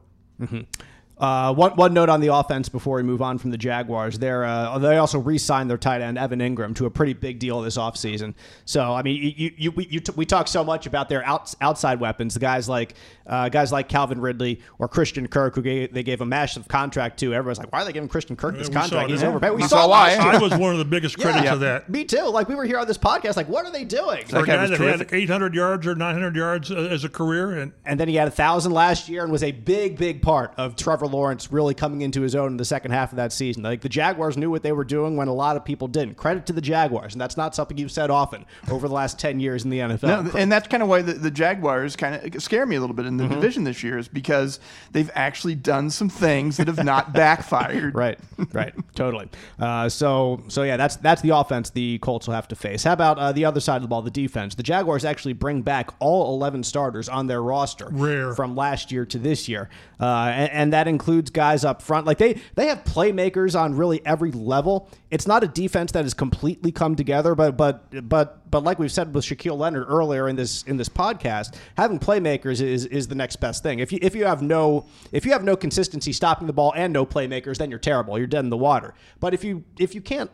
Uh, 1.19 1.53
one, 1.53 1.73
one 1.73 1.93
note 1.95 2.09
on 2.09 2.21
the 2.21 2.33
offense 2.33 2.69
before 2.69 2.97
we 2.97 3.03
move 3.03 3.21
on 3.21 3.39
from 3.39 3.51
the 3.51 3.59
Jaguars. 3.59 4.19
They're, 4.19 4.45
uh, 4.45 4.79
they 4.79 4.97
also 4.99 5.19
re 5.19 5.37
signed 5.39 5.69
their 5.69 5.77
tight 5.79 6.01
end, 6.01 6.17
Evan 6.19 6.39
Engram, 6.41 6.75
to 6.77 6.87
a 6.87 6.91
pretty 6.91 7.13
big 7.13 7.39
deal 7.39 7.61
this 7.61 7.77
offseason. 7.77 8.35
So, 8.65 8.93
I 8.95 9.03
mean, 9.03 9.35
you, 9.37 9.51
you, 9.57 9.71
we, 9.73 9.87
you 9.87 10.01
t- 10.01 10.13
we 10.15 10.25
talk 10.25 10.47
so 10.49 10.63
much 10.63 10.87
about 10.87 11.09
their 11.09 11.25
outs- 11.25 11.57
outside 11.61 11.99
weapons, 12.01 12.35
the 12.35 12.41
guys 12.41 12.69
like 12.69 12.95
uh, 13.27 13.49
guys 13.49 13.73
like 13.73 13.89
Calvin 13.89 14.21
Ridley 14.21 14.61
or 14.79 14.89
Christian 14.89 15.27
Kirk, 15.29 15.55
who 15.55 15.63
gave, 15.63 15.93
they 15.93 16.03
gave 16.03 16.21
a 16.21 16.27
massive 16.27 16.67
contract 16.69 17.19
to. 17.21 17.35
Everyone's 17.35 17.59
like, 17.59 17.73
why 17.73 17.83
are 17.83 17.85
they 17.85 17.93
giving 17.93 18.09
Christian 18.09 18.37
Kirk 18.37 18.57
this 18.57 18.69
we 18.69 18.75
contract? 18.75 19.11
He's 19.11 19.23
overpaid. 19.23 19.51
We, 19.51 19.57
We 19.57 19.63
saw 19.65 19.69
saw 19.83 19.89
why. 19.89 20.15
last. 20.17 20.21
I 20.21 20.39
was 20.39 20.55
one 20.57 20.73
of 20.73 20.79
the 20.79 20.85
biggest 20.85 21.19
critics 21.19 21.45
Yeah. 21.45 21.53
of 21.55 21.61
that. 21.61 21.91
Me 21.91 22.05
too. 22.05 22.23
Like, 22.23 22.49
we 22.49 22.55
were 22.55 22.65
here 22.65 22.79
on 22.79 22.87
this 22.87 22.97
podcast, 22.97 23.37
like, 23.37 23.49
what 23.49 23.67
are 23.67 23.73
they 23.73 23.85
doing? 23.85 24.25
For 24.27 24.39
a 24.39 24.47
guy 24.47 24.57
guy 24.57 24.67
that 24.69 24.77
terrific. 24.77 25.11
had 25.11 25.19
800 25.21 25.55
yards 25.55 25.87
or 25.87 25.95
900 25.95 26.37
yards 26.37 26.71
uh, 26.71 26.77
as 26.77 27.05
a 27.05 27.09
career, 27.09 27.51
and 27.59 27.73
And 27.85 27.99
then 28.01 28.09
he 28.09 28.15
had 28.15 28.29
a 28.29 28.31
thousand 28.31 28.73
last 28.73 29.09
year 29.09 29.25
and 29.25 29.33
was 29.33 29.43
a 29.43 29.53
big, 29.53 29.99
big 29.99 30.23
part 30.23 30.55
of 30.57 30.77
Trevor 30.77 31.08
Lawrence 31.09 31.51
really 31.53 31.75
coming 31.75 32.03
into 32.03 32.21
his 32.21 32.35
own 32.35 32.53
in 32.53 32.57
the 32.57 32.65
second 32.65 32.93
half 32.93 33.13
of 33.13 33.17
that 33.17 33.33
season. 33.33 33.63
Like 33.63 33.81
the 33.81 33.89
Jaguars 33.89 34.37
knew 34.37 34.51
what 34.51 34.63
they 34.63 34.73
were 34.73 34.85
doing 34.85 35.17
when 35.17 35.29
a 35.29 35.35
lot 35.35 35.57
of 35.57 35.65
people 35.65 35.89
didn't. 35.89 36.17
Credit 36.17 36.47
to 36.47 36.53
the 36.53 36.61
Jaguars, 36.61 37.15
and 37.15 37.21
that's 37.21 37.37
not 37.37 37.55
something 37.55 37.77
you've 37.77 37.93
said 37.93 38.11
often 38.11 38.45
over 38.71 38.89
the 38.89 38.95
last 38.95 39.19
ten 39.19 39.41
years 39.41 39.65
in 39.65 39.71
the 39.71 39.79
NFL. 39.79 40.33
No, 40.33 40.39
and 40.39 40.51
that's 40.51 40.69
kind 40.69 40.83
of 40.83 40.89
why 40.89 41.03
the, 41.03 41.15
the 41.15 41.31
Jaguars 41.31 41.97
kind 41.97 42.35
of 42.35 42.43
scare 42.43 42.67
me 42.67 42.77
a 42.77 42.81
little 42.81 42.95
bit 42.95 43.07
in 43.07 43.17
the 43.17 43.27
division 43.29 43.65
this 43.65 43.83
year 43.83 43.99
is 43.99 44.09
because 44.09 44.61
they've 44.93 45.11
actually 45.15 45.55
done 45.55 45.91
some 45.91 46.09
things 46.09 46.57
that 46.59 46.67
have 46.67 46.85
not 46.85 47.13
backfired. 47.13 47.95
Right, 47.99 48.19
right, 48.53 48.75
totally. 48.95 49.29
Uh, 49.59 49.89
so, 49.89 50.43
so 50.47 50.63
yeah, 50.63 50.77
that's 50.77 50.97
that's 50.97 51.21
the 51.21 51.31
offense 51.31 51.71
the 51.71 51.99
Colts 51.99 52.29
will 52.29 52.35
have 52.35 52.47
to 52.49 52.57
face. 52.57 52.85
How 52.85 52.93
about 52.93 53.19
uh, 53.19 53.33
the 53.33 53.45
other 53.45 53.61
side 53.61 53.77
of 53.77 53.83
the 53.83 53.89
ball, 53.89 54.03
the 54.03 54.11
defense? 54.11 54.55
The 54.55 54.63
Jaguars 54.63 55.05
actually 55.05 55.33
bring 55.33 55.63
back 55.63 55.91
all 55.99 56.35
eleven 56.35 56.63
starters 56.63 57.09
on 57.09 57.27
their 57.27 57.43
roster 57.43 57.89
Rare. 57.91 58.35
from 58.35 58.55
last 58.55 58.93
year 58.93 59.05
to 59.07 59.19
this 59.19 59.49
year, 59.49 59.69
uh, 60.01 60.31
and, 60.33 60.51
and 60.53 60.73
that 60.73 60.87
includes 60.99 61.31
guys 61.31 61.65
up 61.65 61.81
front. 61.81 62.07
Like 62.07 62.19
they 62.19 62.41
they 62.57 62.67
have 62.67 62.83
playmakers 62.83 63.59
on 63.59 63.77
really 63.77 64.05
every 64.05 64.33
level. 64.33 64.91
It's 65.11 65.29
not 65.29 65.45
a 65.45 65.47
defense 65.47 65.93
that 65.93 66.05
has 66.05 66.13
completely 66.13 66.73
come 66.73 66.97
together, 66.97 67.37
but 67.37 67.57
but 67.57 68.09
but 68.09 68.51
but 68.51 68.65
like 68.65 68.81
we've 68.81 68.91
said 68.91 69.15
with 69.15 69.25
Shaquille 69.25 69.57
Leonard 69.57 69.87
earlier 69.89 70.29
in 70.29 70.35
this 70.35 70.65
in 70.65 70.77
this 70.77 70.89
podcast, 70.89 71.55
having 71.77 72.01
playmakers 72.01 72.61
is 72.61 72.85
is 72.87 73.07
the 73.07 73.15
next 73.15 73.37
best 73.37 73.63
thing. 73.63 73.79
If 73.79 73.93
you 73.93 74.01
if 74.03 74.17
you 74.17 74.25
have 74.25 74.43
no 74.43 74.87
if 75.13 75.25
you 75.25 75.31
have 75.33 75.45
no 75.45 75.57
consistency 75.57 76.13
stopping 76.13 76.49
the 76.49 76.53
ball 76.53 76.73
and 76.75 76.93
no 76.93 77.07
playmakers, 77.07 77.59
then 77.59 77.71
you're 77.71 77.79
terrible. 77.79 78.19
You're 78.19 78.27
dead 78.27 78.45
in 78.45 78.51
the 78.51 78.57
water. 78.57 78.95
But 79.21 79.35
if 79.35 79.45
you 79.45 79.65
if 79.79 79.95
you 79.95 80.01
can't 80.01 80.31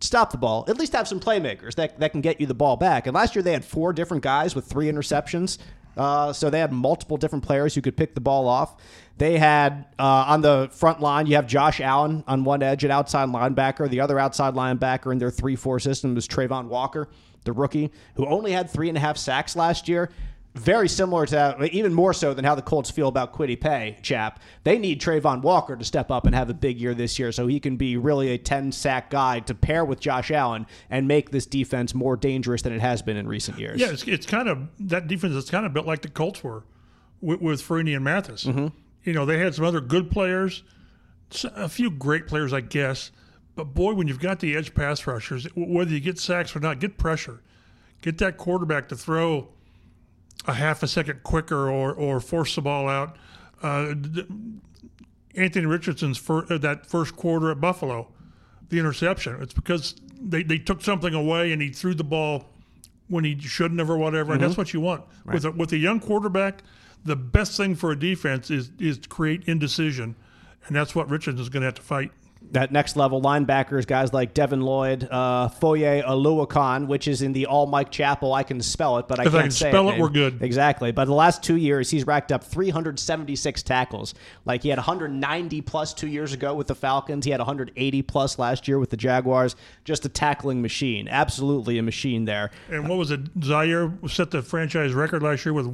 stop 0.00 0.32
the 0.32 0.38
ball, 0.38 0.64
at 0.66 0.78
least 0.78 0.94
have 0.94 1.06
some 1.06 1.20
playmakers 1.20 1.74
that, 1.74 2.00
that 2.00 2.10
can 2.12 2.20
get 2.20 2.40
you 2.40 2.46
the 2.46 2.54
ball 2.54 2.76
back. 2.76 3.06
And 3.06 3.14
last 3.14 3.34
year 3.34 3.42
they 3.42 3.52
had 3.52 3.64
four 3.64 3.92
different 3.92 4.22
guys 4.22 4.54
with 4.54 4.64
three 4.64 4.90
interceptions. 4.90 5.58
Uh, 6.00 6.32
so 6.32 6.48
they 6.48 6.58
had 6.58 6.72
multiple 6.72 7.18
different 7.18 7.44
players 7.44 7.74
who 7.74 7.82
could 7.82 7.94
pick 7.94 8.14
the 8.14 8.22
ball 8.22 8.48
off. 8.48 8.80
They 9.18 9.36
had 9.36 9.84
uh, 9.98 10.24
on 10.28 10.40
the 10.40 10.70
front 10.72 11.02
line, 11.02 11.26
you 11.26 11.34
have 11.36 11.46
Josh 11.46 11.78
Allen 11.78 12.24
on 12.26 12.42
one 12.42 12.62
edge, 12.62 12.84
an 12.84 12.90
outside 12.90 13.28
linebacker. 13.28 13.86
The 13.86 14.00
other 14.00 14.18
outside 14.18 14.54
linebacker 14.54 15.12
in 15.12 15.18
their 15.18 15.30
3 15.30 15.56
4 15.56 15.78
system 15.78 16.14
was 16.14 16.26
Travon 16.26 16.68
Walker. 16.68 17.10
the 17.44 17.52
rookie, 17.52 17.90
who 18.14 18.26
only 18.26 18.52
had 18.52 18.70
three 18.70 18.88
and 18.88 18.96
a 18.96 19.00
half 19.00 19.18
sacks 19.18 19.54
last 19.56 19.88
year. 19.88 20.10
Very 20.56 20.88
similar 20.88 21.26
to, 21.26 21.68
even 21.70 21.94
more 21.94 22.12
so 22.12 22.34
than 22.34 22.44
how 22.44 22.56
the 22.56 22.62
Colts 22.62 22.90
feel 22.90 23.06
about 23.06 23.32
Kwity 23.32 23.60
Paye, 23.60 23.96
chap. 24.02 24.40
They 24.64 24.78
need 24.78 25.00
Travon 25.00 25.42
Walker 25.42 25.76
to 25.76 25.84
step 25.84 26.10
up 26.10 26.26
and 26.26 26.34
have 26.34 26.50
a 26.50 26.54
big 26.54 26.80
year 26.80 26.92
this 26.92 27.20
year 27.20 27.30
so 27.30 27.46
he 27.46 27.60
can 27.60 27.76
be 27.76 27.96
really 27.96 28.30
a 28.30 28.38
10 28.38 28.72
sack 28.72 29.10
guy 29.10 29.40
to 29.40 29.54
pair 29.54 29.84
with 29.84 30.00
Josh 30.00 30.32
Allen 30.32 30.66
and 30.90 31.06
make 31.06 31.30
this 31.30 31.46
defense 31.46 31.94
more 31.94 32.16
dangerous 32.16 32.62
than 32.62 32.72
it 32.72 32.80
has 32.80 33.00
been 33.00 33.16
in 33.16 33.28
recent 33.28 33.60
years. 33.60 33.80
Yeah, 33.80 33.90
it's, 33.90 34.02
it's 34.02 34.26
kind 34.26 34.48
of 34.48 34.66
that 34.80 35.06
defense 35.06 35.34
is 35.34 35.48
kind 35.48 35.64
of 35.64 35.72
built 35.72 35.86
like 35.86 36.02
the 36.02 36.08
Colts 36.08 36.42
were 36.42 36.64
with, 37.20 37.40
with 37.40 37.62
Freeney 37.62 37.94
and 37.94 38.04
Mathis. 38.04 38.42
Mm-hmm. 38.42 38.68
You 39.04 39.12
know, 39.12 39.24
they 39.24 39.38
had 39.38 39.54
some 39.54 39.64
other 39.64 39.80
good 39.80 40.10
players, 40.10 40.64
a 41.44 41.68
few 41.68 41.92
great 41.92 42.26
players, 42.26 42.52
I 42.52 42.60
guess. 42.60 43.12
But 43.54 43.72
boy, 43.74 43.94
when 43.94 44.08
you've 44.08 44.20
got 44.20 44.40
the 44.40 44.56
edge 44.56 44.74
pass 44.74 45.06
rushers, 45.06 45.46
whether 45.54 45.92
you 45.92 46.00
get 46.00 46.18
sacks 46.18 46.56
or 46.56 46.60
not, 46.60 46.80
get 46.80 46.98
pressure. 46.98 47.40
Get 48.02 48.18
that 48.18 48.36
quarterback 48.36 48.88
to 48.88 48.96
throw 48.96 49.48
a 50.46 50.54
half 50.54 50.82
a 50.82 50.88
second 50.88 51.22
quicker 51.22 51.68
or, 51.70 51.92
or 51.92 52.20
force 52.20 52.54
the 52.54 52.62
ball 52.62 52.88
out. 52.88 53.16
Uh, 53.62 53.94
Anthony 55.34 55.66
Richardson's 55.66 56.18
fir- 56.18 56.46
uh, 56.50 56.58
that 56.58 56.86
first 56.86 57.16
quarter 57.16 57.50
at 57.50 57.60
Buffalo, 57.60 58.08
the 58.68 58.78
interception. 58.78 59.40
It's 59.42 59.52
because 59.52 59.94
they, 60.20 60.42
they 60.42 60.58
took 60.58 60.82
something 60.82 61.14
away 61.14 61.52
and 61.52 61.60
he 61.62 61.70
threw 61.70 61.94
the 61.94 62.04
ball 62.04 62.46
when 63.08 63.24
he 63.24 63.38
shouldn't 63.38 63.78
have 63.80 63.90
or 63.90 63.98
whatever. 63.98 64.32
And 64.32 64.40
that's 64.42 64.56
what 64.58 64.72
you 64.72 64.80
want 64.80 65.04
with 65.34 65.44
a, 65.44 65.50
with 65.50 65.72
a 65.72 65.76
young 65.76 66.00
quarterback. 66.00 66.62
The 67.04 67.16
best 67.16 67.56
thing 67.56 67.74
for 67.74 67.92
a 67.92 67.98
defense 67.98 68.50
is 68.50 68.70
is 68.78 68.98
to 68.98 69.08
create 69.08 69.44
indecision, 69.46 70.16
and 70.66 70.76
that's 70.76 70.94
what 70.94 71.08
Richardson's 71.08 71.48
going 71.48 71.62
to 71.62 71.66
have 71.66 71.74
to 71.76 71.82
fight. 71.82 72.12
That 72.52 72.72
next 72.72 72.96
level 72.96 73.22
linebackers, 73.22 73.86
guys 73.86 74.12
like 74.12 74.34
Devin 74.34 74.60
Lloyd, 74.60 75.04
uh, 75.08 75.48
Foye 75.48 76.02
Oluokun, 76.02 76.88
which 76.88 77.06
is 77.06 77.22
in 77.22 77.32
the 77.32 77.46
all 77.46 77.66
Mike 77.66 77.92
Chappell. 77.92 78.34
I 78.34 78.42
can 78.42 78.60
spell 78.60 78.98
it, 78.98 79.06
but 79.06 79.20
I 79.20 79.26
If 79.26 79.30
can't 79.30 79.42
can 79.44 79.50
say 79.52 79.70
spell 79.70 79.88
it, 79.88 79.92
name. 79.92 80.00
we're 80.00 80.08
good. 80.08 80.42
Exactly. 80.42 80.90
But 80.90 81.04
the 81.04 81.14
last 81.14 81.44
two 81.44 81.54
years, 81.54 81.90
he's 81.90 82.06
racked 82.06 82.32
up 82.32 82.42
376 82.42 83.62
tackles. 83.62 84.14
Like 84.44 84.62
he 84.62 84.68
had 84.68 84.78
190 84.78 85.60
plus 85.62 85.94
two 85.94 86.08
years 86.08 86.32
ago 86.32 86.54
with 86.54 86.66
the 86.66 86.74
Falcons. 86.74 87.24
He 87.24 87.30
had 87.30 87.38
180 87.40 88.02
plus 88.02 88.38
last 88.38 88.66
year 88.66 88.78
with 88.78 88.90
the 88.90 88.96
Jaguars. 88.96 89.54
Just 89.84 90.04
a 90.04 90.08
tackling 90.08 90.60
machine. 90.60 91.08
Absolutely 91.08 91.78
a 91.78 91.82
machine 91.82 92.24
there. 92.24 92.50
And 92.68 92.88
what 92.88 92.98
was 92.98 93.10
it? 93.10 93.20
Zaire 93.44 93.92
set 94.08 94.30
the 94.32 94.42
franchise 94.42 94.92
record 94.92 95.22
last 95.22 95.44
year 95.44 95.52
with 95.52 95.66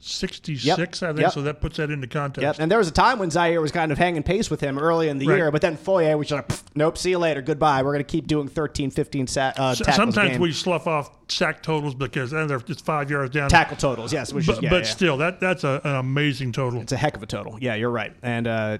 166, 0.00 0.64
Yep. 0.64 0.78
I 0.78 1.12
think. 1.12 1.20
Yep. 1.20 1.32
So 1.32 1.42
that 1.42 1.60
puts 1.60 1.76
that 1.76 1.90
into 1.90 2.06
context. 2.06 2.42
Yep. 2.42 2.56
And 2.58 2.70
there 2.70 2.78
was 2.78 2.88
a 2.88 2.92
time 2.92 3.18
when 3.18 3.30
Zaire 3.30 3.60
was 3.60 3.70
kind 3.70 3.92
of 3.92 3.98
hanging 3.98 4.22
pace 4.22 4.50
with 4.50 4.60
him 4.60 4.78
early 4.78 5.08
in 5.08 5.18
the 5.18 5.26
Right. 5.26 5.36
year, 5.36 5.50
but 5.50 5.60
then 5.60 5.76
Foye 5.76 6.16
was 6.16 6.30
like, 6.30 6.50
nope, 6.74 6.96
see 6.96 7.10
you 7.10 7.18
later, 7.18 7.42
goodbye. 7.42 7.82
We're 7.82 7.92
going 7.92 8.04
to 8.04 8.10
keep 8.10 8.26
doing 8.26 8.48
13, 8.48 8.90
15 8.90 9.26
sa- 9.26 9.40
uh, 9.40 9.70
S- 9.70 9.78
tackles 9.78 9.88
a 9.88 9.92
Sometimes 9.92 10.38
we 10.38 10.52
slough 10.52 10.86
off 10.86 11.10
sack 11.28 11.62
totals 11.62 11.94
because 11.94 12.30
they're 12.30 12.58
just 12.60 12.84
five 12.84 13.10
yards 13.10 13.32
down. 13.34 13.48
tackle 13.50 13.76
totals, 13.76 14.12
yes, 14.12 14.32
which 14.32 14.46
but 14.46 14.56
is 14.56 14.62
yeah, 14.62 14.70
but 14.70 14.84
yeah. 14.84 14.90
still, 14.90 15.16
that 15.18 15.38
that's 15.40 15.64
a, 15.64 15.80
an 15.84 15.96
amazing 15.96 16.52
total. 16.52 16.80
It's 16.80 16.92
a 16.92 16.96
heck 16.96 17.16
of 17.16 17.22
a 17.22 17.26
total. 17.26 17.58
Yeah, 17.60 17.74
you're 17.74 17.90
right. 17.90 18.12
And 18.22 18.46
uh, 18.48 18.78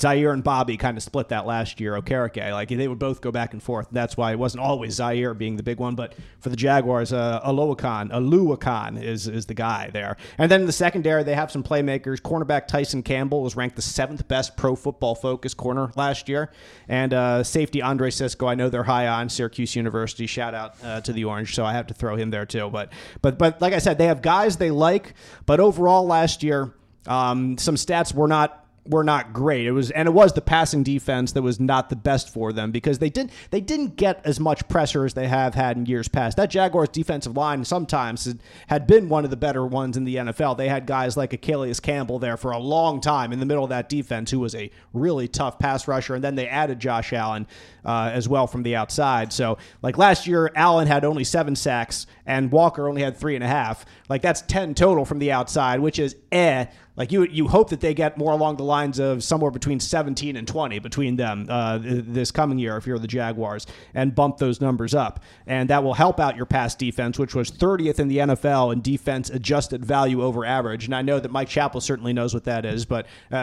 Zaire 0.00 0.32
and 0.32 0.44
Bobby 0.44 0.76
kind 0.76 0.96
of 0.96 1.02
split 1.02 1.28
that 1.28 1.46
last 1.46 1.80
year. 1.80 1.94
Okereke, 1.94 2.52
like 2.52 2.68
they 2.68 2.88
would 2.88 2.98
both 2.98 3.20
go 3.20 3.32
back 3.32 3.52
and 3.52 3.62
forth. 3.62 3.88
That's 3.90 4.16
why 4.16 4.32
it 4.32 4.38
wasn't 4.38 4.62
always 4.62 4.94
Zaire 4.94 5.34
being 5.34 5.56
the 5.56 5.62
big 5.62 5.78
one, 5.78 5.94
but 5.94 6.14
for 6.40 6.50
the 6.50 6.56
Jaguars, 6.56 7.12
uh, 7.12 7.40
Oluokun, 7.44 8.10
Oluokun 8.10 9.02
is 9.02 9.26
is 9.26 9.46
the 9.46 9.54
guy 9.54 9.90
there. 9.92 10.16
And 10.36 10.50
then 10.50 10.60
in 10.60 10.66
the 10.66 10.72
secondary, 10.72 11.24
they 11.24 11.34
have 11.34 11.50
some 11.50 11.62
playmakers. 11.62 12.20
Cornerback 12.20 12.66
Tyson 12.68 13.02
Campbell 13.02 13.42
was 13.42 13.56
ranked 13.56 13.76
the 13.76 13.82
seventh 13.82 14.28
best 14.28 14.56
Pro 14.56 14.76
Football 14.76 15.14
Focus 15.14 15.54
corner 15.54 15.90
last 15.96 16.28
year, 16.28 16.50
and 16.88 17.12
uh, 17.12 17.42
safety 17.42 17.82
Andre 17.82 18.10
Cisco. 18.10 18.46
I 18.46 18.54
know 18.54 18.68
they're 18.68 18.84
high 18.84 19.08
on 19.08 19.28
Syracuse 19.28 19.74
University. 19.74 20.26
Shout 20.26 20.54
out 20.54 20.74
uh, 20.84 21.00
to 21.00 21.12
the 21.12 21.24
Orange, 21.24 21.54
so 21.54 21.64
I 21.64 21.72
have 21.72 21.86
to 21.88 21.94
throw 21.94 22.16
him 22.16 22.30
there 22.30 22.46
too. 22.46 22.70
But 22.70 22.92
but 23.22 23.38
but 23.38 23.60
like 23.60 23.72
I 23.72 23.78
said, 23.78 23.98
they 23.98 24.06
have 24.06 24.22
guys 24.22 24.58
they 24.58 24.70
like. 24.70 25.14
But 25.46 25.60
overall, 25.60 26.06
last 26.06 26.42
year. 26.42 26.74
Um, 27.06 27.56
some 27.56 27.76
stats 27.76 28.12
were 28.12 28.28
not 28.28 28.67
were 28.88 29.04
not 29.04 29.32
great. 29.32 29.66
It 29.66 29.72
was 29.72 29.90
and 29.90 30.08
it 30.08 30.12
was 30.12 30.32
the 30.32 30.40
passing 30.40 30.82
defense 30.82 31.32
that 31.32 31.42
was 31.42 31.60
not 31.60 31.90
the 31.90 31.96
best 31.96 32.32
for 32.32 32.52
them 32.52 32.70
because 32.70 32.98
they 32.98 33.10
didn't 33.10 33.30
they 33.50 33.60
didn't 33.60 33.96
get 33.96 34.20
as 34.24 34.40
much 34.40 34.66
pressure 34.68 35.04
as 35.04 35.14
they 35.14 35.28
have 35.28 35.54
had 35.54 35.76
in 35.76 35.86
years 35.86 36.08
past. 36.08 36.36
That 36.36 36.50
Jaguars 36.50 36.88
defensive 36.88 37.36
line 37.36 37.64
sometimes 37.64 38.34
had- 38.68 38.88
been 38.88 39.08
one 39.10 39.24
of 39.24 39.30
the 39.30 39.36
better 39.36 39.66
ones 39.66 39.98
in 39.98 40.04
the 40.04 40.16
NFL. 40.16 40.56
They 40.56 40.68
had 40.68 40.86
guys 40.86 41.14
like 41.16 41.38
Calais 41.42 41.74
Campbell 41.74 42.18
there 42.18 42.38
for 42.38 42.52
a 42.52 42.58
long 42.58 43.02
time 43.02 43.32
in 43.32 43.38
the 43.38 43.44
middle 43.44 43.64
of 43.64 43.70
that 43.70 43.90
defense, 43.90 44.30
who 44.30 44.40
was 44.40 44.54
a 44.54 44.70
really 44.94 45.28
tough 45.28 45.58
pass 45.58 45.86
rusher, 45.86 46.14
and 46.14 46.24
then 46.24 46.36
they 46.36 46.48
added 46.48 46.80
Josh 46.80 47.12
Allen 47.12 47.46
uh, 47.84 48.10
as 48.14 48.28
well 48.28 48.46
from 48.46 48.62
the 48.62 48.74
outside. 48.74 49.32
So 49.32 49.58
like 49.82 49.98
last 49.98 50.26
year, 50.26 50.50
Allen 50.54 50.86
had 50.86 51.04
only 51.04 51.24
seven 51.24 51.54
sacks 51.54 52.06
and 52.24 52.50
Walker 52.50 52.88
only 52.88 53.02
had 53.02 53.16
three 53.16 53.34
and 53.34 53.44
a 53.44 53.48
half. 53.48 53.84
Like 54.08 54.22
that's 54.22 54.42
ten 54.42 54.74
total 54.74 55.04
from 55.04 55.18
the 55.18 55.32
outside, 55.32 55.80
which 55.80 55.98
is 55.98 56.16
eh. 56.32 56.66
Like 56.98 57.12
you, 57.12 57.24
you 57.24 57.48
hope 57.48 57.70
that 57.70 57.80
they 57.80 57.94
get 57.94 58.18
more 58.18 58.32
along 58.32 58.56
the 58.56 58.64
lines 58.64 58.98
of 58.98 59.22
somewhere 59.24 59.50
between 59.52 59.80
17 59.80 60.36
and 60.36 60.46
20 60.46 60.80
between 60.80 61.16
them 61.16 61.46
uh, 61.48 61.78
this 61.80 62.30
coming 62.30 62.58
year 62.58 62.76
if 62.76 62.86
you're 62.86 62.98
the 62.98 63.06
Jaguars 63.06 63.66
and 63.94 64.14
bump 64.14 64.36
those 64.38 64.60
numbers 64.60 64.94
up, 64.94 65.22
and 65.46 65.70
that 65.70 65.82
will 65.84 65.94
help 65.94 66.18
out 66.20 66.36
your 66.36 66.44
pass 66.44 66.74
defense, 66.74 67.18
which 67.18 67.34
was 67.34 67.50
30th 67.50 67.98
in 68.00 68.08
the 68.08 68.18
NFL 68.18 68.72
in 68.72 68.82
defense 68.82 69.30
adjusted 69.30 69.84
value 69.86 70.22
over 70.22 70.44
average. 70.44 70.84
And 70.86 70.94
I 70.94 71.02
know 71.02 71.20
that 71.20 71.30
Mike 71.30 71.48
Chappell 71.48 71.80
certainly 71.80 72.12
knows 72.12 72.34
what 72.34 72.44
that 72.44 72.64
is, 72.66 72.84
but 72.84 73.06
uh, 73.32 73.36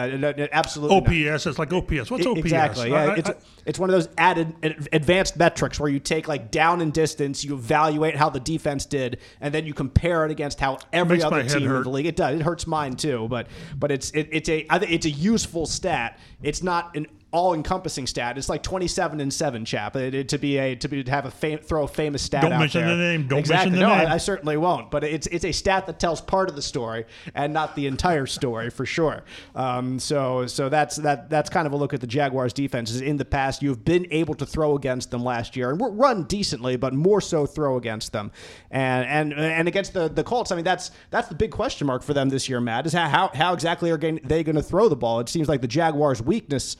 absolutely 0.52 1.22
not. 1.22 1.32
OPS, 1.34 1.46
it's 1.46 1.58
like 1.58 1.72
OPS. 1.72 2.10
What's 2.10 2.26
OPS? 2.26 2.38
Exactly. 2.40 2.90
Yeah, 2.90 2.96
I- 2.96 3.14
it's 3.16 3.30
I- 3.30 3.34
it's 3.64 3.80
one 3.80 3.90
of 3.90 3.94
those 3.94 4.08
added 4.16 4.54
advanced 4.92 5.36
metrics 5.36 5.80
where 5.80 5.88
you 5.90 5.98
take 5.98 6.28
like 6.28 6.52
down 6.52 6.80
and 6.80 6.92
distance, 6.92 7.42
you 7.44 7.54
evaluate 7.54 8.14
how 8.14 8.30
the 8.30 8.38
defense 8.38 8.86
did, 8.86 9.18
and 9.40 9.52
then 9.52 9.66
you 9.66 9.74
compare 9.74 10.24
it 10.24 10.30
against 10.30 10.60
how 10.60 10.78
every 10.92 11.16
other 11.20 11.42
team 11.58 11.68
in 11.78 11.82
the 11.82 11.90
league. 11.90 12.06
It 12.06 12.14
does. 12.14 12.38
It 12.38 12.42
hurts 12.44 12.66
mine 12.68 12.94
too, 12.94 13.26
but 13.28 13.45
but 13.78 13.90
it's 13.90 14.10
it, 14.10 14.28
it's 14.32 14.48
a 14.48 14.66
it's 14.92 15.06
a 15.06 15.10
useful 15.10 15.66
stat. 15.66 16.18
It's 16.42 16.62
not 16.62 16.94
an 16.96 17.06
all-encompassing 17.36 18.06
stat. 18.06 18.38
It's 18.38 18.48
like 18.48 18.62
27 18.62 19.20
and 19.20 19.32
seven, 19.32 19.64
chap. 19.64 19.94
It, 19.94 20.14
it- 20.14 20.28
to 20.30 20.38
be 20.38 20.56
a 20.58 20.74
to 20.74 20.88
be 20.88 21.04
to 21.04 21.10
have 21.10 21.26
a 21.26 21.30
fam- 21.30 21.58
throw 21.58 21.84
a 21.84 21.88
famous 21.88 22.22
stat. 22.22 22.42
Don't 22.42 22.52
out 22.52 22.60
mention 22.60 22.80
there. 22.84 22.96
the 22.96 23.02
name. 23.02 23.28
Don't 23.28 23.38
exactly. 23.38 23.70
mention 23.72 23.80
the 23.88 23.94
no, 23.94 23.96
name. 23.96 24.08
I, 24.08 24.14
I 24.14 24.16
certainly 24.16 24.56
won't. 24.56 24.90
But 24.90 25.04
it's 25.04 25.26
it's 25.28 25.44
a 25.44 25.52
stat 25.52 25.86
that 25.86 26.00
tells 26.00 26.20
part 26.20 26.48
of 26.48 26.56
the 26.56 26.62
story 26.62 27.04
and 27.34 27.52
not 27.52 27.76
the 27.76 27.86
entire 27.86 28.26
story 28.26 28.70
for 28.70 28.86
sure. 28.86 29.24
Um, 29.54 29.98
so 29.98 30.46
so 30.46 30.68
that's 30.68 30.96
that 30.96 31.28
that's 31.30 31.50
kind 31.50 31.66
of 31.66 31.72
a 31.72 31.76
look 31.76 31.94
at 31.94 32.00
the 32.00 32.06
Jaguars' 32.06 32.52
defenses. 32.52 33.00
In 33.00 33.16
the 33.18 33.24
past, 33.24 33.62
you've 33.62 33.84
been 33.84 34.06
able 34.10 34.34
to 34.34 34.46
throw 34.46 34.74
against 34.74 35.10
them 35.10 35.22
last 35.22 35.56
year 35.56 35.70
and 35.70 35.80
run 35.80 36.24
decently, 36.24 36.76
but 36.76 36.94
more 36.94 37.20
so 37.20 37.46
throw 37.46 37.76
against 37.76 38.12
them. 38.12 38.32
And 38.70 39.06
and 39.06 39.38
and 39.38 39.68
against 39.68 39.92
the 39.92 40.08
the 40.08 40.24
Colts, 40.24 40.50
I 40.50 40.56
mean 40.56 40.64
that's 40.64 40.90
that's 41.10 41.28
the 41.28 41.34
big 41.34 41.50
question 41.50 41.86
mark 41.86 42.02
for 42.02 42.14
them 42.14 42.30
this 42.30 42.48
year. 42.48 42.60
Matt 42.60 42.86
is 42.86 42.92
how 42.94 43.08
how, 43.08 43.30
how 43.34 43.52
exactly 43.52 43.90
are 43.90 43.98
they 43.98 44.42
going 44.42 44.56
to 44.56 44.62
throw 44.62 44.88
the 44.88 44.96
ball? 44.96 45.20
It 45.20 45.28
seems 45.28 45.48
like 45.48 45.60
the 45.60 45.68
Jaguars' 45.68 46.22
weakness 46.22 46.76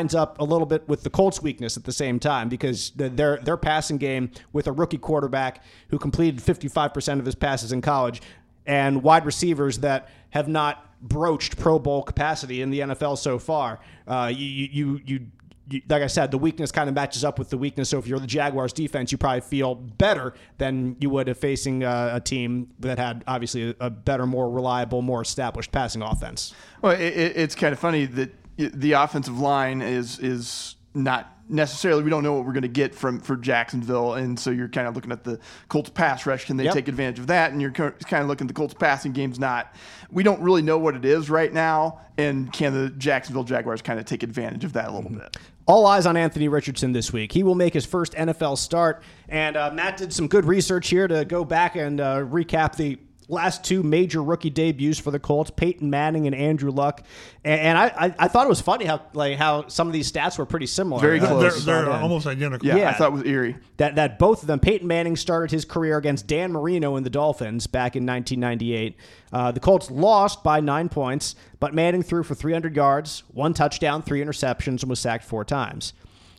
lines 0.00 0.14
up 0.14 0.40
a 0.40 0.44
little 0.44 0.66
bit 0.66 0.88
with 0.88 1.02
the 1.02 1.10
Colts' 1.10 1.42
weakness 1.42 1.76
at 1.76 1.84
the 1.84 1.92
same 1.92 2.18
time 2.18 2.48
because 2.48 2.90
the, 2.96 3.08
their 3.10 3.36
their 3.38 3.56
passing 3.56 3.98
game 3.98 4.30
with 4.52 4.66
a 4.66 4.72
rookie 4.72 4.98
quarterback 4.98 5.62
who 5.88 5.98
completed 5.98 6.40
55% 6.40 7.18
of 7.18 7.26
his 7.26 7.34
passes 7.34 7.72
in 7.72 7.82
college 7.82 8.22
and 8.66 9.02
wide 9.02 9.26
receivers 9.26 9.78
that 9.78 10.08
have 10.30 10.48
not 10.48 10.86
broached 11.02 11.58
Pro 11.58 11.78
Bowl 11.78 12.02
capacity 12.02 12.62
in 12.62 12.70
the 12.70 12.80
NFL 12.80 13.18
so 13.18 13.38
far. 13.38 13.80
Uh, 14.06 14.30
you, 14.34 14.46
you, 14.46 15.00
you, 15.04 15.26
you, 15.70 15.82
like 15.88 16.02
I 16.02 16.06
said, 16.06 16.30
the 16.30 16.38
weakness 16.38 16.70
kind 16.70 16.88
of 16.88 16.94
matches 16.94 17.24
up 17.24 17.38
with 17.38 17.48
the 17.48 17.56
weakness. 17.56 17.88
So 17.88 17.98
if 17.98 18.06
you're 18.06 18.18
the 18.18 18.26
Jaguars 18.26 18.72
defense, 18.72 19.10
you 19.12 19.18
probably 19.18 19.40
feel 19.40 19.74
better 19.74 20.34
than 20.58 20.96
you 21.00 21.10
would 21.10 21.28
if 21.28 21.38
facing 21.38 21.84
uh, 21.84 22.10
a 22.14 22.20
team 22.20 22.68
that 22.80 22.98
had 22.98 23.24
obviously 23.26 23.70
a, 23.70 23.86
a 23.86 23.90
better, 23.90 24.26
more 24.26 24.50
reliable, 24.50 25.00
more 25.00 25.22
established 25.22 25.72
passing 25.72 26.02
offense. 26.02 26.54
Well, 26.82 26.92
it, 26.92 27.00
it, 27.00 27.36
it's 27.36 27.54
kind 27.54 27.72
of 27.72 27.78
funny 27.78 28.04
that 28.06 28.30
the 28.68 28.92
offensive 28.92 29.38
line 29.38 29.82
is 29.82 30.18
is 30.18 30.76
not 30.94 31.36
necessarily. 31.48 32.02
We 32.04 32.10
don't 32.10 32.22
know 32.22 32.34
what 32.34 32.44
we're 32.46 32.52
going 32.52 32.62
to 32.62 32.68
get 32.68 32.94
from 32.94 33.20
for 33.20 33.36
Jacksonville, 33.36 34.14
and 34.14 34.38
so 34.38 34.50
you're 34.50 34.68
kind 34.68 34.86
of 34.86 34.94
looking 34.94 35.12
at 35.12 35.24
the 35.24 35.38
Colts 35.68 35.90
pass 35.90 36.26
rush. 36.26 36.44
Can 36.44 36.56
they 36.56 36.64
Yep. 36.64 36.74
take 36.74 36.88
advantage 36.88 37.18
of 37.18 37.26
that? 37.28 37.52
And 37.52 37.60
you're 37.60 37.70
kind 37.72 38.22
of 38.22 38.26
looking 38.28 38.44
at 38.44 38.48
the 38.48 38.54
Colts 38.54 38.74
passing 38.74 39.12
game's 39.12 39.38
not. 39.38 39.74
We 40.10 40.22
don't 40.22 40.40
really 40.40 40.62
know 40.62 40.78
what 40.78 40.94
it 40.94 41.04
is 41.04 41.28
right 41.30 41.52
now, 41.52 42.00
and 42.18 42.52
can 42.52 42.72
the 42.72 42.90
Jacksonville 42.90 43.44
Jaguars 43.44 43.82
kind 43.82 43.98
of 43.98 44.04
take 44.04 44.22
advantage 44.22 44.64
of 44.64 44.72
that 44.74 44.88
a 44.88 44.92
little 44.92 45.10
bit? 45.10 45.36
All 45.66 45.86
eyes 45.86 46.06
on 46.06 46.16
Anthony 46.16 46.48
Richardson 46.48 46.92
this 46.92 47.12
week. 47.12 47.30
He 47.32 47.44
will 47.44 47.54
make 47.54 47.74
his 47.74 47.86
first 47.86 48.12
NFL 48.14 48.58
start. 48.58 49.02
And 49.28 49.56
uh, 49.56 49.70
Matt 49.72 49.96
did 49.98 50.12
some 50.12 50.26
good 50.26 50.44
research 50.44 50.88
here 50.88 51.06
to 51.06 51.24
go 51.24 51.44
back 51.44 51.76
and 51.76 52.00
uh, 52.00 52.16
recap 52.24 52.74
the 52.74 52.98
last 53.30 53.64
two 53.64 53.82
major 53.82 54.22
rookie 54.22 54.50
debuts 54.50 54.98
for 54.98 55.10
the 55.10 55.18
Colts: 55.18 55.50
Peyton 55.50 55.88
Manning 55.88 56.26
and 56.26 56.34
Andrew 56.34 56.70
Luck. 56.70 57.02
And, 57.44 57.60
and 57.60 57.78
I, 57.78 57.84
I, 57.86 58.14
I 58.18 58.28
thought 58.28 58.44
it 58.44 58.48
was 58.50 58.60
funny 58.60 58.84
how 58.84 59.00
like 59.14 59.38
how 59.38 59.66
some 59.68 59.86
of 59.86 59.92
these 59.92 60.10
stats 60.10 60.36
were 60.38 60.44
pretty 60.44 60.66
similar. 60.66 61.00
Very 61.00 61.20
close. 61.20 61.64
they're, 61.64 61.74
they're 61.76 61.84
brought 61.86 62.02
almost 62.02 62.26
identical. 62.26 62.66
Yeah, 62.68 62.76
Yeah. 62.76 62.90
I 62.90 62.92
thought 62.94 63.08
it 63.08 63.14
was 63.14 63.24
eerie. 63.24 63.56
that 63.78 63.94
that 63.94 64.18
both 64.18 64.42
of 64.42 64.46
them, 64.48 64.60
Peyton 64.60 64.86
Manning 64.86 65.16
started 65.16 65.50
his 65.50 65.64
career 65.64 65.96
against 65.96 66.26
Dan 66.26 66.52
Marino 66.52 66.96
in 66.96 67.04
the 67.04 67.10
Dolphins 67.10 67.66
back 67.66 67.96
in 67.96 68.04
1998. 68.04 68.96
Uh, 69.32 69.52
the 69.52 69.60
Colts 69.60 69.90
lost 69.90 70.42
by 70.42 70.60
nine 70.60 70.88
points, 70.88 71.36
but 71.60 71.72
Manning 71.72 72.02
threw 72.02 72.22
for 72.22 72.34
300 72.34 72.74
yards, 72.74 73.22
one 73.32 73.54
touchdown, 73.54 74.02
three 74.02 74.20
interceptions, 74.20 74.82
and 74.82 74.90
was 74.90 74.98
sacked 74.98 75.24
four 75.24 75.44
times. 75.44 75.92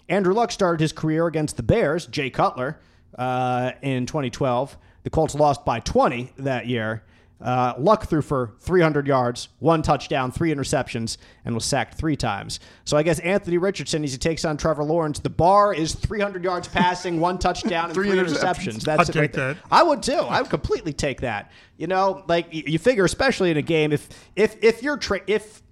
Andrew 0.10 0.34
Luck 0.34 0.52
started 0.52 0.82
his 0.82 0.92
career 0.92 1.26
against 1.28 1.56
the 1.56 1.64
Bears, 1.64 2.06
Jay 2.06 2.30
Cutler, 2.30 2.80
uh, 3.18 3.72
in 3.82 4.06
2012. 4.06 4.78
The 5.04 5.10
Colts 5.10 5.36
lost 5.36 5.66
by 5.66 5.80
20 5.80 6.32
that 6.40 6.68
year. 6.68 7.04
Uh, 7.40 7.74
Luck 7.80 8.06
threw 8.06 8.22
for 8.22 8.52
300 8.60 9.08
yards, 9.08 9.50
one 9.58 9.82
touchdown, 9.82 10.32
three 10.32 10.54
interceptions, 10.54 11.18
and 11.44 11.56
was 11.56 11.66
sacked 11.66 11.96
three 11.96 12.16
times. 12.16 12.60
So 12.86 12.98
I 12.98 13.02
guess 13.04 13.18
Anthony 13.18 13.58
Richardson, 13.58 14.04
as 14.04 14.12
he 14.12 14.20
takes 14.20 14.46
on 14.46 14.58
Trevor 14.58 14.84
Lawrence, 14.84 15.18
the 15.18 15.32
bar 15.32 15.74
is 15.74 15.96
300 15.96 16.44
yards 16.44 16.68
passing, 16.68 17.20
one 17.20 17.40
touchdown, 17.40 17.86
and 17.86 17.94
three, 17.96 18.12
Three 18.12 18.20
interceptions. 18.20 18.76
interceptions. 18.76 18.84
That's 18.84 19.10
I'd 19.10 19.16
it 19.16 19.20
right 19.20 19.34
that. 19.34 19.58
I 19.72 19.82
would 19.82 20.04
too. 20.04 20.14
I 20.14 20.40
would 20.42 20.52
completely 20.52 20.94
take 20.94 21.22
that. 21.22 21.52
You 21.78 21.88
know, 21.88 22.24
like 22.28 22.46
you 22.52 22.78
figure, 22.78 23.06
especially 23.06 23.50
in 23.50 23.58
a 23.58 23.64
game, 23.64 23.92
if 23.92 24.08
if 24.36 24.64
if 24.64 24.84
you're 24.84 24.98
tra- 24.98 25.22
if 25.26 25.64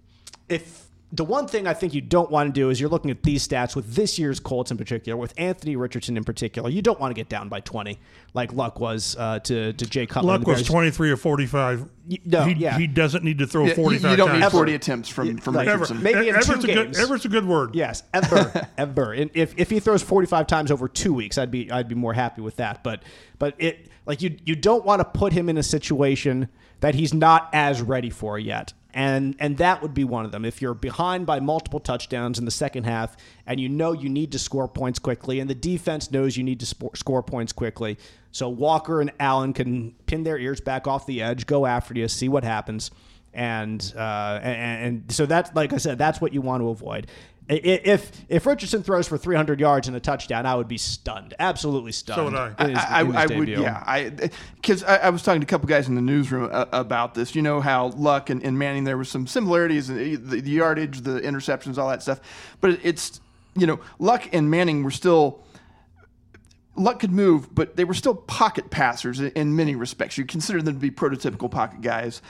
if 0.50 0.88
the 1.12 1.26
one 1.26 1.48
thing 1.48 1.66
I 1.66 1.74
think 1.74 1.96
you 1.96 2.02
don't 2.02 2.30
want 2.30 2.54
to 2.54 2.60
do 2.60 2.70
is 2.70 2.80
you're 2.80 2.90
looking 2.90 3.10
at 3.10 3.24
these 3.24 3.48
stats 3.48 3.76
with 3.76 3.96
this 3.96 4.20
year's 4.20 4.40
Colts 4.40 4.70
in 4.70 4.78
particular, 4.78 5.18
with 5.18 5.34
Anthony 5.38 5.76
Richardson 5.76 6.16
in 6.18 6.24
particular. 6.24 6.70
You 6.70 6.84
don't 6.84 7.00
want 7.00 7.10
to 7.10 7.16
get 7.16 7.30
down 7.30 7.50
by 7.50 7.62
20 7.62 7.98
like 8.36 8.54
Luck 8.54 8.80
was 8.80 9.16
uh, 9.18 9.40
to 9.40 9.74
to 9.74 9.86
Jay 9.88 10.06
Cutler. 10.06 10.38
Luck 10.38 10.46
was 10.48 10.62
23 10.64 11.10
or 11.10 11.18
45. 11.18 11.82
Y- 12.10 12.18
no, 12.26 12.44
he, 12.44 12.54
yeah. 12.54 12.78
he 12.78 12.86
doesn't 12.86 13.24
need 13.24 13.40
to 13.40 13.48
throw 13.48 13.64
Yeah, 13.64 13.70
you, 13.70 13.76
45 13.76 14.12
you 14.12 14.18
don't 14.18 14.28
times. 14.28 14.40
need 14.40 14.46
Ever. 14.46 14.52
40 14.58 14.74
attempts 14.76 15.10
from, 15.10 15.38
from 15.40 15.56
like- 15.56 15.68
Ever. 15.68 15.80
Richardson. 15.82 16.04
Maybe 16.04 16.30
in 16.30 16.36
Ever's 16.36 16.46
two 16.48 16.54
a 16.54 16.58
good, 16.58 16.68
games. 16.68 17.00
ever's 17.00 17.26
a 17.26 17.30
good 17.30 17.46
word. 17.46 17.74
Yes, 17.74 18.04
ever, 18.14 18.68
ever. 18.78 19.14
And 19.14 19.32
if, 19.34 19.58
if 19.58 19.70
he 19.72 19.80
throws 19.80 20.04
45 20.04 20.46
times 20.46 20.70
over 20.72 20.88
two 20.88 21.14
weeks, 21.14 21.40
I'd 21.40 21.50
be 21.50 21.72
I'd 21.72 21.88
be 21.88 21.96
more 21.96 22.14
happy 22.14 22.42
with 22.42 22.58
that. 22.58 22.84
But 22.84 23.02
but 23.40 23.56
it 23.58 23.88
like 24.06 24.22
you 24.22 24.38
you 24.46 24.56
don't 24.56 24.86
want 24.86 25.00
to 25.00 25.06
put 25.06 25.34
him 25.34 25.50
in 25.50 25.58
a 25.58 25.64
situation 25.64 26.50
that 26.82 26.94
he's 26.96 27.14
not 27.16 27.50
as 27.52 27.82
ready 27.82 28.10
for 28.12 28.38
yet. 28.38 28.74
And 29.00 29.36
and 29.40 29.58
that 29.60 29.82
would 29.82 29.94
be 29.94 30.04
one 30.04 30.26
of 30.26 30.34
them. 30.34 30.44
If 30.44 30.62
you're 30.62 30.74
behind 30.74 31.26
by 31.26 31.40
multiple 31.40 31.80
touchdowns 31.80 32.38
in 32.38 32.44
the 32.44 32.52
second 32.52 32.84
half, 32.84 33.16
and 33.46 33.58
you 33.58 33.70
know 33.70 33.94
you 33.94 34.10
need 34.10 34.34
to 34.34 34.40
score 34.40 34.68
points 34.68 35.00
quickly, 35.00 35.40
and 35.40 35.50
the 35.50 35.56
defense 35.56 36.12
knows 36.12 36.36
you 36.36 36.44
need 36.44 36.60
to 36.60 36.66
spo- 36.66 36.98
score 36.98 37.24
points 37.24 37.54
quickly, 37.54 37.98
so 38.32 38.50
Walker 38.50 39.00
and 39.00 39.14
Allen 39.18 39.54
can 39.54 39.92
pin 40.06 40.24
their 40.24 40.38
ears 40.38 40.60
back 40.60 40.86
off 40.86 41.06
the 41.06 41.22
edge, 41.22 41.46
go 41.46 41.66
after 41.66 41.94
you, 41.94 42.10
see 42.10 42.28
what 42.28 42.44
happens 42.44 42.92
and 43.34 43.94
uh, 43.96 44.40
and, 44.42 44.86
and 44.86 45.12
so 45.12 45.26
that's 45.26 45.54
like 45.56 45.74
I 45.74 45.78
said, 45.78 45.98
that's 45.98 46.20
what 46.20 46.34
you 46.34 46.42
want 46.42 46.62
to 46.62 46.70
avoid. 46.70 47.08
I- 47.50 47.54
i- 47.54 47.82
If 47.84 48.12
if 48.30 48.46
Richardson 48.46 48.84
throws 48.84 49.08
for 49.08 49.18
300 49.18 49.60
yards 49.60 49.88
and 49.88 49.98
a 49.98 50.00
touchdown, 50.00 50.46
I 50.46 50.54
would 50.56 50.68
be 50.68 50.78
stunned, 50.78 51.34
absolutely 51.40 51.92
stunned. 51.92 52.18
So 52.18 52.26
would 52.26 52.36
I. 52.36 52.50
his- 52.50 52.78
I, 52.78 53.04
his 53.06 53.16
I, 53.16 53.22
I 53.24 53.26
would, 53.26 53.48
yeah. 53.50 53.84
I 53.88 54.10
because 54.56 54.84
I, 54.84 54.98
I 54.98 55.10
was 55.10 55.24
talking 55.24 55.42
to 55.42 55.46
a 55.46 55.48
couple 55.48 55.68
guys 55.68 55.88
in 55.88 55.96
the 55.96 56.02
newsroom 56.02 56.50
uh, 56.52 56.66
about 56.72 57.16
this. 57.16 57.34
You 57.36 57.42
know 57.42 57.60
how 57.62 57.88
Luck 57.88 58.30
and, 58.30 58.44
and 58.44 58.60
Manning 58.60 58.84
there 58.84 58.98
were 58.98 59.04
some 59.06 59.26
similarities, 59.26 59.90
uh, 59.90 59.94
the, 59.96 60.42
the 60.42 60.52
yardage, 60.52 61.02
the 61.02 61.20
interceptions, 61.22 61.78
all 61.78 61.90
that 61.90 62.04
stuff. 62.04 62.20
But 62.62 62.80
it's 62.84 63.20
you 63.56 63.66
know 63.66 63.80
Luck 63.98 64.30
and 64.32 64.50
Manning 64.52 64.84
were 64.84 64.92
still. 64.92 65.44
Luck 66.76 67.00
could 67.00 67.12
move, 67.12 67.54
but 67.54 67.76
they 67.76 67.84
were 67.84 67.94
still 67.94 68.16
pocket 68.16 68.70
passers 68.70 69.20
in, 69.20 69.32
in 69.32 69.56
many 69.56 69.76
respects. 69.76 70.18
You 70.18 70.24
consider 70.26 70.62
them 70.62 70.76
to 70.76 70.80
be 70.80 70.90
prototypical 70.92 71.52
pocket 71.52 71.82
guys. 71.82 72.22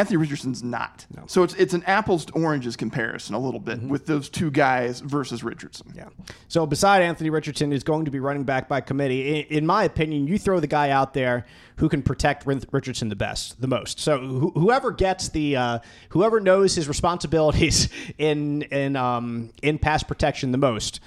Anthony 0.00 0.16
Richardson's 0.16 0.62
not. 0.62 1.04
So 1.26 1.42
it's 1.42 1.52
it's 1.54 1.74
an 1.74 1.82
apples 1.84 2.24
to 2.24 2.32
oranges 2.32 2.74
comparison 2.74 3.34
a 3.34 3.38
little 3.38 3.60
bit 3.60 3.82
with 3.82 4.06
those 4.06 4.30
two 4.30 4.50
guys 4.50 5.00
versus 5.00 5.44
Richardson. 5.44 5.92
Yeah. 5.94 6.08
So 6.48 6.64
beside 6.64 7.02
Anthony 7.02 7.28
Richardson 7.28 7.70
is 7.70 7.84
going 7.84 8.06
to 8.06 8.10
be 8.10 8.18
running 8.18 8.44
back 8.44 8.66
by 8.66 8.80
committee. 8.80 9.40
In, 9.40 9.58
in 9.58 9.66
my 9.66 9.84
opinion, 9.84 10.26
you 10.26 10.38
throw 10.38 10.58
the 10.58 10.66
guy 10.66 10.88
out 10.88 11.12
there 11.12 11.44
who 11.76 11.90
can 11.90 12.02
protect 12.02 12.46
Richardson 12.46 13.10
the 13.10 13.16
best, 13.16 13.60
the 13.60 13.66
most. 13.66 14.00
So 14.00 14.18
who 14.18 14.50
whoever 14.52 14.90
gets 14.90 15.28
the 15.28 15.56
uh, 15.56 15.78
whoever 16.08 16.40
knows 16.40 16.74
his 16.74 16.88
responsibilities 16.88 17.90
in 18.18 18.62
in 18.62 18.96
um, 18.96 19.50
in 19.62 19.78
pass 19.78 20.02
protection 20.02 20.50
the 20.50 20.58
most. 20.58 21.00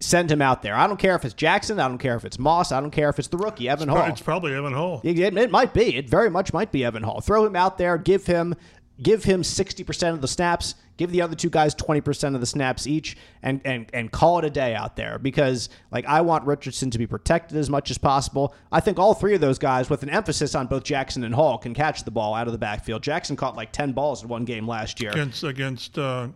Send 0.00 0.30
him 0.30 0.42
out 0.42 0.62
there. 0.62 0.74
I 0.74 0.86
don't 0.86 0.98
care 0.98 1.16
if 1.16 1.24
it's 1.24 1.34
Jackson. 1.34 1.80
I 1.80 1.88
don't 1.88 1.98
care 1.98 2.16
if 2.16 2.24
it's 2.24 2.38
Moss. 2.38 2.72
I 2.72 2.80
don't 2.80 2.90
care 2.90 3.08
if 3.08 3.18
it's 3.18 3.28
the 3.28 3.38
rookie 3.38 3.68
Evan 3.68 3.88
Hull. 3.88 4.04
It's 4.04 4.20
probably 4.20 4.54
Evan 4.54 4.72
Hull. 4.72 5.00
It, 5.02 5.18
it, 5.18 5.36
it 5.36 5.50
might 5.50 5.72
be. 5.72 5.96
It 5.96 6.08
very 6.08 6.30
much 6.30 6.52
might 6.52 6.70
be 6.72 6.84
Evan 6.84 7.02
Hull. 7.02 7.20
Throw 7.20 7.44
him 7.46 7.56
out 7.56 7.78
there. 7.78 7.96
Give 7.98 8.24
him 8.26 8.54
give 9.02 9.24
him 9.24 9.42
sixty 9.44 9.84
percent 9.84 10.14
of 10.14 10.20
the 10.20 10.28
snaps. 10.28 10.74
Give 10.96 11.10
the 11.10 11.20
other 11.20 11.36
two 11.36 11.50
guys 11.50 11.74
twenty 11.74 12.00
percent 12.00 12.34
of 12.34 12.40
the 12.40 12.46
snaps 12.46 12.86
each, 12.86 13.16
and 13.42 13.60
and 13.64 13.86
and 13.92 14.10
call 14.10 14.38
it 14.38 14.44
a 14.44 14.50
day 14.50 14.74
out 14.74 14.96
there. 14.96 15.18
Because 15.18 15.68
like 15.90 16.06
I 16.06 16.22
want 16.22 16.46
Richardson 16.46 16.90
to 16.90 16.98
be 16.98 17.06
protected 17.06 17.56
as 17.58 17.68
much 17.68 17.90
as 17.90 17.98
possible. 17.98 18.54
I 18.72 18.80
think 18.80 18.98
all 18.98 19.14
three 19.14 19.34
of 19.34 19.40
those 19.40 19.58
guys, 19.58 19.90
with 19.90 20.02
an 20.02 20.10
emphasis 20.10 20.54
on 20.54 20.66
both 20.66 20.84
Jackson 20.84 21.24
and 21.24 21.34
Hull, 21.34 21.58
can 21.58 21.74
catch 21.74 22.04
the 22.04 22.10
ball 22.10 22.34
out 22.34 22.46
of 22.46 22.52
the 22.52 22.58
backfield. 22.58 23.02
Jackson 23.02 23.36
caught 23.36 23.56
like 23.56 23.72
ten 23.72 23.92
balls 23.92 24.22
in 24.22 24.28
one 24.28 24.44
game 24.44 24.66
last 24.66 25.00
year. 25.00 25.10
against 25.10 25.42
against 25.44 25.98
uh, 25.98 26.28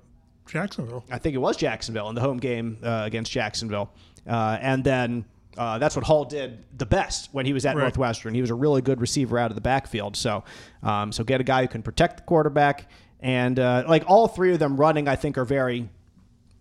Jacksonville. 0.51 1.05
I 1.11 1.19
think 1.19 1.35
it 1.35 1.39
was 1.39 1.57
Jacksonville 1.57 2.09
in 2.09 2.15
the 2.15 2.21
home 2.21 2.39
game 2.39 2.79
uh, 2.83 3.03
against 3.05 3.33
Jacksonville, 3.33 3.91
uh, 4.29 4.59
and 4.61 4.85
then 4.85 5.25
uh, 5.57 5.79
that's 5.79 5.97
what 5.97 6.05
Hull 6.05 6.25
did 6.25 6.65
the 6.79 6.87
best 6.87 7.29
when 7.33 7.47
he 7.47 7.53
was 7.53 7.67
at 7.67 7.77
Right. 7.77 7.83
Northwestern. 7.83 8.35
He 8.35 8.41
was 8.41 8.51
a 8.51 8.55
really 8.55 8.83
good 8.83 9.01
receiver 9.01 9.39
out 9.39 9.51
of 9.51 9.55
the 9.55 9.61
backfield. 9.61 10.17
So, 10.17 10.45
um, 10.83 11.13
so 11.13 11.25
get 11.25 11.41
a 11.41 11.45
guy 11.45 11.63
who 11.63 11.69
can 11.69 11.83
protect 11.83 12.19
the 12.19 12.23
quarterback, 12.25 12.91
and 13.21 13.59
uh, 13.59 13.85
like 13.89 14.05
all 14.07 14.29
three 14.29 14.53
of 14.53 14.59
them 14.59 14.77
running, 14.77 15.09
I 15.09 15.17
think 15.17 15.39
are 15.39 15.45
very 15.45 15.89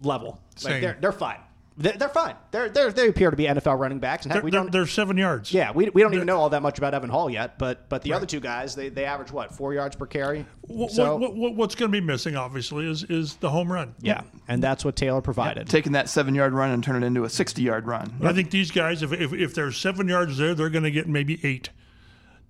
level. 0.02 0.40
Like 0.64 0.82
they're 0.82 0.98
they're 1.00 1.12
fine. 1.12 1.40
They're, 1.80 1.94
they're 1.94 2.10
fine. 2.10 2.36
They're, 2.52 2.68
they're 2.68 2.92
they 2.92 3.08
appear 3.08 3.32
to 3.32 3.38
be 3.38 3.46
NFL 3.46 3.80
running 3.80 4.00
backs, 4.00 4.26
and 4.26 4.34
heck, 4.34 4.42
They're, 4.42 4.46
we 4.46 4.52
don't. 4.52 4.70
they're 4.70 4.86
seven 4.86 5.16
yards. 5.16 5.54
yeah, 5.54 5.72
we, 5.72 5.90
we 5.90 6.02
don't 6.02 6.14
even 6.14 6.28
know 6.28 6.38
all 6.38 6.50
that 6.50 6.62
much 6.62 6.78
about 6.78 6.94
Evan 6.94 7.10
Hull 7.10 7.30
yet, 7.30 7.58
but 7.58 7.88
but 7.88 8.02
the 8.02 8.12
other 8.12 8.26
two 8.26 8.42
guys, 8.42 8.76
they, 8.76 8.90
they 8.90 9.06
average 9.06 9.32
what 9.32 9.56
four 9.56 9.74
yards 9.74 9.96
per 9.96 10.06
carry. 10.06 10.46
What, 10.62 10.92
so 10.92 11.16
what, 11.16 11.36
what, 11.36 11.56
what's 11.56 11.76
going 11.76 11.90
to 11.90 12.02
be 12.02 12.06
missing, 12.06 12.36
obviously, 12.36 12.86
is 12.86 13.04
is 13.06 13.36
the 13.38 13.50
home 13.50 13.72
run. 13.72 13.96
yeah, 14.02 14.24
and 14.50 14.62
that's 14.62 14.84
what 14.84 14.98
Taylor 14.98 15.22
provided. 15.22 15.70
Taking 15.70 15.94
that 15.94 16.10
seven 16.10 16.36
yard 16.36 16.52
run 16.52 16.72
and 16.72 16.84
turn 16.84 17.02
it 17.02 17.08
into 17.08 17.24
a 17.24 17.30
60 17.30 17.62
yard 17.62 17.88
run. 17.88 18.14
I 18.22 18.34
think 18.34 18.52
these 18.52 18.72
guys, 18.72 19.02
if, 19.02 19.14
if, 19.14 19.32
if 19.32 19.56
there's 19.56 19.78
seven 19.78 20.10
yards 20.10 20.38
there, 20.38 20.54
they're 20.54 20.70
going 20.70 20.84
to 20.84 20.92
get 20.92 21.08
maybe 21.08 21.40
eight. 21.44 21.70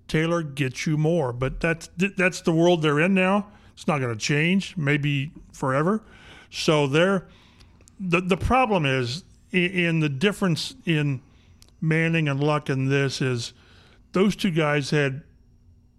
Taylor 0.08 0.42
gets 0.42 0.88
you 0.88 0.96
more, 0.96 1.32
but 1.32 1.60
that's 1.60 1.88
that's 2.16 2.40
the 2.40 2.52
world 2.52 2.82
they're 2.82 2.98
in 2.98 3.14
now. 3.14 3.46
It's 3.74 3.86
not 3.86 4.00
going 4.00 4.12
to 4.12 4.18
change, 4.18 4.76
maybe 4.76 5.30
forever. 5.52 6.02
So 6.50 6.88
they're 6.88 7.28
the 8.00 8.20
the 8.20 8.36
problem 8.36 8.86
is 8.86 9.24
in, 9.52 10.00
the 10.00 10.08
difference 10.08 10.74
in 10.86 11.20
Manning 11.80 12.28
and 12.28 12.42
Luck 12.42 12.70
in 12.70 12.88
this 12.88 13.20
is 13.20 13.52
those 14.12 14.34
two 14.34 14.50
guys 14.50 14.90
had 14.90 15.22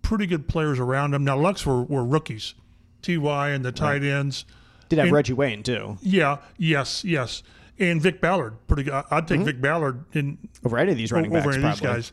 pretty 0.02 0.26
good 0.26 0.48
players 0.48 0.80
around 0.80 1.12
them. 1.12 1.24
Now 1.24 1.38
Luck's 1.38 1.66
were, 1.66 1.84
were 1.84 2.04
rookies, 2.04 2.54
Ty 3.02 3.50
and 3.50 3.64
the 3.64 3.72
tight 3.72 4.04
ends. 4.04 4.46
Did 4.90 4.98
have 5.00 5.06
and- 5.08 5.16
Reggie 5.16 5.34
Wayne 5.34 5.64
too 5.64 5.98
Yeah, 6.02 6.38
yes, 6.58 7.06
yes, 7.06 7.44
and 7.80 8.02
Vick 8.02 8.20
Ballard, 8.20 8.56
pretty 8.68 8.84
good. 8.84 9.04
I'd 9.10 9.28
take 9.28 9.42
Vick 9.42 9.62
Ballard 9.62 10.04
in 10.14 10.38
over 10.66 10.78
any 10.78 10.92
of 10.92 10.98
these 10.98 11.12
running 11.12 11.32
backs. 11.32 11.46
over 11.46 11.56
any 11.56 11.64
of 11.64 11.72
these 11.72 11.82
guys. 11.82 12.12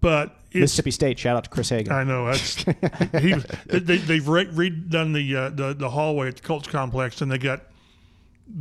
But 0.00 0.34
Mississippi 0.54 0.92
State. 0.92 1.18
Shout 1.18 1.36
out 1.36 1.44
to 1.44 1.50
Chris 1.50 1.68
Hagan. 1.68 1.92
I 1.92 2.04
know 2.04 2.26
that's 2.26 2.54
he. 3.20 3.34
They, 3.66 3.98
they've 3.98 4.26
re- 4.26 4.46
redone 4.46 5.12
the, 5.12 5.36
uh, 5.36 5.50
the 5.50 5.74
the 5.74 5.90
hallway 5.90 6.28
at 6.28 6.36
the 6.36 6.42
Colts 6.42 6.66
complex, 6.66 7.20
and 7.20 7.30
they 7.30 7.36
got 7.36 7.60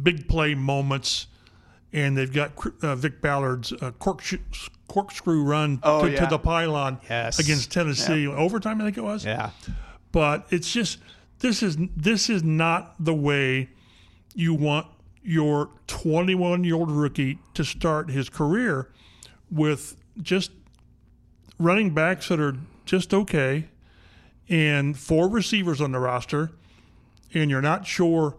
big 0.03 0.27
play 0.27 0.55
moments, 0.55 1.27
and 1.93 2.17
they've 2.17 2.31
got 2.31 2.51
uh, 2.83 2.95
Vick 2.95 3.21
Ballard's 3.21 3.71
uh, 3.73 3.91
cork 3.99 4.21
corkscrew 4.87 5.43
run 5.43 5.79
Oh, 5.83 6.05
to, 6.05 6.11
yeah. 6.11 6.21
to 6.21 6.29
the 6.29 6.39
pylon 6.39 6.99
Yes. 7.09 7.39
against 7.39 7.71
Tennessee 7.71 8.25
overtime. 8.27 8.81
I 8.81 8.85
think 8.85 8.97
it 8.97 9.03
was 9.03 9.23
yeah. 9.25 9.51
but 10.11 10.47
it's 10.49 10.71
just 10.71 10.97
this 11.39 11.61
is 11.61 11.77
this 11.95 12.29
is 12.29 12.43
not 12.43 12.95
the 12.99 13.13
way 13.13 13.69
you 14.33 14.53
want 14.53 14.87
your 15.21 15.69
21 15.87 16.63
year 16.63 16.75
old 16.75 16.89
rookie 16.89 17.37
to 17.53 17.63
start 17.63 18.09
his 18.09 18.29
career 18.29 18.89
with 19.51 19.95
just 20.21 20.51
running 21.59 21.93
backs 21.93 22.29
that 22.29 22.39
are 22.39 22.55
just 22.85 23.13
okay 23.13 23.65
and 24.47 24.97
four 24.97 25.27
receivers 25.29 25.81
on 25.81 25.91
the 25.91 25.99
roster 25.99 26.51
and 27.33 27.51
you're 27.51 27.61
not 27.61 27.85
sure 27.85 28.35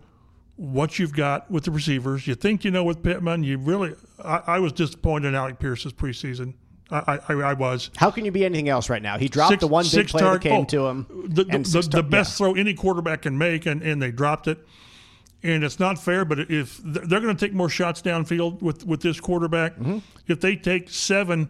what 0.61 0.99
you've 0.99 1.15
got 1.15 1.51
with 1.51 1.65
the 1.65 1.71
receivers 1.71 2.27
you 2.27 2.35
think 2.35 2.65
you 2.67 2.71
know 2.71 2.85
with 2.85 3.03
Pittman 3.03 3.43
you 3.43 3.57
really 3.57 3.95
I, 4.23 4.43
I 4.47 4.59
was 4.59 4.73
disappointed 4.75 5.29
in 5.29 5.35
Alec 5.35 5.59
Pierce's 5.59 5.95
preseason 5.95 6.53
I, 6.91 7.19
I, 7.29 7.33
I 7.35 7.53
was 7.55 7.91
How 7.97 8.11
can 8.11 8.27
you 8.27 8.31
be 8.31 8.45
anything 8.45 8.69
else 8.69 8.91
right 8.91 9.01
now? 9.01 9.17
He 9.17 9.29
dropped 9.29 9.53
Six- 9.53 9.61
the 9.61 9.69
one 9.69 9.87
big 9.91 10.09
play 10.09 10.21
that 10.21 10.41
came 10.43 10.53
oh, 10.53 10.65
to 10.65 10.87
him. 10.89 11.07
The, 11.29 11.45
the, 11.45 11.55
and 11.55 11.65
the, 11.65 11.71
six 11.71 11.87
the 11.87 12.03
tar- 12.03 12.11
best 12.11 12.37
throw 12.37 12.55
any 12.55 12.75
quarterback 12.75 13.23
can 13.23 13.39
make, 13.39 13.65
and, 13.65 13.81
and 13.81 14.03
they 14.03 14.11
dropped 14.11 14.49
it. 14.49 14.59
And 15.45 15.63
it's 15.65 15.79
not 15.79 15.99
fair, 15.99 16.25
but 16.25 16.41
if 16.51 16.79
they're 16.85 17.21
going 17.21 17.35
to 17.37 17.47
take 17.47 17.55
more 17.55 17.69
shots 17.71 18.03
downfield 18.03 18.61
with, 18.61 18.85
with 18.85 19.01
this 19.03 19.21
quarterback, 19.21 19.77
Mm-hmm. 19.77 19.99
if 20.27 20.41
they 20.41 20.57
take 20.57 20.91
seven, 20.91 21.49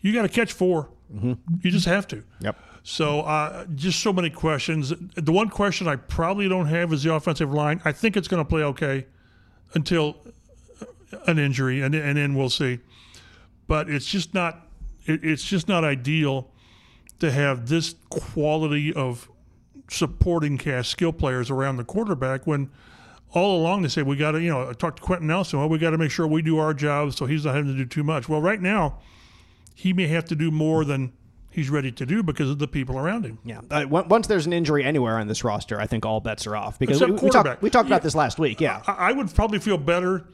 you 0.00 0.12
got 0.12 0.22
to 0.22 0.28
catch 0.28 0.52
4 0.52 0.88
You 1.22 1.36
just 1.70 1.86
have 1.86 2.08
to. 2.08 2.16
Mm-hmm. 2.16 2.44
Yep. 2.46 2.58
So 2.82 3.20
uh, 3.20 3.66
just 3.74 4.00
so 4.00 4.12
many 4.12 4.30
questions. 4.30 4.92
The 5.14 5.32
one 5.32 5.48
question 5.48 5.86
I 5.86 5.96
probably 5.96 6.48
don't 6.48 6.66
have 6.66 6.92
is 6.92 7.02
the 7.02 7.14
offensive 7.14 7.52
line. 7.52 7.80
I 7.84 7.92
think 7.92 8.16
it's 8.16 8.28
going 8.28 8.42
to 8.42 8.48
play 8.48 8.62
okay 8.62 9.06
until 9.74 10.16
an 11.26 11.38
injury, 11.38 11.82
and 11.82 11.94
and 11.94 12.16
then 12.16 12.34
we'll 12.34 12.50
see. 12.50 12.80
But 13.66 13.90
it's 13.90 14.06
just 14.06 14.34
not. 14.34 14.66
It, 15.06 15.24
it's 15.24 15.44
just 15.44 15.68
not 15.68 15.84
ideal 15.84 16.50
to 17.20 17.30
have 17.30 17.68
this 17.68 17.94
quality 18.08 18.92
of 18.92 19.30
supporting 19.88 20.56
cast 20.56 20.90
skill 20.90 21.12
players 21.12 21.50
around 21.50 21.76
the 21.76 21.84
quarterback 21.84 22.46
when 22.46 22.70
all 23.32 23.60
along 23.60 23.82
they 23.82 23.88
say 23.88 24.02
we 24.02 24.16
got 24.16 24.32
to 24.32 24.40
you 24.40 24.48
know 24.48 24.70
I 24.70 24.72
talked 24.72 24.98
to 24.98 25.02
Quenton 25.02 25.26
Nelson 25.26 25.58
well 25.58 25.68
we 25.68 25.78
got 25.78 25.90
to 25.90 25.98
make 25.98 26.10
sure 26.10 26.26
we 26.26 26.42
do 26.42 26.58
our 26.58 26.72
job 26.72 27.12
so 27.12 27.26
he's 27.26 27.44
not 27.44 27.56
having 27.56 27.72
to 27.72 27.76
do 27.76 27.84
too 27.84 28.04
much 28.04 28.28
well 28.28 28.40
right 28.40 28.60
now 28.60 28.98
he 29.74 29.92
may 29.92 30.06
have 30.06 30.24
to 30.26 30.36
do 30.36 30.50
more 30.50 30.84
than 30.84 31.12
he's 31.50 31.68
ready 31.70 31.90
to 31.92 32.06
do 32.06 32.22
because 32.22 32.48
of 32.50 32.58
the 32.58 32.68
people 32.68 32.98
around 32.98 33.24
him. 33.24 33.38
Yeah. 33.44 33.60
Uh, 33.70 33.86
on- 33.90 34.08
once 34.08 34.26
there's 34.26 34.46
an 34.46 34.52
injury 34.52 34.84
anywhere 34.84 35.18
on 35.18 35.26
this 35.28 35.44
roster, 35.44 35.80
I 35.80 35.86
think 35.86 36.06
all 36.06 36.20
bets 36.20 36.46
are 36.46 36.56
off 36.56 36.78
because 36.78 37.02
Except 37.02 37.20
we, 37.20 37.26
we 37.26 37.30
talked, 37.30 37.62
we 37.62 37.70
talked 37.70 37.88
Yeah. 37.88 37.96
about 37.96 38.02
this 38.02 38.14
last 38.14 38.38
week. 38.38 38.60
Yeah. 38.60 38.82
I, 38.86 39.10
I 39.10 39.12
would 39.12 39.34
probably 39.34 39.58
feel 39.58 39.78
better 39.78 40.26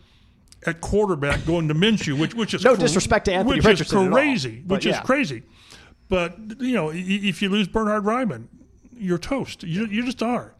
at 0.64 0.80
quarterback 0.80 1.44
going 1.46 1.68
to 1.68 1.74
Minshew, 1.74 2.18
which 2.18 2.34
which 2.34 2.54
is 2.54 2.64
No 2.64 2.76
disrespect 2.76 3.26
to 3.26 3.32
Anthony 3.32 3.56
which 3.56 3.64
Richardson 3.64 3.98
is 3.98 4.06
all, 4.08 4.12
crazy, 4.12 4.62
but 4.64 4.76
which 4.76 4.86
yeah. 4.86 5.00
is 5.00 5.06
crazy. 5.06 5.42
But 6.08 6.36
you 6.60 6.74
know, 6.74 6.90
if 6.92 7.42
you 7.42 7.48
lose 7.48 7.68
Bernhard 7.68 8.04
Raimann, 8.04 8.46
you're 8.96 9.18
toast. 9.18 9.62
You 9.64 9.86
you 9.86 10.04
just 10.04 10.22
are. 10.22 10.54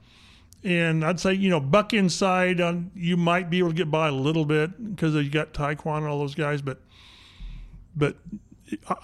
And 0.64 1.04
I'd 1.04 1.20
say 1.20 1.32
you 1.32 1.48
know 1.48 1.60
Buck 1.60 1.92
inside 1.94 2.60
on 2.60 2.90
you 2.94 3.16
might 3.16 3.48
be 3.50 3.58
able 3.58 3.70
to 3.70 3.74
get 3.74 3.90
by 3.90 4.08
a 4.08 4.12
little 4.12 4.44
bit 4.44 4.94
because 4.96 5.14
you 5.14 5.30
got 5.30 5.52
Tyquan 5.52 5.98
and 5.98 6.06
all 6.06 6.18
those 6.18 6.34
guys, 6.34 6.60
but 6.62 6.80
but 7.96 8.16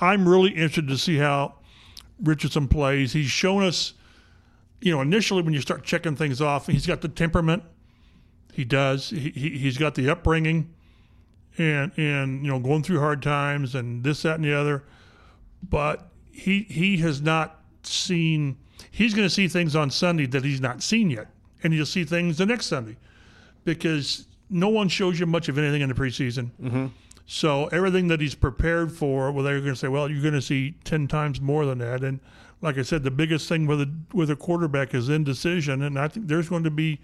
I'm 0.00 0.28
really 0.28 0.50
interested 0.50 0.88
to 0.88 0.98
see 0.98 1.16
how 1.16 1.54
Richardson 2.22 2.68
plays. 2.68 3.12
He's 3.12 3.30
shown 3.30 3.62
us, 3.62 3.94
you 4.80 4.92
know, 4.92 5.00
initially 5.00 5.42
when 5.42 5.54
you 5.54 5.60
start 5.60 5.84
checking 5.84 6.16
things 6.16 6.40
off, 6.40 6.66
he's 6.66 6.86
got 6.86 7.00
the 7.00 7.08
temperament. 7.08 7.62
He 8.52 8.64
does. 8.64 9.10
He, 9.10 9.30
he 9.30 9.50
he's 9.50 9.78
got 9.78 9.94
the 9.94 10.10
upbringing, 10.10 10.74
and 11.56 11.90
and 11.96 12.44
you 12.44 12.50
know 12.50 12.58
going 12.58 12.82
through 12.82 13.00
hard 13.00 13.22
times 13.22 13.74
and 13.74 14.04
this 14.04 14.22
that 14.22 14.36
and 14.36 14.44
the 14.44 14.52
other, 14.52 14.84
but 15.62 16.10
he 16.30 16.66
he 16.68 16.98
has 16.98 17.22
not 17.22 17.60
seen. 17.82 18.58
He's 18.90 19.14
going 19.14 19.26
to 19.26 19.34
see 19.34 19.48
things 19.48 19.74
on 19.74 19.90
Sunday 19.90 20.26
that 20.26 20.44
he's 20.44 20.60
not 20.60 20.82
seen 20.82 21.08
yet, 21.08 21.28
and 21.62 21.72
you'll 21.72 21.86
see 21.86 22.04
things 22.04 22.36
the 22.36 22.44
next 22.44 22.66
Sunday, 22.66 22.96
because 23.64 24.26
no 24.50 24.68
one 24.68 24.88
shows 24.88 25.18
you 25.18 25.24
much 25.24 25.48
of 25.48 25.56
anything 25.56 25.80
in 25.80 25.88
the 25.88 25.94
preseason. 25.94 26.50
Mm-hmm. 26.62 26.86
So 27.34 27.66
everything 27.68 28.08
that 28.08 28.20
he's 28.20 28.34
prepared 28.34 28.92
for, 28.92 29.32
well, 29.32 29.42
they're 29.42 29.58
going 29.60 29.72
to 29.72 29.76
say, 29.76 29.88
well, 29.88 30.10
you're 30.10 30.20
going 30.20 30.34
to 30.34 30.42
see 30.42 30.74
ten 30.84 31.08
times 31.08 31.40
more 31.40 31.64
than 31.64 31.78
that. 31.78 32.04
And 32.04 32.20
like 32.60 32.76
I 32.76 32.82
said, 32.82 33.04
the 33.04 33.10
biggest 33.10 33.48
thing 33.48 33.66
with 33.66 33.80
a 33.80 33.90
with 34.12 34.30
a 34.30 34.36
quarterback 34.36 34.92
is 34.92 35.08
indecision, 35.08 35.80
and 35.80 35.98
I 35.98 36.08
think 36.08 36.28
there's 36.28 36.50
going 36.50 36.64
to 36.64 36.70
be, 36.70 37.00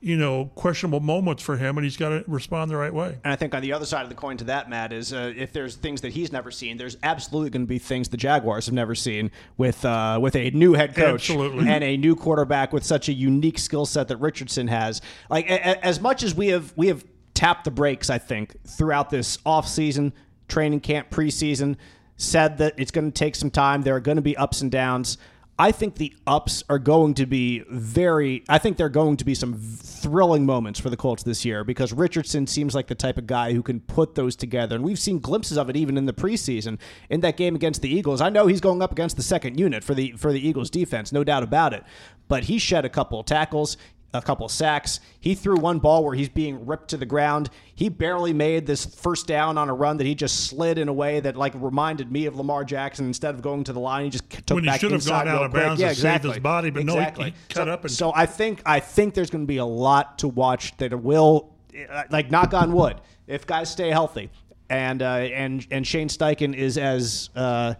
you 0.00 0.16
know, 0.16 0.46
questionable 0.54 1.00
moments 1.00 1.42
for 1.42 1.58
him, 1.58 1.76
and 1.76 1.84
he's 1.84 1.98
got 1.98 2.08
to 2.08 2.24
respond 2.26 2.70
the 2.70 2.76
right 2.78 2.92
way. 2.92 3.18
And 3.22 3.34
I 3.34 3.36
think 3.36 3.54
on 3.54 3.60
the 3.60 3.74
other 3.74 3.84
side 3.84 4.02
of 4.02 4.08
the 4.08 4.14
coin 4.14 4.38
to 4.38 4.44
that, 4.44 4.70
Matt, 4.70 4.94
is 4.94 5.12
uh, 5.12 5.30
if 5.36 5.52
there's 5.52 5.76
things 5.76 6.00
that 6.00 6.12
he's 6.12 6.32
never 6.32 6.50
seen, 6.50 6.78
there's 6.78 6.96
absolutely 7.02 7.50
going 7.50 7.66
to 7.66 7.68
be 7.68 7.78
things 7.78 8.08
the 8.08 8.16
Jaguars 8.16 8.64
have 8.64 8.74
never 8.74 8.94
seen 8.94 9.30
with 9.58 9.84
uh, 9.84 10.18
with 10.22 10.36
a 10.36 10.48
new 10.52 10.72
head 10.72 10.94
coach 10.94 11.28
Absolutely. 11.28 11.68
and 11.68 11.84
a 11.84 11.98
new 11.98 12.16
quarterback 12.16 12.72
with 12.72 12.82
such 12.82 13.10
a 13.10 13.12
unique 13.12 13.58
skill 13.58 13.84
set 13.84 14.08
that 14.08 14.16
Richardson 14.16 14.68
has. 14.68 15.02
Like 15.28 15.50
a, 15.50 15.56
a- 15.56 15.84
as 15.84 16.00
much 16.00 16.22
as 16.22 16.34
we 16.34 16.48
have 16.48 16.72
we 16.76 16.86
have 16.86 17.04
tapped 17.40 17.64
the 17.64 17.70
brakes, 17.70 18.10
I 18.10 18.18
think 18.18 18.54
throughout 18.66 19.08
this 19.08 19.38
offseason, 19.38 20.12
training 20.46 20.80
camp, 20.80 21.08
preseason, 21.08 21.76
said 22.18 22.58
that 22.58 22.74
it's 22.76 22.90
going 22.90 23.10
to 23.10 23.18
take 23.18 23.34
some 23.34 23.50
time. 23.50 23.80
There 23.80 23.96
are 23.96 24.00
going 24.00 24.16
to 24.16 24.22
be 24.22 24.36
ups 24.36 24.60
and 24.60 24.70
downs. 24.70 25.16
I 25.58 25.72
think 25.72 25.94
the 25.94 26.14
ups 26.26 26.64
are 26.68 26.78
going 26.78 27.14
to 27.14 27.24
be 27.24 27.64
very. 27.70 28.44
I 28.46 28.58
think 28.58 28.76
there 28.76 28.84
are 28.86 28.90
going 28.90 29.16
to 29.16 29.24
be 29.24 29.34
some 29.34 29.54
thrilling 29.58 30.44
moments 30.44 30.78
for 30.80 30.90
the 30.90 30.98
Colts 30.98 31.22
this 31.22 31.42
year 31.42 31.64
because 31.64 31.94
Richardson 31.94 32.46
seems 32.46 32.74
like 32.74 32.88
the 32.88 32.94
type 32.94 33.16
of 33.16 33.26
guy 33.26 33.54
who 33.54 33.62
can 33.62 33.80
put 33.80 34.16
those 34.16 34.36
together, 34.36 34.76
and 34.76 34.84
we've 34.84 34.98
seen 34.98 35.18
glimpses 35.18 35.56
of 35.56 35.70
it 35.70 35.76
even 35.76 35.96
in 35.96 36.04
the 36.04 36.12
preseason 36.12 36.78
in 37.08 37.20
that 37.20 37.38
game 37.38 37.54
against 37.54 37.80
the 37.80 37.88
Eagles. 37.88 38.20
I 38.20 38.28
know 38.28 38.48
he's 38.48 38.60
going 38.60 38.82
up 38.82 38.92
against 38.92 39.16
the 39.16 39.22
second 39.22 39.58
unit 39.58 39.82
for 39.82 39.94
the 39.94 40.12
for 40.12 40.30
the 40.30 40.46
Eagles 40.46 40.68
defense, 40.68 41.10
no 41.10 41.24
doubt 41.24 41.42
about 41.42 41.72
it. 41.72 41.84
But 42.28 42.44
he 42.44 42.58
shed 42.58 42.84
a 42.84 42.90
couple 42.90 43.18
of 43.18 43.24
tackles 43.24 43.78
a 44.12 44.20
couple 44.20 44.48
sacks. 44.48 44.98
He 45.20 45.34
threw 45.36 45.56
one 45.56 45.78
ball 45.78 46.04
where 46.04 46.14
he's 46.16 46.28
being 46.28 46.66
ripped 46.66 46.88
to 46.88 46.96
the 46.96 47.06
ground. 47.06 47.48
He 47.74 47.88
barely 47.88 48.32
made 48.32 48.66
this 48.66 48.84
first 48.84 49.26
down 49.28 49.56
on 49.56 49.68
a 49.68 49.74
run 49.74 49.98
that 49.98 50.06
he 50.06 50.14
just 50.16 50.46
slid 50.46 50.78
in 50.78 50.88
a 50.88 50.92
way 50.92 51.20
that 51.20 51.36
like 51.36 51.52
reminded 51.54 52.10
me 52.10 52.26
of 52.26 52.34
Lamar 52.36 52.64
Jackson. 52.64 53.06
Instead 53.06 53.34
of 53.36 53.42
going 53.42 53.62
to 53.64 53.72
the 53.72 53.78
line, 53.80 54.04
he 54.04 54.10
just 54.10 54.28
took 54.28 54.56
When 54.56 54.64
he 54.64 54.70
back 54.70 54.80
should 54.80 54.90
have 54.90 55.00
inside 55.00 55.24
gone 55.26 55.28
out 55.36 55.44
of 55.44 55.50
quick. 55.52 55.62
bounds 55.62 55.80
yeah, 55.80 55.90
exactly. 55.90 56.30
his 56.32 56.40
body, 56.40 56.70
but 56.70 56.84
no, 56.84 56.94
he- 56.98 57.24
he 57.24 57.34
cut 57.48 57.66
so, 57.66 57.72
up 57.72 57.84
and- 57.84 57.92
so 57.92 58.12
I 58.14 58.26
think 58.26 58.62
I 58.66 58.80
think 58.80 59.14
there's 59.14 59.30
going 59.30 59.44
to 59.44 59.48
be 59.48 59.58
a 59.58 59.64
lot 59.64 60.18
to 60.18 60.28
watch 60.28 60.76
that 60.78 60.92
will, 61.00 61.52
uh, 61.88 62.02
like 62.10 62.30
knock 62.32 62.52
on 62.52 62.72
wood, 62.72 63.00
if 63.28 63.46
guys 63.46 63.70
stay 63.70 63.90
healthy, 63.90 64.28
and 64.68 65.02
uh, 65.02 65.06
and 65.06 65.64
and 65.70 65.86
Shane 65.86 66.08
Steichen 66.08 66.52
is 66.54 66.76
as 66.76 67.30
uh, 67.36 67.74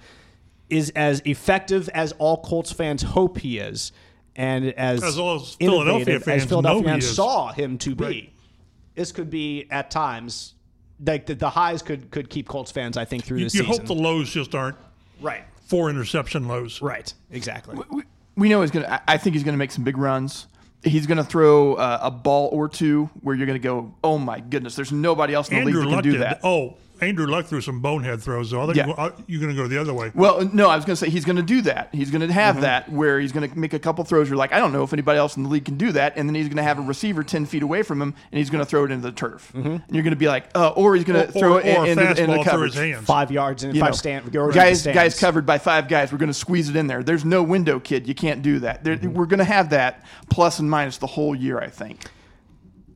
is 0.68 0.90
as 0.90 1.20
effective 1.24 1.88
as 1.88 2.12
all 2.12 2.36
Colts 2.42 2.70
fans 2.72 3.02
hope 3.02 3.38
he 3.38 3.58
is, 3.58 3.90
and 4.36 4.72
as 4.74 5.02
As 5.02 5.18
all 5.18 5.38
Philadelphia 5.40 6.20
fans 6.20 6.42
as 6.44 6.48
Philadelphia 6.48 6.84
fans 6.84 7.08
saw 7.08 7.52
him 7.52 7.78
to 7.78 7.94
be. 7.94 8.04
Right. 8.04 8.32
This 8.94 9.12
could 9.12 9.30
be 9.30 9.66
at 9.70 9.90
times 9.90 10.54
like 11.04 11.26
the, 11.26 11.34
the 11.34 11.48
highs 11.50 11.80
could 11.82 12.10
could 12.10 12.28
keep 12.28 12.46
Colts 12.48 12.70
fans, 12.70 12.96
I 12.96 13.04
think, 13.04 13.24
through 13.24 13.38
You, 13.38 13.44
this 13.44 13.54
you 13.54 13.62
season. 13.64 13.78
hope 13.78 13.86
the 13.86 13.94
lows 13.94 14.30
just 14.30 14.54
aren't 14.54 14.76
right, 15.20 15.44
four 15.66 15.88
interception 15.90 16.46
lows. 16.48 16.82
right, 16.82 17.12
exactly. 17.30 17.78
we, 17.90 18.02
we 18.36 18.48
know 18.48 18.60
he's 18.60 18.70
gonna. 18.70 18.88
I- 19.06 19.14
I 19.14 19.16
think 19.16 19.34
he's 19.34 19.44
gonna 19.44 19.56
make 19.56 19.70
some 19.70 19.84
big 19.84 19.96
runs. 19.96 20.46
He's 20.82 21.06
gonna 21.06 21.24
throw 21.24 21.74
uh, 21.74 21.98
a 22.02 22.10
ball 22.10 22.48
or 22.52 22.68
two 22.68 23.08
where 23.22 23.34
you're 23.36 23.46
gonna 23.46 23.58
go, 23.58 23.94
oh 24.04 24.18
my 24.18 24.40
goodness, 24.40 24.76
there's 24.76 24.92
nobody 24.92 25.32
else 25.34 25.48
in 25.48 25.54
the 25.56 25.60
Andrew 25.60 25.80
league 25.80 25.88
that 25.88 25.94
Luck 25.94 26.02
can 26.04 26.12
do 26.12 26.18
did. 26.18 26.22
that. 26.26 26.40
Oh, 26.44 26.76
Andrew 27.00 27.26
Luck 27.26 27.46
threw 27.46 27.60
some 27.60 27.80
bonehead 27.80 28.20
throws. 28.22 28.50
So 28.50 28.60
I 28.62 28.66
think 28.66 28.76
Yeah. 28.76 28.90
uh, 28.90 29.10
you're 29.26 29.40
going 29.40 29.54
to 29.54 29.60
go 29.60 29.68
the 29.68 29.80
other 29.80 29.94
way. 29.94 30.10
Well, 30.14 30.48
no, 30.52 30.68
I 30.68 30.76
was 30.76 30.84
going 30.84 30.94
to 30.96 31.04
say 31.04 31.10
he's 31.10 31.24
going 31.24 31.36
to 31.36 31.42
do 31.42 31.62
that. 31.62 31.88
He's 31.92 32.10
going 32.10 32.26
to 32.26 32.32
have 32.32 32.56
Mm-hmm. 32.56 32.62
that 32.62 32.90
where 32.90 33.20
he's 33.20 33.32
going 33.32 33.50
to 33.50 33.58
make 33.58 33.72
a 33.72 33.78
couple 33.78 34.04
throws. 34.04 34.28
You're 34.28 34.36
like, 34.36 34.52
I 34.52 34.58
don't 34.58 34.72
know 34.72 34.82
if 34.82 34.92
anybody 34.92 35.18
else 35.18 35.36
in 35.36 35.42
the 35.42 35.48
league 35.48 35.64
can 35.64 35.76
do 35.76 35.92
that, 35.92 36.14
and 36.16 36.28
then 36.28 36.34
he's 36.34 36.48
going 36.48 36.56
to 36.58 36.62
have 36.62 36.78
a 36.78 36.82
receiver 36.82 37.22
ten 37.22 37.46
feet 37.46 37.62
away 37.62 37.82
from 37.82 38.00
him, 38.02 38.14
and 38.32 38.38
he's 38.38 38.50
going 38.50 38.62
to 38.64 38.68
throw 38.68 38.84
it 38.84 38.90
into 38.90 39.02
the 39.08 39.12
turf. 39.12 39.52
And 39.54 39.82
you're 39.90 40.02
going 40.02 40.10
to 40.10 40.16
be 40.16 40.28
like, 40.28 40.46
uh, 40.54 40.68
or 40.70 40.94
he's 40.96 41.04
going 41.04 41.20
to 41.20 41.26
Mm-hmm. 41.30 41.38
Or, 41.38 41.40
throw 41.40 41.54
or, 41.54 41.60
it 41.60 41.66
in, 41.66 41.76
a 41.76 42.02
into, 42.02 42.08
into 42.08 42.22
fastball 42.22 42.44
the 42.44 42.50
coverage. 42.50 42.74
his 42.74 42.94
hands. 42.94 43.06
Five 43.06 43.30
yards 43.30 43.64
and 43.64 43.74
You 43.74 43.80
five 43.80 43.90
know, 43.90 43.96
stand 43.96 44.32
guys, 44.32 44.84
the 44.84 44.92
guys 44.92 45.18
covered 45.18 45.44
by 45.46 45.58
five 45.58 45.86
guys. 45.88 46.12
We're 46.12 46.18
going 46.18 46.28
to 46.28 46.34
squeeze 46.34 46.68
it 46.68 46.76
in 46.76 46.86
there. 46.86 47.02
There's 47.02 47.24
no 47.24 47.42
window, 47.42 47.78
kid. 47.80 48.06
You 48.08 48.14
can't 48.14 48.42
do 48.42 48.58
that. 48.60 48.84
There, 48.84 48.98
We're 49.02 49.26
going 49.26 49.38
to 49.38 49.44
have 49.44 49.70
that 49.70 50.04
plus 50.30 50.58
and 50.58 50.68
minus 50.70 50.96
the 50.98 51.06
whole 51.06 51.34
year. 51.34 51.58
I 51.58 51.68
think. 51.68 52.04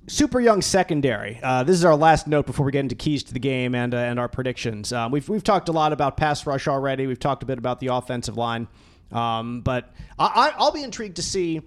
Super 0.07 0.39
young 0.39 0.61
secondary. 0.61 1.41
Uh, 1.43 1.63
this 1.63 1.77
is 1.77 1.85
our 1.85 1.97
last 1.97 2.27
note 2.27 2.45
before 2.45 2.67
we 2.67 2.73
get 2.73 2.81
into 2.81 2.95
keys 2.95 3.25
to 3.25 3.33
the 3.33 3.41
game 3.41 3.75
and 3.75 3.95
uh, 3.95 3.99
and 3.99 4.21
our 4.21 4.29
predictions. 4.29 4.93
Um, 4.93 5.11
we've 5.11 5.27
we've 5.31 5.45
talked 5.45 5.71
a 5.71 5.73
lot 5.73 5.95
about 5.95 6.19
pass 6.19 6.47
rush 6.47 6.69
already. 6.69 7.07
We've 7.07 7.19
talked 7.19 7.43
a 7.43 7.47
bit 7.47 7.57
about 7.57 7.81
the 7.81 7.87
offensive 7.87 8.37
line, 8.37 8.69
um, 9.13 9.63
but 9.63 9.95
I, 10.19 10.53
I'll 10.59 10.73
be 10.73 10.83
intrigued 10.83 11.17
to 11.17 11.23
see. 11.23 11.63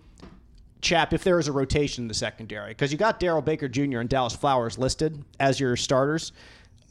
Chap, 0.79 1.11
if 1.11 1.23
there 1.23 1.39
is 1.39 1.47
a 1.47 1.51
rotation 1.51 2.03
in 2.03 2.07
the 2.07 2.13
secondary, 2.13 2.69
because 2.69 2.91
you 2.91 2.99
got 2.99 3.19
Darrell 3.19 3.41
Baker 3.41 3.67
Jr. 3.67 3.99
and 3.99 4.07
Dallas 4.07 4.35
Flowers 4.35 4.77
listed 4.77 5.23
as 5.39 5.59
your 5.59 5.75
starters. 5.75 6.31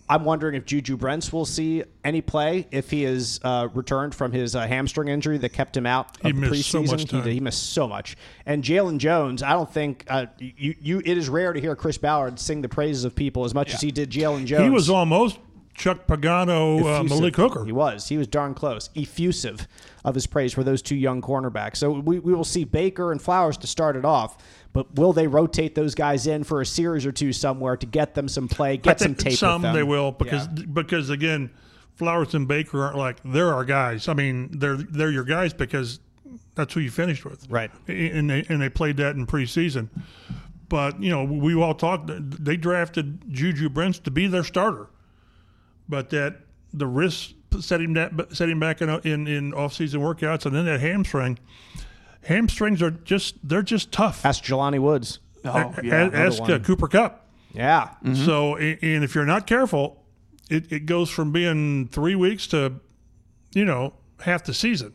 I'm 0.08 0.24
wondering 0.24 0.54
if 0.54 0.64
Juju 0.64 0.96
Brents 0.96 1.32
will 1.32 1.44
see 1.44 1.82
any 2.04 2.20
play 2.20 2.68
if 2.70 2.90
he 2.90 3.04
is 3.04 3.40
uh, 3.42 3.68
returned 3.74 4.14
from 4.14 4.30
his 4.32 4.54
uh, 4.54 4.66
hamstring 4.66 5.08
injury 5.08 5.38
that 5.38 5.48
kept 5.52 5.76
him 5.76 5.84
out 5.86 6.16
He 6.22 6.30
the 6.32 6.38
missed 6.38 6.70
so 6.70 6.82
much 6.82 7.06
time. 7.06 7.24
did- 7.24 7.32
he 7.32 7.40
missed 7.40 7.72
so 7.72 7.88
much. 7.88 8.16
And 8.46 8.62
Jalen 8.62 8.98
Jones, 8.98 9.42
I 9.42 9.52
don't 9.54 9.70
think 9.72 10.04
uh, 10.08 10.26
you 10.38 10.74
you. 10.80 11.02
It 11.04 11.18
is 11.18 11.28
rare 11.28 11.52
to 11.52 11.60
hear 11.60 11.74
Chris 11.74 11.98
Ballard 11.98 12.38
sing 12.38 12.62
the 12.62 12.68
praises 12.68 13.04
of 13.04 13.14
people 13.16 13.44
as 13.44 13.52
much 13.54 13.74
as 13.74 13.80
he 13.80 13.90
did 13.90 14.10
Jalen 14.10 14.46
Jones. 14.46 14.62
He 14.62 14.70
was 14.70 14.88
almost 14.88 15.38
Chuck 15.76 16.06
Pagano, 16.06 17.00
uh, 17.00 17.02
Malik 17.04 17.36
Hooker. 17.36 17.64
He 17.64 17.72
was. 17.72 18.08
He 18.08 18.16
was 18.16 18.26
darn 18.26 18.54
close. 18.54 18.88
Effusive 18.94 19.68
of 20.04 20.14
his 20.14 20.26
praise 20.26 20.52
for 20.52 20.64
those 20.64 20.80
two 20.82 20.96
young 20.96 21.20
cornerbacks. 21.20 21.76
So 21.76 21.90
we, 21.90 22.18
we 22.18 22.32
will 22.34 22.44
see 22.44 22.64
Baker 22.64 23.12
and 23.12 23.20
Flowers 23.20 23.56
to 23.58 23.66
start 23.66 23.96
it 23.96 24.04
off. 24.04 24.38
But 24.72 24.94
will 24.94 25.12
they 25.12 25.26
rotate 25.26 25.74
those 25.74 25.94
guys 25.94 26.26
in 26.26 26.44
for 26.44 26.60
a 26.60 26.66
series 26.66 27.06
or 27.06 27.12
two 27.12 27.32
somewhere 27.32 27.76
to 27.76 27.86
get 27.86 28.14
them 28.14 28.28
some 28.28 28.48
play, 28.48 28.76
get 28.76 29.00
some 29.00 29.14
tape? 29.14 29.32
with 29.32 29.38
some 29.38 29.62
they 29.62 29.82
will 29.82 30.12
because 30.12 30.46
Yeah. 30.56 30.64
because 30.72 31.10
again, 31.10 31.50
Flowers 31.94 32.34
and 32.34 32.46
Baker 32.46 32.82
aren't 32.84 32.96
like 32.98 33.16
they're 33.24 33.52
our 33.54 33.64
guys. 33.64 34.06
I 34.08 34.12
mean, 34.14 34.50
they're 34.58 34.76
they're 34.76 35.10
your 35.10 35.24
guys 35.24 35.54
because 35.54 36.00
that's 36.54 36.74
who 36.74 36.80
you 36.80 36.90
finished 36.90 37.24
with, 37.24 37.46
Right. 37.48 37.70
And 37.88 38.28
they 38.28 38.44
and 38.48 38.60
they 38.60 38.68
played 38.68 38.96
that 38.98 39.16
in 39.16 39.26
preseason. 39.26 39.88
But 40.68 41.02
you 41.02 41.10
know, 41.10 41.24
we 41.24 41.54
all 41.54 41.74
talked. 41.74 42.10
They 42.44 42.56
drafted 42.56 43.22
Juju 43.32 43.68
Brents 43.70 43.98
to 44.00 44.10
be 44.10 44.26
their 44.26 44.44
starter, 44.44 44.88
but 45.88 46.10
that 46.10 46.36
the 46.72 46.86
risk 46.86 47.30
set 47.60 47.80
him 47.80 47.94
that 47.94 48.12
set 48.36 48.48
him 48.48 48.60
back 48.60 48.82
in 48.82 48.88
in, 49.04 49.26
in 49.26 49.54
off 49.54 49.72
season 49.74 50.00
workouts, 50.00 50.46
and 50.46 50.54
then 50.54 50.64
that 50.66 50.80
hamstring. 50.80 51.38
Hamstrings 52.22 52.82
are 52.82 52.90
just 52.90 53.36
they're 53.48 53.62
just 53.62 53.92
tough. 53.92 54.24
Ask 54.26 54.42
Jelani 54.44 54.80
Woods. 54.80 55.20
Oh 55.44 55.72
A- 55.76 55.80
yeah. 55.84 56.10
Ask 56.12 56.42
uh. 56.42 56.58
Cooper 56.58 56.88
Kupp. 56.88 57.24
Yeah. 57.52 57.90
So, 58.14 58.58
a- 58.58 58.78
and 58.82 59.04
if 59.04 59.14
you're 59.14 59.24
not 59.24 59.46
careful, 59.46 60.04
it, 60.50 60.70
it 60.72 60.80
goes 60.86 61.08
from 61.08 61.30
being 61.32 61.86
three 61.88 62.14
weeks 62.16 62.46
to, 62.48 62.74
you 63.54 63.64
know, 63.64 63.94
half 64.20 64.44
the 64.44 64.52
season. 64.52 64.92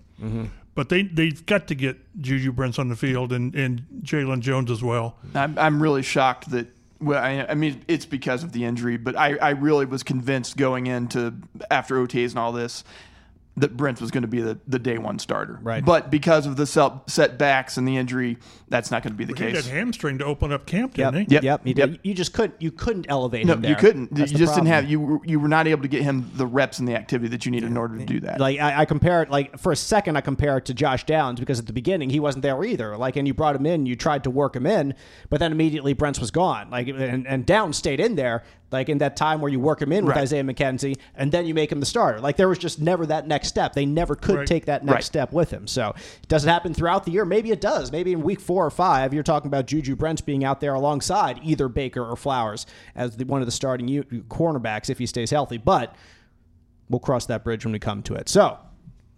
But 0.76 0.90
they, 0.90 1.04
they've 1.04 1.44
got 1.46 1.68
to 1.70 1.76
get 1.76 1.98
Juju 2.22 2.52
Brents 2.52 2.78
on 2.80 2.88
the 2.90 2.96
field 2.96 3.34
and, 3.34 3.56
and 3.56 3.82
Jalen 4.04 4.42
Jones 4.42 4.70
as 4.70 4.84
well. 4.84 5.18
I'm, 5.34 5.58
I'm 5.58 5.82
really 5.82 6.04
shocked 6.04 6.52
that. 6.52 6.68
Well, 7.02 7.22
I, 7.22 7.46
I 7.50 7.56
mean, 7.56 7.84
it's 7.88 8.06
because 8.06 8.44
of 8.44 8.52
the 8.52 8.64
injury, 8.64 8.98
but 8.98 9.16
I, 9.18 9.36
I 9.38 9.50
really 9.52 9.86
was 9.86 10.04
convinced 10.04 10.56
going 10.56 10.86
into 10.86 11.34
after 11.72 11.96
OTAs 11.96 12.30
and 12.30 12.40
all 12.40 12.52
this. 12.52 12.84
That 13.58 13.76
Brent 13.76 14.00
was 14.00 14.12
going 14.12 14.22
to 14.22 14.28
be 14.30 14.40
the, 14.40 14.58
the 14.66 14.80
day 14.80 14.98
one 14.98 15.20
starter. 15.20 15.60
Right. 15.62 15.84
But 15.84 16.10
because 16.10 16.46
of 16.46 16.56
the 16.56 16.66
sel- 16.66 17.04
setbacks 17.08 17.76
and 17.78 17.86
the 17.86 17.98
injury, 17.98 18.38
that's 18.70 18.92
not 18.92 19.04
going 19.04 19.12
to 19.12 19.18
be 19.18 19.26
the 19.26 19.34
He 19.34 19.52
got 19.52 19.64
case. 19.64 19.68
hamstring 19.68 20.20
to 20.20 20.26
open 20.26 20.54
up 20.54 20.66
camp, 20.66 20.94
didn't 20.94 21.16
Yep. 21.16 21.28
he? 21.30 21.34
Yep. 21.36 21.44
Yep. 21.44 21.68
You, 21.68 21.74
did. 21.74 21.92
Yep. 21.92 22.00
you 22.04 22.14
just 22.14 22.34
couldn't. 22.34 22.62
You 22.62 22.72
couldn't 22.72 23.08
elevate 23.10 23.46
No, 23.46 23.54
him. 23.56 23.66
you 23.66 23.76
couldn't. 23.76 24.14
That's 24.16 24.32
you 24.32 24.38
the 24.38 24.46
just 24.46 24.56
didn't 24.56 24.68
have 24.70 24.90
you. 24.90 25.02
were- 25.02 25.20
You 25.26 25.40
were 25.40 25.50
not 25.50 25.68
able 25.68 25.82
to 25.82 25.90
get 25.90 26.02
him 26.02 26.32
the 26.36 26.46
reps 26.48 26.80
and 26.80 26.88
the 26.88 26.96
activity 26.96 27.28
that 27.30 27.46
you 27.46 27.52
needed 27.52 27.68
in 27.68 27.76
order 27.78 27.98
to 27.98 28.06
do 28.06 28.22
that. 28.22 28.40
Like 28.40 28.58
I, 28.60 28.80
I 28.82 28.86
compare 28.86 29.22
it, 29.22 29.30
like 29.30 29.60
for 29.60 29.72
a 29.74 29.76
second, 29.76 30.16
I 30.16 30.22
compare 30.22 30.58
it 30.58 30.66
to 30.66 30.74
Josh 30.74 31.06
Downs 31.06 31.40
because 31.42 31.60
at 31.60 31.68
the 31.68 31.74
beginning 31.74 32.10
he 32.10 32.20
wasn't 32.22 32.44
there 32.44 32.64
either. 32.64 32.96
Like, 32.96 33.18
and 33.18 33.28
you 33.28 33.34
brought 33.34 33.56
him 33.58 33.66
in, 33.66 33.86
you 33.86 33.98
tried 33.98 34.24
to 34.24 34.30
work 34.30 34.56
him 34.56 34.66
in, 34.66 34.94
but 35.30 35.40
then 35.42 35.52
immediately 35.52 35.92
Brents 35.94 36.20
was 36.20 36.32
gone. 36.32 36.70
Like, 36.70 36.88
and, 36.88 37.28
and 37.28 37.46
Downs 37.46 37.76
stayed 37.78 38.00
in 38.00 38.16
there, 38.16 38.44
like 38.72 38.90
in 38.90 39.00
that 39.00 39.16
time 39.16 39.42
where 39.42 39.52
you 39.52 39.60
work 39.60 39.82
him 39.82 39.92
in 39.92 40.06
with 40.06 40.16
Right. 40.16 40.22
Isaiah 40.24 40.44
McKenzie, 40.44 40.98
and 41.16 41.32
then 41.32 41.46
you 41.46 41.54
make 41.54 41.72
him 41.72 41.80
the 41.80 41.86
starter. 41.86 42.20
Like 42.20 42.38
there 42.38 42.48
was 42.48 42.58
just 42.58 42.80
never 42.82 43.06
that 43.06 43.28
next 43.28 43.48
step. 43.50 43.74
They 43.74 43.86
never 43.86 44.16
could 44.16 44.36
Right. 44.38 44.48
take 44.48 44.66
that 44.66 44.84
next 44.86 44.94
Right. 44.96 45.04
step 45.04 45.34
with 45.34 45.52
him. 45.52 45.68
So 45.68 45.94
does 46.28 46.46
it 46.46 46.50
happen 46.50 46.74
throughout 46.74 47.04
the 47.06 47.12
year? 47.12 47.26
Maybe 47.26 47.52
it 47.52 47.62
does. 47.62 47.92
Maybe 47.92 48.12
in 48.14 48.22
week 48.22 48.40
four 48.40 48.66
or 48.66 48.70
five, 48.72 49.14
you're 49.14 49.24
talking 49.24 49.48
about 49.48 49.68
Juju 49.68 49.96
Brents 49.96 50.22
being 50.22 50.44
out 50.44 50.60
there 50.62 50.74
alongside 50.74 51.40
either 51.44 51.68
Baker 51.68 52.04
or 52.06 52.16
Flowers 52.16 52.66
as 52.96 53.18
the, 53.18 53.26
one 53.26 53.42
of 53.42 53.46
the 53.48 53.52
starting 53.52 53.88
u- 53.88 54.04
cornerbacks 54.30 54.90
if 54.90 54.98
he 55.00 55.06
stays 55.06 55.32
healthy. 55.32 55.58
But 55.58 55.96
we'll 56.90 57.00
cross 57.00 57.26
that 57.28 57.44
bridge 57.44 57.66
when 57.66 57.72
we 57.74 57.80
come 57.80 58.02
to 58.04 58.14
it. 58.16 58.30
So, 58.30 58.58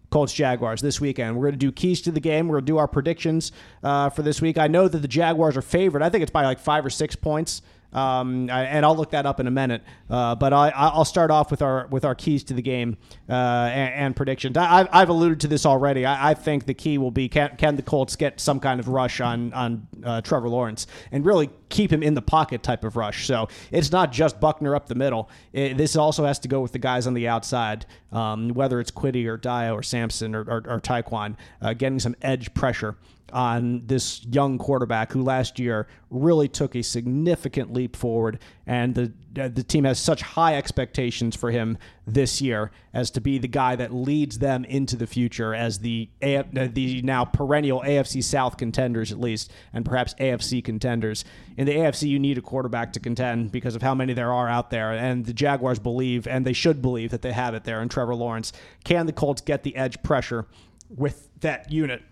Colts 0.09 0.31
Jaguars 0.33 0.79
this 0.81 1.01
weekend. 1.01 1.35
We're 1.35 1.45
going 1.47 1.53
to 1.53 1.57
do 1.57 1.71
keys 1.71 1.99
to 2.03 2.11
the 2.11 2.19
game. 2.19 2.47
We're 2.47 2.57
going 2.57 2.65
to 2.65 2.71
do 2.71 2.77
our 2.77 2.87
predictions 2.87 3.51
uh, 3.83 4.11
for 4.11 4.21
this 4.21 4.43
week. 4.43 4.59
I 4.59 4.67
know 4.67 4.87
that 4.87 4.99
the 4.99 5.07
Jaguars 5.07 5.57
are 5.57 5.61
favored. 5.63 6.03
I 6.03 6.09
think 6.09 6.21
it's 6.21 6.31
by 6.31 6.43
like 6.45 6.59
five 6.59 6.85
or 6.85 6.91
six 6.91 7.15
points. 7.15 7.63
Um, 7.93 8.49
and 8.49 8.85
I'll 8.85 8.95
look 8.95 9.11
that 9.11 9.25
up 9.25 9.39
in 9.39 9.47
a 9.47 9.51
minute. 9.51 9.83
Uh, 10.09 10.35
but 10.35 10.51
I, 10.53 10.69
I'll 10.69 11.05
start 11.05 11.31
off 11.31 11.51
with 11.51 11.61
our 11.61 11.87
with 11.87 12.05
our 12.05 12.15
keys 12.15 12.43
to 12.45 12.53
the 12.53 12.61
game 12.61 12.97
uh, 13.29 13.33
and, 13.33 13.93
and 13.93 14.15
predictions. 14.15 14.57
I, 14.57 14.79
I've, 14.79 14.87
I've 14.91 15.09
alluded 15.09 15.39
to 15.41 15.47
this 15.47 15.65
already. 15.65 16.05
I, 16.05 16.31
I 16.31 16.33
think 16.33 16.65
the 16.65 16.73
key 16.73 16.97
will 16.97 17.11
be 17.11 17.29
can, 17.29 17.55
can 17.57 17.75
the 17.75 17.81
Colts 17.81 18.15
get 18.15 18.39
some 18.39 18.59
kind 18.59 18.79
of 18.79 18.87
rush 18.87 19.21
on 19.21 19.53
on 19.53 19.87
uh, 20.03 20.21
Trevor 20.21 20.49
Lawrence 20.49 20.87
and 21.11 21.25
really 21.25 21.49
keep 21.69 21.91
him 21.91 22.03
in 22.03 22.13
the 22.13 22.21
pocket 22.21 22.61
type 22.63 22.83
of 22.83 22.95
rush. 22.95 23.25
So 23.25 23.47
it's 23.71 23.91
not 23.91 24.11
just 24.11 24.39
Buckner 24.39 24.75
up 24.75 24.87
the 24.87 24.95
middle. 24.95 25.29
It, 25.51 25.77
this 25.77 25.95
also 25.95 26.25
has 26.25 26.39
to 26.39 26.47
go 26.47 26.61
with 26.61 26.71
the 26.71 26.79
guys 26.79 27.07
on 27.07 27.13
the 27.13 27.27
outside, 27.27 27.85
um, 28.11 28.49
whether 28.49 28.79
it's 28.79 28.91
Kwity 28.91 29.25
or 29.25 29.37
Dayo 29.37 29.73
or 29.73 29.83
Samson 29.83 30.35
or, 30.35 30.41
or, 30.41 30.63
or 30.67 30.79
Tyquan, 30.79 31.35
uh, 31.61 31.73
getting 31.73 31.99
some 31.99 32.15
edge 32.21 32.53
pressure 32.53 32.95
on 33.33 33.81
this 33.87 34.23
young 34.25 34.57
quarterback 34.57 35.11
who 35.11 35.23
last 35.23 35.59
year 35.59 35.87
really 36.09 36.47
took 36.47 36.75
a 36.75 36.83
significant 36.83 37.73
leap 37.73 37.95
forward, 37.95 38.39
and 38.65 38.95
the 38.95 39.11
the 39.33 39.63
team 39.63 39.83
has 39.83 39.97
such 39.97 40.21
high 40.21 40.55
expectations 40.55 41.35
for 41.35 41.49
him 41.49 41.75
this 42.05 42.39
year 42.39 42.69
as 42.93 43.09
to 43.09 43.19
be 43.19 43.39
the 43.39 43.47
guy 43.47 43.75
that 43.75 43.91
leads 43.91 44.37
them 44.37 44.63
into 44.65 44.95
the 44.95 45.07
future 45.07 45.55
as 45.55 45.79
the 45.79 46.07
uh, 46.21 46.43
the 46.51 47.01
now 47.01 47.25
perennial 47.25 47.81
AFC 47.81 48.23
South 48.23 48.57
contenders 48.57 49.11
at 49.11 49.19
least, 49.19 49.51
and 49.73 49.83
perhaps 49.83 50.13
AFC 50.15 50.63
contenders. 50.63 51.25
In 51.57 51.65
the 51.65 51.73
AFC, 51.73 52.07
you 52.07 52.19
need 52.19 52.37
a 52.37 52.41
quarterback 52.41 52.93
to 52.93 52.99
contend 52.99 53.51
because 53.51 53.75
of 53.75 53.81
how 53.81 53.95
many 53.95 54.13
there 54.13 54.31
are 54.31 54.47
out 54.47 54.69
there, 54.69 54.91
and 54.91 55.25
the 55.25 55.33
Jaguars 55.33 55.79
believe, 55.79 56.27
and 56.27 56.45
they 56.45 56.53
should 56.53 56.81
believe 56.81 57.09
that 57.09 57.23
they 57.23 57.33
have 57.33 57.55
it 57.55 57.63
there 57.63 57.81
in 57.81 57.89
Trevor 57.89 58.15
Lawrence. 58.15 58.53
Can 58.83 59.07
the 59.07 59.13
Colts 59.13 59.41
get 59.41 59.63
the 59.63 59.75
edge 59.75 60.01
pressure 60.03 60.45
with 60.89 61.29
that 61.39 61.71
unit? 61.71 62.03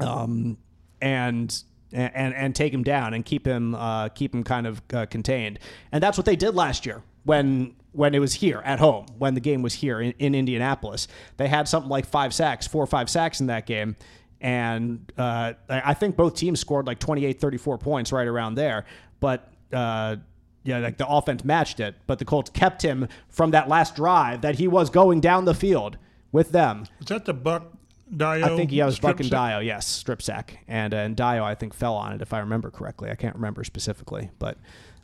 Um, 0.00 0.58
and 1.00 1.62
and 1.92 2.34
and 2.34 2.54
take 2.54 2.72
him 2.72 2.82
down 2.82 3.14
and 3.14 3.24
keep 3.24 3.46
him 3.46 3.74
uh, 3.74 4.08
keep 4.10 4.34
him 4.34 4.44
kind 4.44 4.66
of 4.66 4.82
uh, 4.92 5.06
contained. 5.06 5.58
And 5.92 6.02
that's 6.02 6.18
what 6.18 6.24
they 6.24 6.36
did 6.36 6.54
last 6.54 6.86
year 6.86 7.02
when 7.24 7.74
when 7.92 8.14
it 8.14 8.18
was 8.18 8.34
here 8.34 8.60
at 8.64 8.78
home 8.78 9.06
when 9.18 9.34
the 9.34 9.40
game 9.40 9.62
was 9.62 9.74
here 9.74 10.00
in, 10.00 10.12
in 10.18 10.34
Indianapolis. 10.34 11.08
They 11.36 11.48
had 11.48 11.68
something 11.68 11.90
like 11.90 12.06
five 12.06 12.34
sacks, 12.34 12.66
four 12.66 12.82
or 12.82 12.86
five 12.86 13.08
sacks 13.08 13.40
in 13.40 13.46
that 13.46 13.66
game. 13.66 13.96
And 14.40 15.10
uh, 15.16 15.54
I 15.68 15.94
think 15.94 16.14
both 16.14 16.34
teams 16.34 16.60
scored 16.60 16.86
like 16.86 16.98
28, 16.98 17.40
34 17.40 17.78
points 17.78 18.12
right 18.12 18.26
around 18.26 18.54
there. 18.54 18.84
But 19.18 19.50
uh, 19.72 20.16
yeah, 20.62 20.78
like 20.78 20.98
the 20.98 21.08
offense 21.08 21.44
matched 21.44 21.80
it, 21.80 21.94
but 22.06 22.18
the 22.18 22.24
Colts 22.24 22.50
kept 22.50 22.82
him 22.82 23.08
from 23.28 23.52
that 23.52 23.68
last 23.68 23.96
drive 23.96 24.42
that 24.42 24.56
he 24.56 24.68
was 24.68 24.90
going 24.90 25.20
down 25.20 25.46
the 25.46 25.54
field 25.54 25.96
with 26.32 26.50
them. 26.50 26.84
Is 27.00 27.06
that 27.06 27.24
the 27.24 27.32
Buck 27.32 27.72
Dayo? 28.14 28.44
I 28.44 28.56
think 28.56 28.70
he 28.70 28.82
was 28.82 28.98
fucking? 28.98 29.28
Dayo, 29.28 29.64
yes, 29.64 29.86
strip 29.86 30.22
sack, 30.22 30.58
and 30.68 30.94
uh, 30.94 30.98
and 30.98 31.16
Dayo 31.16 31.42
I 31.42 31.54
think 31.54 31.74
fell 31.74 31.94
on 31.94 32.12
it 32.12 32.22
if 32.22 32.32
I 32.32 32.38
remember 32.38 32.70
correctly. 32.70 33.10
I 33.10 33.14
can't 33.16 33.34
remember 33.34 33.64
specifically, 33.64 34.30
but 34.38 34.58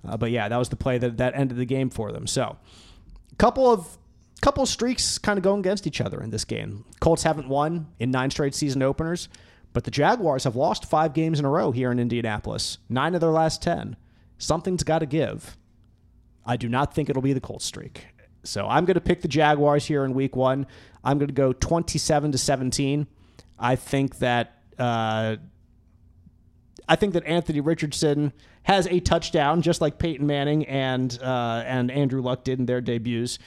uh, 0.06 0.16
but 0.16 0.30
yeah, 0.30 0.48
that 0.48 0.56
was 0.56 0.68
the 0.68 0.76
play 0.76 0.98
that 0.98 1.16
that 1.16 1.34
ended 1.34 1.56
the 1.58 1.64
game 1.64 1.90
for 1.90 2.12
them. 2.12 2.26
So, 2.26 2.56
couple 3.38 3.70
of 3.70 3.98
couple 4.40 4.62
of 4.62 4.68
streaks 4.68 5.18
kind 5.18 5.36
of 5.36 5.42
going 5.42 5.60
against 5.60 5.86
each 5.86 6.00
other 6.00 6.20
in 6.20 6.30
this 6.30 6.44
game. 6.44 6.84
Colts 7.00 7.22
haven't 7.22 7.48
won 7.48 7.88
in 7.98 8.10
nine 8.10 8.30
straight 8.30 8.54
season 8.54 8.82
openers, 8.82 9.28
but 9.72 9.84
the 9.84 9.90
Jaguars 9.90 10.44
have 10.44 10.56
lost 10.56 10.84
five 10.84 11.12
games 11.12 11.38
in 11.38 11.44
a 11.44 11.50
row 11.50 11.72
here 11.72 11.90
in 11.90 11.98
Indianapolis. 11.98 12.78
Nine 12.88 13.14
of 13.14 13.20
their 13.20 13.30
last 13.30 13.62
ten. 13.62 13.96
Something's 14.38 14.84
got 14.84 15.00
to 15.00 15.06
give. 15.06 15.56
I 16.44 16.56
do 16.56 16.68
not 16.68 16.94
think 16.94 17.08
it'll 17.08 17.22
be 17.22 17.32
the 17.32 17.40
Colts 17.40 17.64
streak. 17.64 18.06
So 18.44 18.66
I'm 18.66 18.84
going 18.84 18.94
to 18.94 19.00
pick 19.00 19.22
the 19.22 19.28
Jaguars 19.28 19.86
here 19.86 20.04
in 20.04 20.14
Week 20.14 20.34
One. 20.36 20.66
I'm 21.04 21.18
going 21.18 21.28
to 21.28 21.34
go 21.34 21.52
27 21.52 22.32
to 22.32 22.38
17. 22.38 23.06
I 23.58 23.76
think 23.76 24.18
that 24.18 24.58
uh, 24.78 25.36
I 26.88 26.96
think 26.96 27.12
that 27.14 27.24
Anthony 27.26 27.60
Richardson 27.60 28.32
has 28.64 28.86
a 28.88 29.00
touchdown, 29.00 29.62
just 29.62 29.80
like 29.80 29.98
Peyton 29.98 30.26
Manning 30.26 30.64
and 30.66 31.16
uh, 31.22 31.62
and 31.66 31.90
Andrew 31.90 32.20
Luck 32.22 32.44
did 32.44 32.58
in 32.58 32.66
their 32.66 32.80
debuts. 32.80 33.38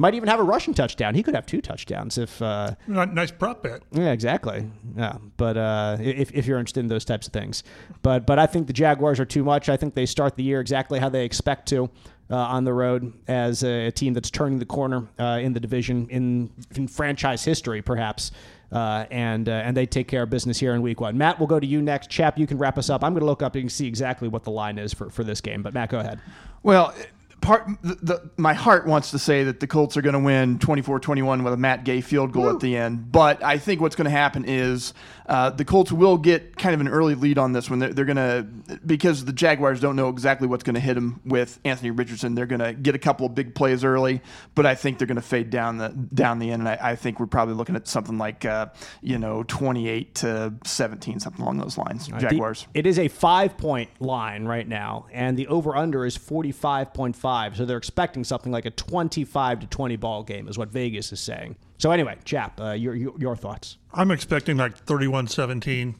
Might 0.00 0.14
even 0.14 0.28
have 0.28 0.38
a 0.38 0.44
rushing 0.44 0.74
touchdown. 0.74 1.16
He 1.16 1.24
could 1.24 1.34
have 1.34 1.44
two 1.44 1.60
touchdowns 1.60 2.18
if. 2.18 2.40
Uh, 2.40 2.76
Nice 2.86 3.32
prop 3.32 3.64
bet. 3.64 3.82
yeah, 3.90 4.12
exactly. 4.12 4.70
Yeah, 4.96 5.16
but 5.36 5.56
uh, 5.56 5.96
if, 5.98 6.30
if 6.32 6.46
you're 6.46 6.58
interested 6.60 6.80
in 6.80 6.86
those 6.86 7.04
types 7.04 7.26
of 7.26 7.32
things, 7.32 7.64
but 8.02 8.24
but 8.24 8.38
I 8.38 8.46
think 8.46 8.68
the 8.68 8.72
Jaguars 8.72 9.18
are 9.18 9.24
too 9.24 9.42
much. 9.42 9.68
I 9.68 9.76
think 9.76 9.94
they 9.94 10.06
start 10.06 10.36
the 10.36 10.44
year 10.44 10.60
exactly 10.60 11.00
how 11.00 11.08
they 11.08 11.24
expect 11.24 11.68
to 11.70 11.90
uh, 12.30 12.36
on 12.36 12.64
the 12.64 12.72
road 12.72 13.12
as 13.26 13.62
a, 13.62 13.90
team 13.90 14.12
that's 14.12 14.30
turning 14.30 14.58
the 14.58 14.66
corner 14.66 15.08
uh, 15.18 15.38
in 15.40 15.52
the 15.52 15.60
division 15.60 16.06
in, 16.10 16.50
in 16.74 16.86
franchise 16.86 17.44
history, 17.44 17.82
perhaps. 17.82 18.30
Uh, 18.70 19.06
and 19.10 19.48
uh, 19.48 19.52
and 19.52 19.74
they 19.74 19.86
take 19.86 20.08
care 20.08 20.24
of 20.24 20.30
business 20.30 20.58
here 20.58 20.74
in 20.74 20.82
week 20.82 21.00
one. 21.00 21.16
Matt, 21.16 21.38
we'll 21.38 21.46
go 21.46 21.58
to 21.58 21.66
you 21.66 21.80
next. 21.80 22.10
Chap, 22.10 22.38
you 22.38 22.46
can 22.46 22.58
wrap 22.58 22.76
us 22.76 22.90
up. 22.90 23.02
I'm 23.02 23.12
going 23.14 23.20
to 23.20 23.26
look 23.26 23.42
up 23.42 23.54
and 23.54 23.72
see 23.72 23.86
exactly 23.86 24.28
what 24.28 24.44
the 24.44 24.50
line 24.50 24.76
is 24.76 24.92
for, 24.92 25.08
for 25.08 25.24
this 25.24 25.40
game. 25.40 25.62
But 25.62 25.72
Matt, 25.72 25.88
go 25.88 26.00
ahead. 26.00 26.20
Well, 26.62 26.94
part 27.40 27.66
the, 27.82 27.94
the, 27.94 28.30
my 28.36 28.52
heart 28.52 28.86
wants 28.86 29.10
to 29.12 29.18
say 29.18 29.44
that 29.44 29.60
the 29.60 29.66
Colts 29.66 29.96
are 29.96 30.02
going 30.02 30.14
to 30.14 30.18
win 30.18 30.58
24-21 30.58 31.44
with 31.44 31.52
a 31.52 31.56
Matt 31.56 31.84
Gay 31.84 32.00
field 32.00 32.32
goal 32.32 32.50
at 32.50 32.60
the 32.60 32.76
end, 32.76 33.10
but 33.10 33.42
I 33.42 33.58
think 33.58 33.80
what's 33.80 33.96
going 33.96 34.06
to 34.06 34.10
happen 34.10 34.44
is 34.46 34.92
uh, 35.28 35.50
the 35.50 35.64
Colts 35.64 35.92
will 35.92 36.16
get 36.16 36.56
kind 36.56 36.74
of 36.74 36.80
an 36.80 36.88
early 36.88 37.14
lead 37.14 37.36
on 37.36 37.52
this 37.52 37.68
one. 37.68 37.78
They're, 37.78 37.92
they're 37.92 38.04
going 38.06 38.16
to 38.16 38.78
because 38.86 39.26
the 39.26 39.32
Jaguars 39.32 39.78
don't 39.78 39.94
know 39.94 40.08
exactly 40.08 40.48
what's 40.48 40.64
going 40.64 40.74
to 40.74 40.80
hit 40.80 40.94
them 40.94 41.20
with 41.26 41.60
Anthony 41.64 41.90
Richardson. 41.90 42.34
They're 42.34 42.46
going 42.46 42.60
to 42.60 42.72
get 42.72 42.94
a 42.94 42.98
couple 42.98 43.26
of 43.26 43.34
big 43.34 43.54
plays 43.54 43.84
early, 43.84 44.22
but 44.54 44.64
I 44.64 44.74
think 44.74 44.96
they're 44.96 45.06
going 45.06 45.16
to 45.16 45.22
fade 45.22 45.50
down 45.50 45.76
the 45.76 45.90
down 45.90 46.38
the 46.38 46.50
end, 46.50 46.62
and 46.62 46.68
I, 46.68 46.78
I 46.80 46.96
think 46.96 47.20
we're 47.20 47.26
probably 47.26 47.54
looking 47.54 47.76
at 47.76 47.86
something 47.86 48.16
like 48.16 48.46
uh, 48.46 48.68
you 49.02 49.18
know 49.18 49.42
28 49.44 50.14
to 50.16 50.54
17, 50.64 51.20
something 51.20 51.42
along 51.42 51.58
those 51.58 51.76
lines. 51.76 52.08
The- 52.08 52.18
Jaguars. 52.18 52.66
it 52.72 52.86
is 52.86 52.98
a 52.98 53.08
five 53.08 53.58
point 53.58 53.90
line 54.00 54.46
right 54.46 54.66
now, 54.66 55.06
and 55.12 55.36
the 55.36 55.46
over 55.48 55.76
under 55.76 56.06
is 56.06 56.16
45.5. 56.16 57.56
So 57.56 57.66
they're 57.66 57.76
expecting 57.76 58.24
something 58.24 58.50
like 58.50 58.64
a 58.64 58.70
25 58.70 59.60
to 59.60 59.66
20 59.66 59.96
ball 59.96 60.22
game, 60.22 60.48
is 60.48 60.56
what 60.56 60.70
Vegas 60.70 61.12
is 61.12 61.20
saying. 61.20 61.56
So, 61.78 61.90
anyway, 61.92 62.18
Chap, 62.24 62.60
uh, 62.60 62.72
your, 62.72 62.94
your, 62.94 63.14
your 63.18 63.36
thoughts. 63.36 63.76
I'm 63.94 64.10
expecting 64.10 64.56
like 64.56 64.84
31-17 64.84 65.94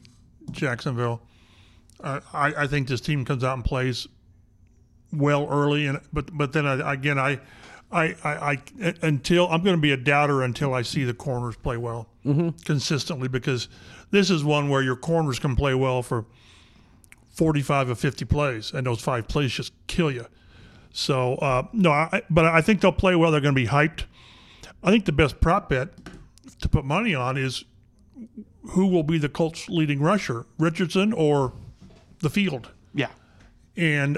Jacksonville. 0.51 1.21
Uh, 2.01 2.19
I, 2.33 2.53
I 2.63 2.67
think 2.67 2.87
this 2.87 3.01
team 3.01 3.25
comes 3.25 3.43
out 3.43 3.55
and 3.55 3.65
plays 3.65 4.07
well 5.11 5.47
early, 5.49 5.85
and 5.87 5.99
but 6.13 6.29
but 6.37 6.53
then 6.53 6.65
I, 6.65 6.93
again 6.93 7.17
I, 7.17 7.39
I, 7.91 8.15
I, 8.23 8.51
I 8.79 8.93
until 9.01 9.47
I'm 9.47 9.63
going 9.63 9.75
to 9.75 9.81
be 9.81 9.91
a 9.91 9.97
doubter 9.97 10.43
until 10.43 10.73
I 10.73 10.81
see 10.83 11.03
the 11.03 11.13
corners 11.13 11.55
play 11.57 11.77
well 11.77 12.07
consistently 12.63 13.27
because 13.27 13.67
this 14.11 14.29
is 14.29 14.43
one 14.43 14.69
where 14.69 14.81
your 14.81 14.95
corners 14.95 15.39
can 15.39 15.55
play 15.55 15.73
well 15.73 16.03
for 16.03 16.25
45 17.31 17.89
or 17.91 17.95
50 17.95 18.25
plays, 18.25 18.71
and 18.71 18.85
those 18.85 19.01
five 19.01 19.27
plays 19.27 19.51
just 19.51 19.73
kill 19.87 20.11
you. 20.11 20.25
So 20.91 21.35
uh, 21.35 21.63
no, 21.73 21.91
I, 21.91 22.21
but 22.29 22.45
I 22.45 22.61
think 22.61 22.81
they'll 22.81 22.91
play 22.91 23.15
well. 23.15 23.31
They're 23.31 23.41
going 23.41 23.55
to 23.55 23.61
be 23.61 23.67
hyped. 23.67 24.03
I 24.83 24.91
think 24.91 25.05
the 25.05 25.11
best 25.11 25.41
prop 25.41 25.69
bet 25.69 25.89
to 26.61 26.69
put 26.69 26.85
money 26.85 27.13
on 27.13 27.37
is 27.37 27.65
who 28.69 28.87
will 28.87 29.03
be 29.03 29.17
the 29.17 29.29
Colts' 29.29 29.69
leading 29.69 30.01
rusher, 30.01 30.45
Richardson 30.57 31.13
or 31.13 31.53
the 32.19 32.29
field. 32.29 32.69
Yeah. 32.93 33.09
And 33.75 34.17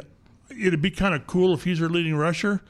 it'd 0.49 0.81
be 0.81 0.91
kind 0.91 1.15
of 1.15 1.27
cool 1.27 1.53
if 1.53 1.63
he's 1.63 1.79
their 1.79 1.89
leading 1.89 2.15
rusher. 2.15 2.61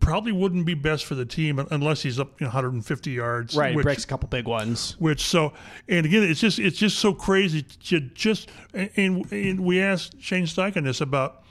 Probably 0.00 0.32
wouldn't 0.32 0.66
be 0.66 0.74
best 0.74 1.06
for 1.06 1.14
the 1.14 1.24
team 1.24 1.58
unless 1.70 2.02
he's 2.02 2.20
up 2.20 2.38
you 2.40 2.44
know, 2.44 2.48
150 2.48 3.10
yards. 3.10 3.56
Right, 3.56 3.74
which, 3.74 3.84
breaks 3.84 4.04
a 4.04 4.06
couple 4.06 4.28
big 4.28 4.46
ones. 4.46 4.96
which 4.98 5.22
so 5.22 5.54
and 5.88 6.04
again 6.04 6.24
it's 6.24 6.40
just 6.40 6.58
it's 6.58 6.76
just 6.76 6.98
so 6.98 7.14
crazy 7.14 7.62
to 7.62 8.00
just 8.00 8.50
and, 8.74 9.24
and, 9.32 9.60
we 9.60 9.80
asked 9.80 10.20
Shane 10.20 10.44
Steichen 10.44 10.84
this 10.84 11.00
about 11.00 11.42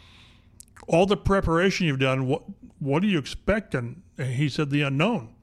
all 0.87 1.07
the 1.07 1.17
preparation 1.17 1.87
you've 1.87 1.99
done 1.99 2.27
what 2.27 2.43
what 2.77 3.01
do 3.01 3.07
you 3.07 3.17
expect 3.17 3.73
and 3.73 4.03
he 4.19 4.47
said 4.49 4.69
the 4.69 4.83
unknown 4.83 5.33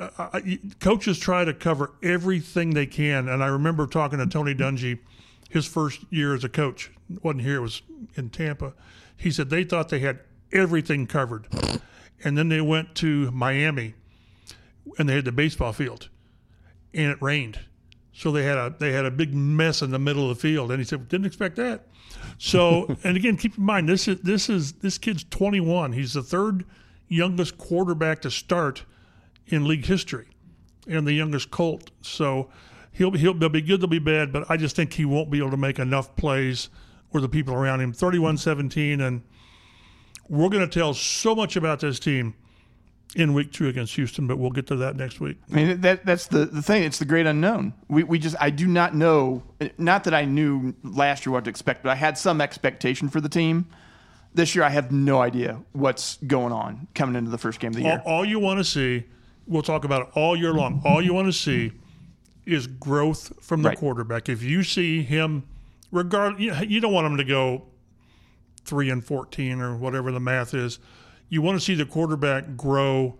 I, 0.00 0.58
coaches 0.80 1.18
try 1.18 1.44
to 1.44 1.52
cover 1.52 1.92
everything 2.02 2.74
they 2.74 2.86
can. 2.86 3.28
And 3.28 3.42
I 3.42 3.48
remember 3.48 3.86
talking 3.86 4.18
to 4.18 4.26
Tony 4.26 4.54
Dungy, 4.54 5.00
his 5.48 5.66
first 5.66 6.04
year 6.10 6.34
as 6.34 6.44
a 6.44 6.48
coach, 6.48 6.90
wasn't 7.22 7.42
here, 7.42 7.56
it 7.56 7.60
was 7.60 7.82
in 8.14 8.30
Tampa. 8.30 8.74
He 9.16 9.30
said 9.30 9.50
they 9.50 9.64
thought 9.64 9.88
they 9.88 9.98
had 9.98 10.20
everything 10.52 11.06
covered. 11.06 11.48
And 12.22 12.38
then 12.38 12.48
they 12.48 12.60
went 12.60 12.94
to 12.96 13.30
Miami 13.30 13.94
and 14.98 15.08
they 15.08 15.14
had 15.14 15.24
the 15.24 15.32
baseball 15.32 15.72
field 15.72 16.08
and 16.94 17.10
it 17.10 17.22
rained. 17.22 17.60
So 18.12 18.32
they 18.32 18.42
had 18.42 18.58
a 18.58 18.74
they 18.76 18.90
had 18.90 19.04
a 19.04 19.12
big 19.12 19.32
mess 19.32 19.80
in 19.80 19.90
the 19.90 19.98
middle 19.98 20.28
of 20.28 20.36
the 20.36 20.40
field, 20.40 20.72
and 20.72 20.80
he 20.80 20.84
said, 20.84 21.08
"Didn't 21.08 21.26
expect 21.26 21.54
that." 21.54 21.86
So, 22.36 22.96
and 23.04 23.16
again, 23.16 23.36
keep 23.36 23.56
in 23.56 23.64
mind 23.64 23.88
this 23.88 24.08
is 24.08 24.20
this 24.22 24.48
is 24.48 24.72
this 24.72 24.98
kid's 24.98 25.22
21. 25.22 25.92
He's 25.92 26.14
the 26.14 26.22
third 26.22 26.64
youngest 27.06 27.58
quarterback 27.58 28.20
to 28.22 28.30
start 28.30 28.82
in 29.48 29.66
league 29.66 29.84
history, 29.84 30.28
and 30.86 31.06
the 31.06 31.12
youngest 31.12 31.50
Colt. 31.50 31.90
So 32.02 32.50
he'll 32.92 33.12
he'll 33.12 33.34
they'll 33.34 33.48
be 33.48 33.62
good, 33.62 33.80
they'll 33.80 33.88
be 33.88 33.98
bad, 33.98 34.32
but 34.32 34.50
I 34.50 34.56
just 34.56 34.76
think 34.76 34.92
he 34.92 35.04
won't 35.04 35.30
be 35.30 35.38
able 35.38 35.50
to 35.50 35.56
make 35.56 35.78
enough 35.78 36.14
plays 36.16 36.68
or 37.12 37.20
the 37.20 37.28
people 37.28 37.54
around 37.54 37.80
him. 37.80 37.92
31-17, 37.92 39.00
and 39.00 39.22
we're 40.28 40.50
going 40.50 40.68
to 40.68 40.78
tell 40.78 40.92
so 40.92 41.34
much 41.34 41.56
about 41.56 41.80
this 41.80 41.98
team 41.98 42.34
in 43.16 43.32
week 43.32 43.52
two 43.52 43.68
against 43.68 43.94
Houston, 43.94 44.26
but 44.26 44.38
we'll 44.38 44.50
get 44.50 44.66
to 44.66 44.76
that 44.76 44.96
next 44.96 45.20
week. 45.20 45.38
I 45.50 45.54
mean, 45.54 45.80
that 45.80 46.04
that's 46.04 46.26
the, 46.26 46.44
the 46.44 46.60
thing. 46.60 46.82
It's 46.82 46.98
the 46.98 47.06
great 47.06 47.26
unknown. 47.26 47.72
We, 47.88 48.02
we 48.02 48.18
just, 48.18 48.36
I 48.38 48.50
do 48.50 48.66
not 48.66 48.94
know. 48.94 49.42
Not 49.78 50.04
that 50.04 50.14
I 50.14 50.24
knew 50.24 50.74
last 50.82 51.24
year 51.24 51.32
what 51.32 51.44
to 51.44 51.50
expect, 51.50 51.82
but 51.82 51.90
I 51.90 51.94
had 51.94 52.18
some 52.18 52.40
expectation 52.40 53.08
for 53.08 53.20
the 53.20 53.28
team. 53.28 53.66
This 54.34 54.54
year, 54.54 54.62
I 54.62 54.68
have 54.68 54.92
no 54.92 55.22
idea 55.22 55.62
what's 55.72 56.18
going 56.18 56.52
on 56.52 56.86
coming 56.94 57.16
into 57.16 57.30
the 57.30 57.38
first 57.38 57.60
game 57.60 57.70
of 57.70 57.76
the 57.76 57.82
year. 57.82 58.02
All, 58.04 58.18
all 58.18 58.24
you 58.26 58.38
want 58.38 58.58
to 58.58 58.64
see, 58.64 59.04
we'll 59.48 59.62
talk 59.62 59.84
about 59.84 60.02
it 60.02 60.08
all 60.14 60.36
year 60.36 60.52
long. 60.52 60.80
All 60.84 61.02
you 61.02 61.12
want 61.14 61.26
to 61.26 61.32
see 61.32 61.72
is 62.46 62.66
growth 62.66 63.32
from 63.42 63.62
the 63.62 63.70
Right. 63.70 63.78
quarterback. 63.78 64.28
If 64.28 64.42
you 64.42 64.62
see 64.62 65.02
him, 65.02 65.44
regard, 65.90 66.38
you, 66.38 66.54
you 66.66 66.80
don't 66.80 66.92
want 66.92 67.06
him 67.06 67.16
to 67.16 67.24
go 67.24 67.64
three 68.64 68.90
and 68.90 69.04
fourteen 69.04 69.60
or 69.60 69.76
whatever 69.76 70.12
the 70.12 70.20
math 70.20 70.54
is. 70.54 70.78
You 71.28 71.42
want 71.42 71.58
to 71.58 71.64
see 71.64 71.74
the 71.74 71.84
quarterback 71.86 72.56
grow 72.56 73.18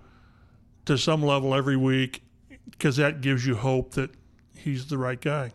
to 0.86 0.96
some 0.96 1.22
level 1.22 1.54
every 1.54 1.76
week 1.76 2.22
because 2.70 2.96
that 2.96 3.20
gives 3.20 3.46
you 3.46 3.54
hope 3.56 3.92
that 3.94 4.10
he's 4.56 4.86
the 4.86 4.98
right 4.98 5.20
guy. 5.20 5.52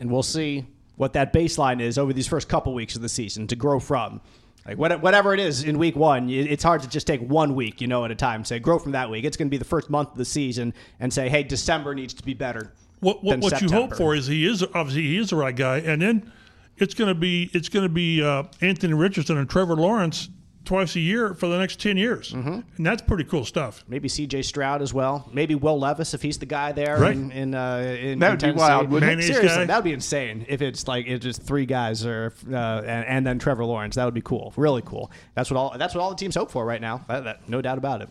and 0.00 0.10
we'll 0.10 0.22
see 0.22 0.66
what 0.96 1.12
that 1.12 1.32
baseline 1.32 1.80
is 1.80 1.96
over 1.96 2.12
these 2.12 2.26
first 2.26 2.48
couple 2.48 2.74
weeks 2.74 2.96
of 2.96 3.02
the 3.02 3.08
season 3.08 3.46
to 3.46 3.54
grow 3.56 3.78
from. 3.78 4.20
Like 4.66 4.78
what- 4.78 5.02
whatever 5.02 5.34
it 5.34 5.40
is 5.40 5.64
in 5.64 5.78
week 5.78 5.96
one, 5.96 6.30
it's 6.30 6.62
hard 6.62 6.82
to 6.82 6.88
just 6.88 7.06
take 7.06 7.20
one 7.20 7.54
week, 7.54 7.80
you 7.80 7.88
know, 7.88 8.04
at 8.04 8.10
a 8.10 8.14
time. 8.14 8.44
Say 8.44 8.58
grow 8.58 8.78
from 8.78 8.92
that 8.92 9.10
week. 9.10 9.24
It's 9.24 9.36
going 9.36 9.48
to 9.48 9.50
be 9.50 9.56
the 9.58 9.64
first 9.64 9.90
month 9.90 10.12
of 10.12 10.18
the 10.18 10.24
season, 10.24 10.72
and 11.00 11.12
say, 11.12 11.28
hey, 11.28 11.42
December 11.42 11.94
needs 11.94 12.14
to 12.14 12.22
be 12.22 12.34
better. 12.34 12.72
What 13.00 13.24
what, 13.24 13.40
what 13.40 13.60
you 13.62 13.68
hope 13.74 13.90
for 13.96 14.14
is 14.14 14.26
he 14.28 14.46
is 14.46 14.62
obviously 14.62 15.02
he 15.02 15.18
is 15.18 15.30
the 15.30 15.36
right 15.36 15.54
guy, 15.56 15.78
and 15.78 16.00
then 16.00 16.30
it's 16.78 16.94
going 16.94 17.08
to 17.08 17.14
be 17.14 17.50
it's 17.52 17.68
going 17.68 17.84
to 17.84 17.92
be 17.92 18.22
uh, 18.22 18.44
Anthony 18.60 18.94
Richardson 18.94 19.36
and 19.38 19.50
Trevor 19.50 19.74
Lawrence 19.74 20.28
twice 20.64 20.94
a 20.96 21.00
year 21.00 21.34
for 21.34 21.48
the 21.48 21.58
next 21.58 21.80
ten 21.80 21.96
years, 21.96 22.32
Mm-hmm. 22.32 22.60
and 22.76 22.86
that's 22.86 23.02
pretty 23.02 23.24
cool 23.24 23.44
stuff. 23.44 23.84
Maybe 23.88 24.08
C.J. 24.08 24.42
Stroud 24.42 24.80
as 24.82 24.94
well. 24.94 25.28
Maybe 25.32 25.54
Will 25.54 25.78
Levis 25.78 26.14
if 26.14 26.22
he's 26.22 26.38
the 26.38 26.46
guy 26.46 26.72
there 26.72 26.98
Right. 26.98 27.14
in 27.14 27.30
in, 27.32 27.54
uh, 27.54 27.78
in 28.00 28.18
that 28.20 28.30
would 28.30 28.38
be 28.38 28.46
Tennessee. 28.46 28.58
wild, 28.58 28.90
wouldn't 28.90 29.20
it? 29.20 29.24
Seriously, 29.24 29.48
guy? 29.48 29.64
that 29.66 29.76
would 29.76 29.84
be 29.84 29.92
insane 29.92 30.46
if 30.48 30.62
it's 30.62 30.86
like 30.86 31.06
it's 31.06 31.24
just 31.24 31.42
three 31.42 31.66
guys 31.66 32.06
or 32.06 32.32
uh, 32.50 32.54
and, 32.56 33.06
and 33.06 33.26
then 33.26 33.38
Trevor 33.38 33.64
Lawrence. 33.64 33.96
That 33.96 34.04
would 34.04 34.14
be 34.14 34.22
cool, 34.22 34.52
really 34.56 34.82
cool. 34.82 35.10
That's 35.34 35.50
what 35.50 35.56
all 35.58 35.74
that's 35.78 35.94
what 35.94 36.00
all 36.00 36.10
the 36.10 36.16
teams 36.16 36.34
hope 36.34 36.50
for 36.50 36.64
right 36.64 36.80
now. 36.80 37.04
That, 37.08 37.24
that- 37.24 37.48
no 37.48 37.60
doubt 37.60 37.78
about 37.78 38.02
it. 38.02 38.08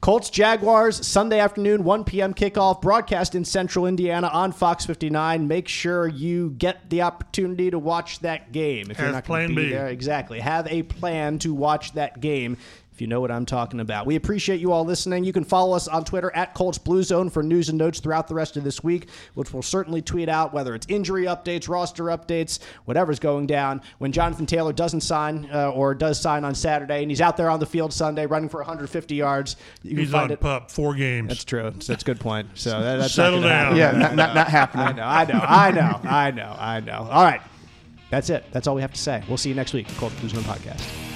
Colts 0.00 0.30
Jaguars 0.30 1.04
Sunday 1.04 1.40
afternoon 1.40 1.82
1 1.82 2.04
p.m. 2.04 2.32
kickoff 2.32 2.80
broadcast 2.80 3.34
in 3.34 3.44
Central 3.44 3.84
Indiana 3.84 4.28
on 4.28 4.52
Fox 4.52 4.86
59. 4.86 5.48
Make 5.48 5.66
sure 5.66 6.06
you 6.06 6.50
get 6.50 6.88
the 6.88 7.02
opportunity 7.02 7.70
to 7.70 7.80
watch 7.80 8.20
that 8.20 8.52
game 8.52 8.92
if 8.92 8.98
you're 8.98 9.10
not 9.10 9.26
going 9.26 9.46
plan 9.46 9.48
to 9.48 9.56
be 9.56 9.66
B. 9.66 9.70
there. 9.70 9.88
Exactly. 9.88 10.38
Have 10.38 10.68
a 10.68 10.84
plan 10.84 11.40
to 11.40 11.52
watch 11.52 11.92
that 11.94 12.20
game 12.20 12.58
if 12.98 13.02
you 13.02 13.06
know 13.06 13.20
what 13.20 13.30
I'm 13.30 13.46
talking 13.46 13.78
about. 13.78 14.06
We 14.06 14.16
appreciate 14.16 14.58
you 14.58 14.72
all 14.72 14.84
listening. 14.84 15.22
You 15.22 15.32
can 15.32 15.44
follow 15.44 15.76
us 15.76 15.86
on 15.86 16.04
Twitter 16.04 16.34
at 16.34 16.52
Colts 16.52 16.78
Blue 16.78 17.04
Zone 17.04 17.30
for 17.30 17.44
news 17.44 17.68
and 17.68 17.78
notes 17.78 18.00
throughout 18.00 18.26
the 18.26 18.34
rest 18.34 18.56
of 18.56 18.64
this 18.64 18.82
week, 18.82 19.08
which 19.34 19.52
we'll 19.52 19.62
certainly 19.62 20.02
tweet 20.02 20.28
out 20.28 20.52
whether 20.52 20.74
it's 20.74 20.84
injury 20.88 21.26
updates, 21.26 21.68
roster 21.68 22.06
updates, 22.06 22.58
whatever's 22.86 23.20
going 23.20 23.46
down. 23.46 23.82
When 23.98 24.10
Jonathan 24.10 24.46
Taylor 24.46 24.72
doesn't 24.72 25.02
sign 25.02 25.48
uh, 25.54 25.70
or 25.70 25.94
does 25.94 26.20
sign 26.20 26.44
on 26.44 26.56
Saturday 26.56 27.02
and 27.02 27.08
he's 27.08 27.20
out 27.20 27.36
there 27.36 27.50
on 27.50 27.60
the 27.60 27.66
field 27.66 27.92
Sunday 27.92 28.26
running 28.26 28.48
for 28.48 28.58
150 28.58 29.14
yards, 29.14 29.54
you 29.84 29.90
can 29.90 29.98
He's 30.00 30.10
find 30.10 30.24
on 30.24 30.30
it. 30.32 30.40
pup 30.40 30.68
four 30.68 30.94
games. 30.96 31.28
That's 31.28 31.44
true. 31.44 31.72
So 31.78 31.92
that's 31.92 32.02
a 32.02 32.04
good 32.06 32.18
point. 32.18 32.48
So 32.54 32.70
that, 32.82 32.96
that's 32.96 33.14
Settle 33.14 33.42
down. 33.42 33.76
happen. 33.76 33.76
yeah, 33.76 33.92
not, 33.92 34.16
not, 34.16 34.34
not 34.34 34.74
I 34.74 34.92
know, 34.92 35.02
I 35.04 35.24
know, 35.24 35.40
I 35.40 35.70
know, 35.70 36.00
I 36.02 36.30
know, 36.32 36.56
I 36.58 36.80
know. 36.80 37.08
All 37.12 37.22
right. 37.22 37.42
That's 38.10 38.28
it. 38.28 38.44
That's 38.50 38.66
all 38.66 38.74
we 38.74 38.80
have 38.82 38.92
to 38.92 39.00
say. 39.00 39.22
We'll 39.28 39.36
see 39.36 39.50
you 39.50 39.54
next 39.54 39.72
week. 39.72 39.86
Colts 39.98 40.18
Blue 40.18 40.30
Zone 40.30 40.42
Podcast. 40.42 41.07